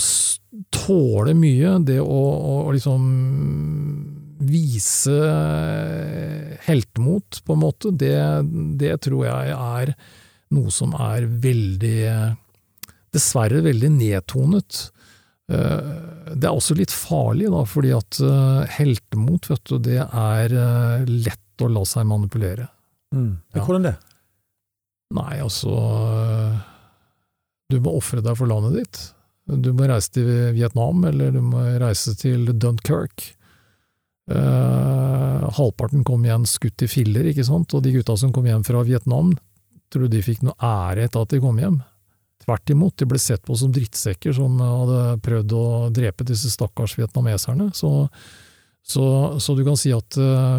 tåle 0.75 1.35
mye, 1.39 1.79
det 1.87 2.01
å, 2.03 2.21
å 2.67 2.75
liksom 2.75 3.05
vise 4.41 5.17
heltemot, 6.65 7.43
på 7.45 7.55
en 7.55 7.63
måte, 7.63 7.93
det, 7.93 8.17
det, 8.81 8.95
tror 9.05 9.27
jeg 9.29 9.57
er 9.57 9.93
noe 10.57 10.73
som 10.75 10.95
er 10.97 11.29
veldig 11.29 11.99
Dessverre 13.11 13.59
veldig 13.65 13.89
nedtonet. 13.91 14.77
Eh, 15.51 15.79
det 16.31 16.47
er 16.47 16.55
også 16.55 16.77
litt 16.79 16.93
farlig, 16.95 17.49
da, 17.51 17.65
fordi 17.67 17.91
at 17.97 18.21
eh, 18.23 18.77
heltemot, 18.77 19.49
vet 19.51 19.65
du, 19.67 19.79
det 19.83 19.99
er 20.05 20.55
eh, 20.55 21.09
lett 21.61 21.69
å 21.69 21.73
la 21.79 21.85
seg 21.87 22.07
manipulere. 22.09 22.69
Mm. 23.15 23.41
Ja. 23.55 23.65
Hvordan 23.65 23.89
det? 23.89 23.97
Nei, 25.11 25.41
altså 25.43 25.73
Du 27.71 27.81
må 27.83 27.97
ofre 27.99 28.23
deg 28.23 28.37
for 28.39 28.51
landet 28.51 28.77
ditt. 28.79 29.01
Du 29.51 29.73
må 29.75 29.89
reise 29.91 30.13
til 30.15 30.29
Vietnam, 30.55 31.03
eller 31.09 31.35
du 31.35 31.41
må 31.43 31.63
reise 31.83 32.15
til 32.19 32.53
Dunkerque. 32.55 33.35
Uh, 34.31 35.49
halvparten 35.57 36.05
kom 36.07 36.23
igjen 36.23 36.45
skutt 36.47 36.85
i 36.85 36.89
filler, 36.91 37.27
ikke 37.27 37.47
sant, 37.47 37.73
og 37.75 37.83
de 37.83 37.97
gutta 37.97 38.15
som 38.19 38.31
kom 38.35 38.47
hjem 38.47 38.63
fra 38.63 38.85
Vietnam, 38.87 39.33
tror 39.91 40.07
du 40.07 40.15
de 40.15 40.21
fikk 40.23 40.45
noe 40.47 40.55
ære 40.63 41.09
etter 41.09 41.25
at 41.25 41.33
de 41.35 41.41
kom 41.43 41.59
hjem? 41.59 41.81
Tvert 42.45 42.71
imot, 42.71 42.95
de 43.01 43.09
ble 43.11 43.19
sett 43.19 43.43
på 43.47 43.57
som 43.59 43.73
drittsekker 43.75 44.37
som 44.37 44.55
hadde 44.63 45.19
prøvd 45.27 45.57
å 45.59 45.65
drepe 45.95 46.27
disse 46.29 46.53
stakkars 46.53 46.95
vietnameserne. 47.01 47.73
Så 47.75 48.07
så, 48.87 49.05
så, 49.41 49.55
du 49.55 49.63
kan 49.67 49.77
si 49.79 49.93
at 49.95 50.17
uh, 50.19 50.59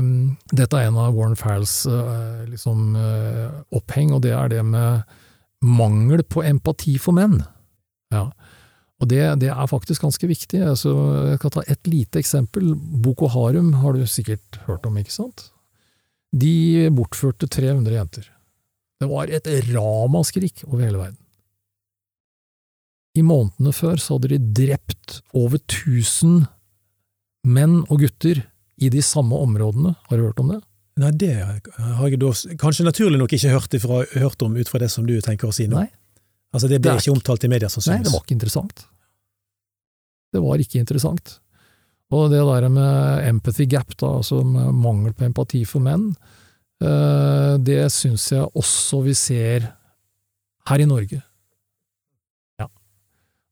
dette 0.53 0.77
er 0.77 0.87
en 0.87 0.99
av 1.01 1.15
Warren 1.17 1.35
Farrells 1.39 1.81
uh, 1.89 2.43
liksom, 2.47 2.93
uh, 2.95 3.49
oppheng, 3.75 4.13
og 4.15 4.21
det 4.25 4.35
er 4.37 4.51
det 4.53 4.61
med 4.65 5.01
mangel 5.65 6.23
på 6.23 6.43
empati 6.45 6.95
for 7.01 7.17
menn. 7.17 7.39
Ja. 8.13 8.29
Og 9.01 9.09
det, 9.09 9.21
det, 9.41 9.49
er 9.49 9.69
faktisk 9.69 10.05
ganske 10.05 10.29
viktig. 10.29 10.61
Altså, 10.61 10.93
jeg 11.31 11.41
kan 11.41 11.53
ta 11.55 11.63
et 11.65 11.89
lite 11.89 12.21
eksempel. 12.21 12.75
Boko 12.75 13.31
Harum 13.33 13.73
har 13.81 13.97
du 13.97 14.05
sikkert 14.05 14.61
hørt 14.67 14.85
om, 14.85 14.99
ikke 15.01 15.15
sant? 15.15 15.47
De 16.31 16.87
bortførte 16.93 17.49
300 17.49 17.97
jenter. 17.97 18.29
Det 19.01 19.09
var 19.09 19.33
et 19.33 19.49
ramaskrik 19.73 20.61
over 20.69 20.85
hele 20.85 21.01
verden. 21.01 21.17
I 23.17 23.25
månedene 23.25 23.73
før 23.75 23.97
så 23.99 24.15
hadde 24.15 24.35
de 24.35 24.39
drept 24.61 25.17
over 25.35 25.57
1000 25.57 26.45
menn 27.47 27.81
og 27.87 28.03
gutter 28.03 28.43
i 28.81 28.89
de 28.93 29.01
samme 29.05 29.37
områdene. 29.37 29.95
Har 30.09 30.17
du 30.17 30.27
hørt 30.27 30.41
om 30.41 30.51
det? 30.53 30.61
Nei, 31.01 31.11
det 31.15 31.33
har 31.39 32.09
jeg 32.09 32.19
da 32.21 32.31
kanskje 32.59 32.85
naturlig 32.85 33.19
nok 33.21 33.33
ikke 33.37 33.53
hørt, 33.53 33.75
ifra, 33.77 34.01
hørt 34.19 34.43
om 34.45 34.57
ut 34.57 34.69
fra 34.69 34.81
det 34.81 34.91
som 34.91 35.05
du 35.07 35.15
tenker 35.23 35.49
å 35.49 35.55
si 35.55 35.67
nå. 35.71 35.79
Nei. 35.79 35.89
Altså, 36.51 36.67
det 36.67 36.81
ble 36.83 36.97
det 36.97 37.05
ikke 37.05 37.15
omtalt 37.15 37.45
i 37.47 37.51
media 37.51 37.69
som 37.71 37.83
Nei, 37.87 38.01
det 38.03 38.11
var 38.11 38.25
ikke 38.25 38.35
interessant. 38.35 38.83
Det 40.31 40.41
var 40.43 40.63
ikke 40.63 40.81
interessant. 40.81 41.37
Og 42.11 42.27
det 42.31 42.41
der 42.43 42.67
med 42.71 43.27
empathy 43.29 43.65
gap, 43.71 43.95
da, 43.95 44.17
altså 44.19 44.41
mangel 44.43 45.15
på 45.15 45.29
empati 45.29 45.63
for 45.67 45.83
menn, 45.83 46.09
eh, 46.83 47.53
det 47.63 47.85
syns 47.95 48.27
jeg 48.33 48.49
også 48.51 48.99
vi 49.05 49.15
ser 49.15 49.69
her 50.67 50.83
i 50.83 50.89
Norge. 50.89 51.21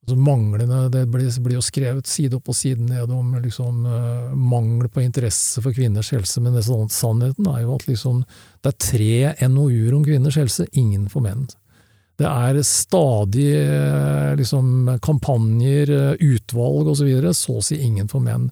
Altså 0.10 0.24
manglende 0.26 0.90
Det 0.90 1.04
blir, 1.06 1.30
blir, 1.44 1.58
jo 1.60 1.62
skrevet 1.62 2.08
side 2.10 2.34
opp 2.40 2.50
og 2.50 2.58
side 2.58 2.82
ned 2.82 3.12
om 3.14 3.36
liksom, 3.44 3.84
uh, 3.86 4.32
mangel 4.34 4.90
på 4.90 5.04
interesse 5.04 5.62
for 5.62 5.76
kvinners 5.76 6.10
helse, 6.16 6.42
men 6.42 6.56
det, 6.58 6.64
sånn, 6.66 6.90
sannheten 6.90 7.46
er 7.52 7.62
jo 7.62 7.76
at 7.76 7.86
liksom, 7.86 8.24
det 8.64 8.72
er 8.72 8.80
tre 8.82 9.50
NOU-er 9.52 9.94
om 9.94 10.06
kvinners 10.08 10.40
helse, 10.40 10.66
ingen 10.74 11.06
for 11.14 11.22
menn. 11.26 11.46
Det 12.20 12.28
er 12.28 12.58
stadig 12.68 13.52
eh, 13.56 14.34
liksom, 14.36 14.98
kampanjer, 15.06 15.94
eh, 15.94 16.26
utvalg 16.34 16.90
osv., 16.90 16.98
så, 17.00 17.06
videre, 17.08 17.36
så 17.38 17.60
å 17.60 17.64
si 17.64 17.78
ingen 17.86 18.10
for 18.12 18.26
menn. 18.26 18.50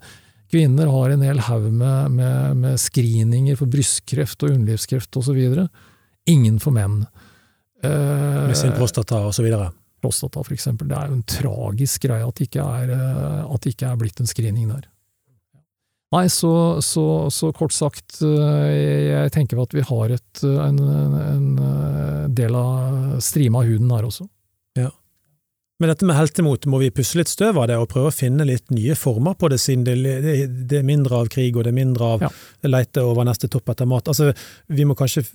Kvinner 0.54 0.88
har 0.94 1.12
en 1.12 1.26
hel 1.26 1.42
haug 1.50 1.66
med, 1.74 2.14
med, 2.16 2.62
med, 2.62 2.78
screeninger 2.80 3.58
for 3.60 3.68
brystkreft 3.68 4.46
og 4.46 4.54
underlivskreft 4.54 5.20
osv. 5.20 5.42
Ingen 6.32 6.62
for 6.64 6.78
menn. 6.78 7.02
Med 7.84 8.56
sin 8.58 8.72
prostata 8.78 9.20
osv.? 9.28 9.52
Prostata, 10.08 10.44
eksempel. 10.56 10.88
Det 10.88 10.98
er 10.98 11.10
jo 11.12 11.18
en 11.20 11.26
tragisk 11.28 12.08
greie 12.08 12.24
at 12.24 12.40
det 12.40 12.48
ikke 12.48 12.64
er, 12.64 12.94
at 13.44 13.64
det 13.64 13.76
ikke 13.76 13.92
er 13.92 14.00
blitt 14.00 14.24
en 14.24 14.30
screening 14.30 14.72
der. 14.72 14.88
Nei, 16.16 16.30
så, 16.32 16.82
så, 16.82 17.28
så, 17.30 17.50
kort 17.52 17.74
sagt, 17.76 18.22
eh, 18.24 19.10
jeg 19.10 19.32
tenker 19.36 19.60
at 19.60 19.74
vi 19.76 19.84
har 19.84 20.14
et, 20.16 20.44
en, 20.48 20.78
en 21.20 21.48
eh, 21.60 22.22
del 22.32 22.56
av 22.56 23.18
strima 23.24 23.66
huden 23.68 23.92
her 23.92 24.08
også. 24.08 24.30
Ja. 24.80 24.94
Men 25.82 25.92
dette 25.92 26.08
med 26.08 26.16
heltemot, 26.16 26.64
må 26.72 26.80
vi 26.80 26.94
pusse 26.96 27.20
litt 27.20 27.32
støv 27.32 27.60
av 27.60 27.68
det 27.68 27.76
og 27.82 27.90
prøve 27.92 28.14
å 28.14 28.16
finne 28.16 28.48
litt 28.48 28.72
nye 28.72 28.96
former 28.96 29.36
på 29.36 29.52
det, 29.52 29.60
siden 29.60 29.84
det, 29.84 29.98
det, 30.24 30.38
det 30.72 30.80
er 30.80 30.88
mindre 30.88 31.26
av 31.26 31.32
krig 31.34 31.60
og 31.60 31.68
det 31.68 31.74
er 31.74 31.82
mindre 31.82 32.14
av 32.16 32.24
ja. 32.24 32.32
leite 32.72 33.04
over 33.04 33.28
neste 33.28 33.52
topp 33.52 33.76
etter 33.76 33.90
mat? 33.90 34.08
Altså, 34.08 34.32
vi 34.72 34.88
må 34.88 34.96
kanskje 34.96 35.26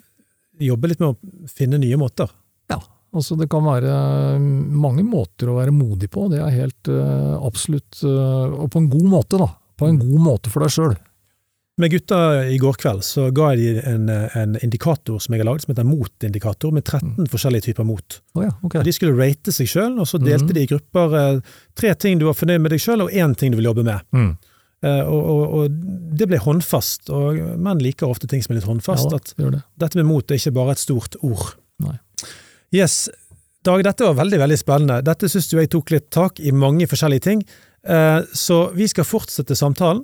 jobbe 0.63 0.89
litt 0.89 1.05
med 1.05 1.13
å 1.13 1.53
finne 1.53 1.83
nye 1.85 2.01
måter? 2.01 2.33
Altså 3.13 3.37
det 3.37 3.51
kan 3.53 3.65
være 3.67 3.95
mange 4.41 5.03
måter 5.05 5.51
å 5.53 5.59
være 5.59 5.75
modig 5.77 6.09
på, 6.13 6.31
det 6.33 6.39
er 6.41 6.55
helt 6.55 6.89
uh, 6.89 7.37
absolutt 7.45 8.01
uh, 8.09 8.49
Og 8.57 8.71
på 8.73 8.81
en 8.81 8.87
god 8.89 9.11
måte, 9.13 9.41
da 9.41 9.51
på 9.83 9.89
en 9.89 9.99
god 9.99 10.21
måte 10.23 10.53
for 10.53 10.65
deg 10.65 10.73
sjøl. 10.73 10.95
Med 11.81 11.89
gutta 11.95 12.19
i 12.53 12.59
går 12.61 12.77
kveld 12.79 13.01
så 13.07 13.31
ga 13.35 13.49
jeg 13.57 13.79
dem 13.81 13.87
en, 13.89 14.11
en, 14.39 14.57
indikator 14.63 15.19
som 15.23 15.33
jeg 15.33 15.41
har 15.41 15.49
laget, 15.49 15.65
som 15.65 15.73
heter 15.73 15.89
motindikator, 15.89 16.75
med 16.77 16.85
13 16.85 17.15
mm. 17.17 17.29
forskjellige 17.33 17.71
typer 17.71 17.87
mot. 17.89 18.19
Oh 18.37 18.45
ja, 18.45 18.53
okay. 18.61 18.85
De 18.85 18.93
skulle 18.93 19.17
rate 19.17 19.55
seg 19.57 19.71
sjøl, 19.73 19.97
og 19.97 20.09
så 20.09 20.21
delte 20.21 20.51
mm. 20.51 20.55
de 20.59 20.67
i 20.67 20.71
grupper 20.71 21.17
uh, 21.17 21.57
tre 21.79 21.95
ting 21.97 22.21
du 22.21 22.29
var 22.29 22.37
fornøyd 22.39 22.63
med 22.63 22.75
deg 22.77 22.85
sjøl, 22.85 23.07
og 23.07 23.17
én 23.17 23.35
ting 23.39 23.55
du 23.55 23.59
vil 23.59 23.71
jobbe 23.73 23.87
med. 23.89 24.05
Mm. 24.13 24.33
Og, 24.83 25.19
og, 25.31 25.43
og, 25.55 25.75
det 26.19 26.27
ble 26.27 26.41
håndfast, 26.43 27.07
og 27.15 27.37
menn 27.63 27.79
liker 27.79 28.11
ofte 28.11 28.27
ting 28.27 28.41
som 28.43 28.51
er 28.51 28.59
litt 28.59 28.67
håndfast. 28.67 29.13
Ja, 29.15 29.21
det 29.39 29.51
det. 29.55 29.61
Dette 29.79 30.01
med 30.01 30.09
mot 30.09 30.27
er 30.27 30.41
ikke 30.41 30.57
bare 30.57 30.75
et 30.75 30.83
stort 30.83 31.15
ord. 31.23 31.53
Nei. 31.87 31.95
Yes, 32.73 33.11
Dag, 33.63 33.85
dette 33.87 34.03
var 34.03 34.17
veldig 34.19 34.41
veldig 34.41 34.57
spennende. 34.59 35.03
Dette 35.07 35.29
syns 35.31 35.47
du 35.47 35.59
jeg 35.61 35.69
tok 35.71 35.93
litt 35.95 36.09
tak 36.11 36.41
i 36.43 36.51
mange 36.51 36.89
forskjellige 36.91 37.23
ting. 37.29 37.45
Eh, 37.87 38.25
så 38.35 38.65
vi 38.75 38.89
skal 38.91 39.07
fortsette 39.07 39.55
samtalen. 39.55 40.03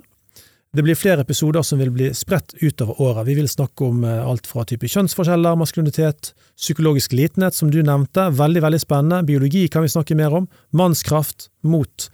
Det 0.71 0.83
blir 0.85 0.95
flere 0.95 1.25
episoder 1.25 1.65
som 1.65 1.81
vil 1.81 1.89
bli 1.91 2.11
spredt 2.15 2.53
utover 2.61 3.01
året. 3.01 3.25
Vi 3.27 3.35
vil 3.39 3.49
snakke 3.51 3.83
om 3.83 4.05
eh, 4.07 4.21
alt 4.23 4.47
fra 4.47 4.63
type 4.69 4.87
kjønnsforskjeller, 4.87 5.57
maskulinitet, 5.59 6.31
psykologisk 6.55 7.17
litenhet, 7.17 7.57
som 7.57 7.73
du 7.73 7.81
nevnte, 7.83 8.29
veldig, 8.39 8.63
veldig 8.63 8.79
spennende. 8.85 9.25
Biologi 9.27 9.65
kan 9.67 9.83
vi 9.83 9.91
snakke 9.91 10.15
mer 10.15 10.37
om. 10.39 10.47
Mannskraft 10.71 11.49
mot 11.67 12.07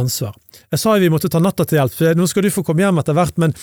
ansvar. 0.00 0.34
Jeg 0.72 0.82
sa 0.82 0.96
jo 0.96 1.04
vi 1.04 1.12
måtte 1.12 1.30
ta 1.30 1.38
natta 1.42 1.68
til 1.68 1.78
hjelp, 1.78 2.02
nå 2.18 2.26
skal 2.30 2.46
du 2.46 2.50
få 2.54 2.66
komme 2.66 2.82
hjem 2.82 2.98
etter 3.02 3.14
hvert, 3.14 3.38
men 3.42 3.54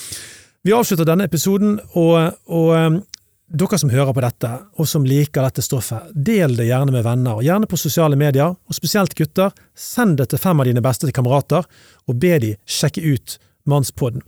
vi 0.67 0.75
avslutter 0.75 1.07
denne 1.07 1.27
episoden, 1.27 1.77
og, 1.95 2.39
og 2.51 2.73
eh, 2.77 3.01
dere 3.47 3.77
som 3.79 3.91
hører 3.91 4.13
på 4.13 4.23
dette, 4.23 4.49
og 4.75 4.87
som 4.89 5.05
liker 5.07 5.45
dette 5.45 5.63
stoffet, 5.63 6.09
del 6.13 6.57
det 6.57 6.67
gjerne 6.67 6.91
med 6.91 7.05
venner, 7.05 7.39
gjerne 7.45 7.67
på 7.69 7.79
sosiale 7.79 8.17
medier, 8.19 8.55
og 8.55 8.75
spesielt 8.75 9.15
gutter, 9.15 9.53
send 9.73 10.17
det 10.19 10.29
til 10.31 10.41
fem 10.41 10.59
av 10.59 10.67
dine 10.67 10.83
beste 10.83 11.11
kamerater, 11.15 11.67
og 12.07 12.19
be 12.19 12.33
de 12.43 12.55
sjekke 12.67 13.03
ut 13.03 13.37
Mannspodden. 13.67 14.23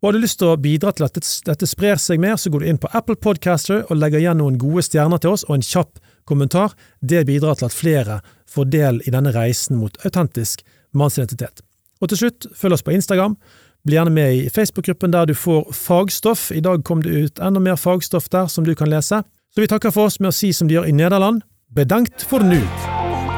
Og 0.00 0.08
Har 0.08 0.12
du 0.12 0.20
lyst 0.20 0.38
til 0.40 0.50
å 0.52 0.60
bidra 0.60 0.92
til 0.92 1.06
at 1.06 1.16
dette 1.16 1.66
sprer 1.68 2.00
seg 2.00 2.20
mer, 2.20 2.36
så 2.36 2.50
går 2.52 2.60
du 2.60 2.68
inn 2.68 2.80
på 2.80 2.90
Apple 2.92 3.16
Podcaster 3.16 3.86
og 3.88 3.96
legger 3.96 4.20
igjen 4.20 4.40
noen 4.40 4.58
gode 4.60 4.84
stjerner 4.84 5.20
til 5.20 5.32
oss, 5.32 5.46
og 5.48 5.56
en 5.56 5.64
kjapp 5.64 6.00
kommentar. 6.28 6.74
Det 7.00 7.24
bidrar 7.24 7.56
til 7.56 7.70
at 7.70 7.76
flere 7.76 8.18
får 8.48 8.68
del 8.72 9.00
i 9.08 9.12
denne 9.14 9.32
reisen 9.32 9.80
mot 9.80 9.96
autentisk 10.04 10.60
mannsidentitet. 10.92 11.64
Og 12.04 12.12
til 12.12 12.20
slutt, 12.20 12.48
følg 12.52 12.76
oss 12.76 12.84
på 12.84 12.92
Instagram. 12.92 13.38
Bli 13.84 13.94
gjerne 13.94 14.10
med 14.10 14.34
i 14.34 14.50
Facebook-gruppen 14.50 15.10
der 15.10 15.26
du 15.26 15.34
får 15.34 15.72
fagstoff. 15.72 16.52
I 16.52 16.60
dag 16.60 16.84
kom 16.84 17.02
det 17.02 17.10
ut 17.10 17.38
enda 17.38 17.60
mer 17.60 17.76
fagstoff 17.76 18.28
der 18.28 18.46
som 18.46 18.64
du 18.64 18.74
kan 18.74 18.88
lese. 18.90 19.22
Så 19.54 19.60
vi 19.60 19.68
takker 19.68 19.92
for 19.92 20.08
oss 20.08 20.16
med 20.20 20.30
å 20.30 20.32
si 20.32 20.52
som 20.56 20.68
de 20.68 20.78
gjør 20.78 20.88
i 20.88 20.94
Nederland, 20.96 21.42
bedankt 21.68 22.24
for 22.24 22.40
nu. 22.40 22.62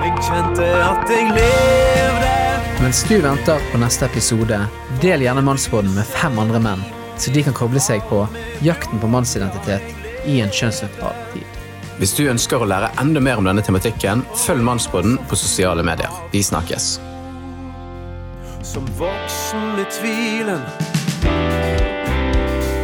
Jeg 0.05 0.13
kjente 0.23 0.69
at 0.85 1.11
jeg 1.11 1.33
levde. 1.35 2.31
Mens 2.79 3.03
du 3.09 3.17
venter 3.25 3.67
på 3.73 3.81
neste 3.83 4.07
episode, 4.07 4.61
del 5.03 5.27
gjerne 5.27 5.43
Mannsbåten 5.43 5.91
med 5.97 6.07
fem 6.07 6.39
andre 6.39 6.63
menn, 6.63 6.87
så 7.19 7.35
de 7.35 7.43
kan 7.43 7.57
koble 7.57 7.83
seg 7.83 8.07
på 8.07 8.23
jakten 8.63 9.03
på 9.03 9.11
mannsidentitet 9.11 9.83
i 10.31 10.39
en 10.45 10.55
kjønnsnøytral 10.55 11.19
tid. 11.35 11.59
Hvis 11.99 12.15
du 12.15 12.23
ønsker 12.31 12.63
å 12.63 12.71
lære 12.71 12.93
enda 13.03 13.25
mer 13.25 13.43
om 13.43 13.51
denne 13.51 13.67
tematikken, 13.67 14.23
følg 14.47 14.63
Mannsbåten 14.63 15.19
på 15.27 15.43
sosiale 15.43 15.83
medier. 15.83 16.13
Vi 16.31 16.45
snakkes 16.45 16.95
som 18.67 18.87
voksen 18.99 19.61
med 19.77 19.87
tvilen. 19.91 20.61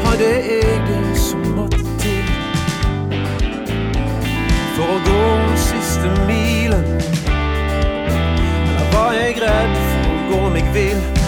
Hadde 0.04 0.24
jeg 0.24 0.82
det 0.88 1.16
som 1.18 1.40
måtte 1.56 1.82
til 1.98 2.28
for 4.76 4.92
å 4.94 5.00
gå 5.08 5.24
siste 5.64 6.12
milen? 6.28 6.86
Eller 8.62 8.94
var 8.94 9.18
jeg 9.18 9.42
redd 9.42 9.74
for 9.88 10.14
å 10.14 10.22
gå 10.30 10.54
meg 10.54 10.70
vill? 10.76 11.21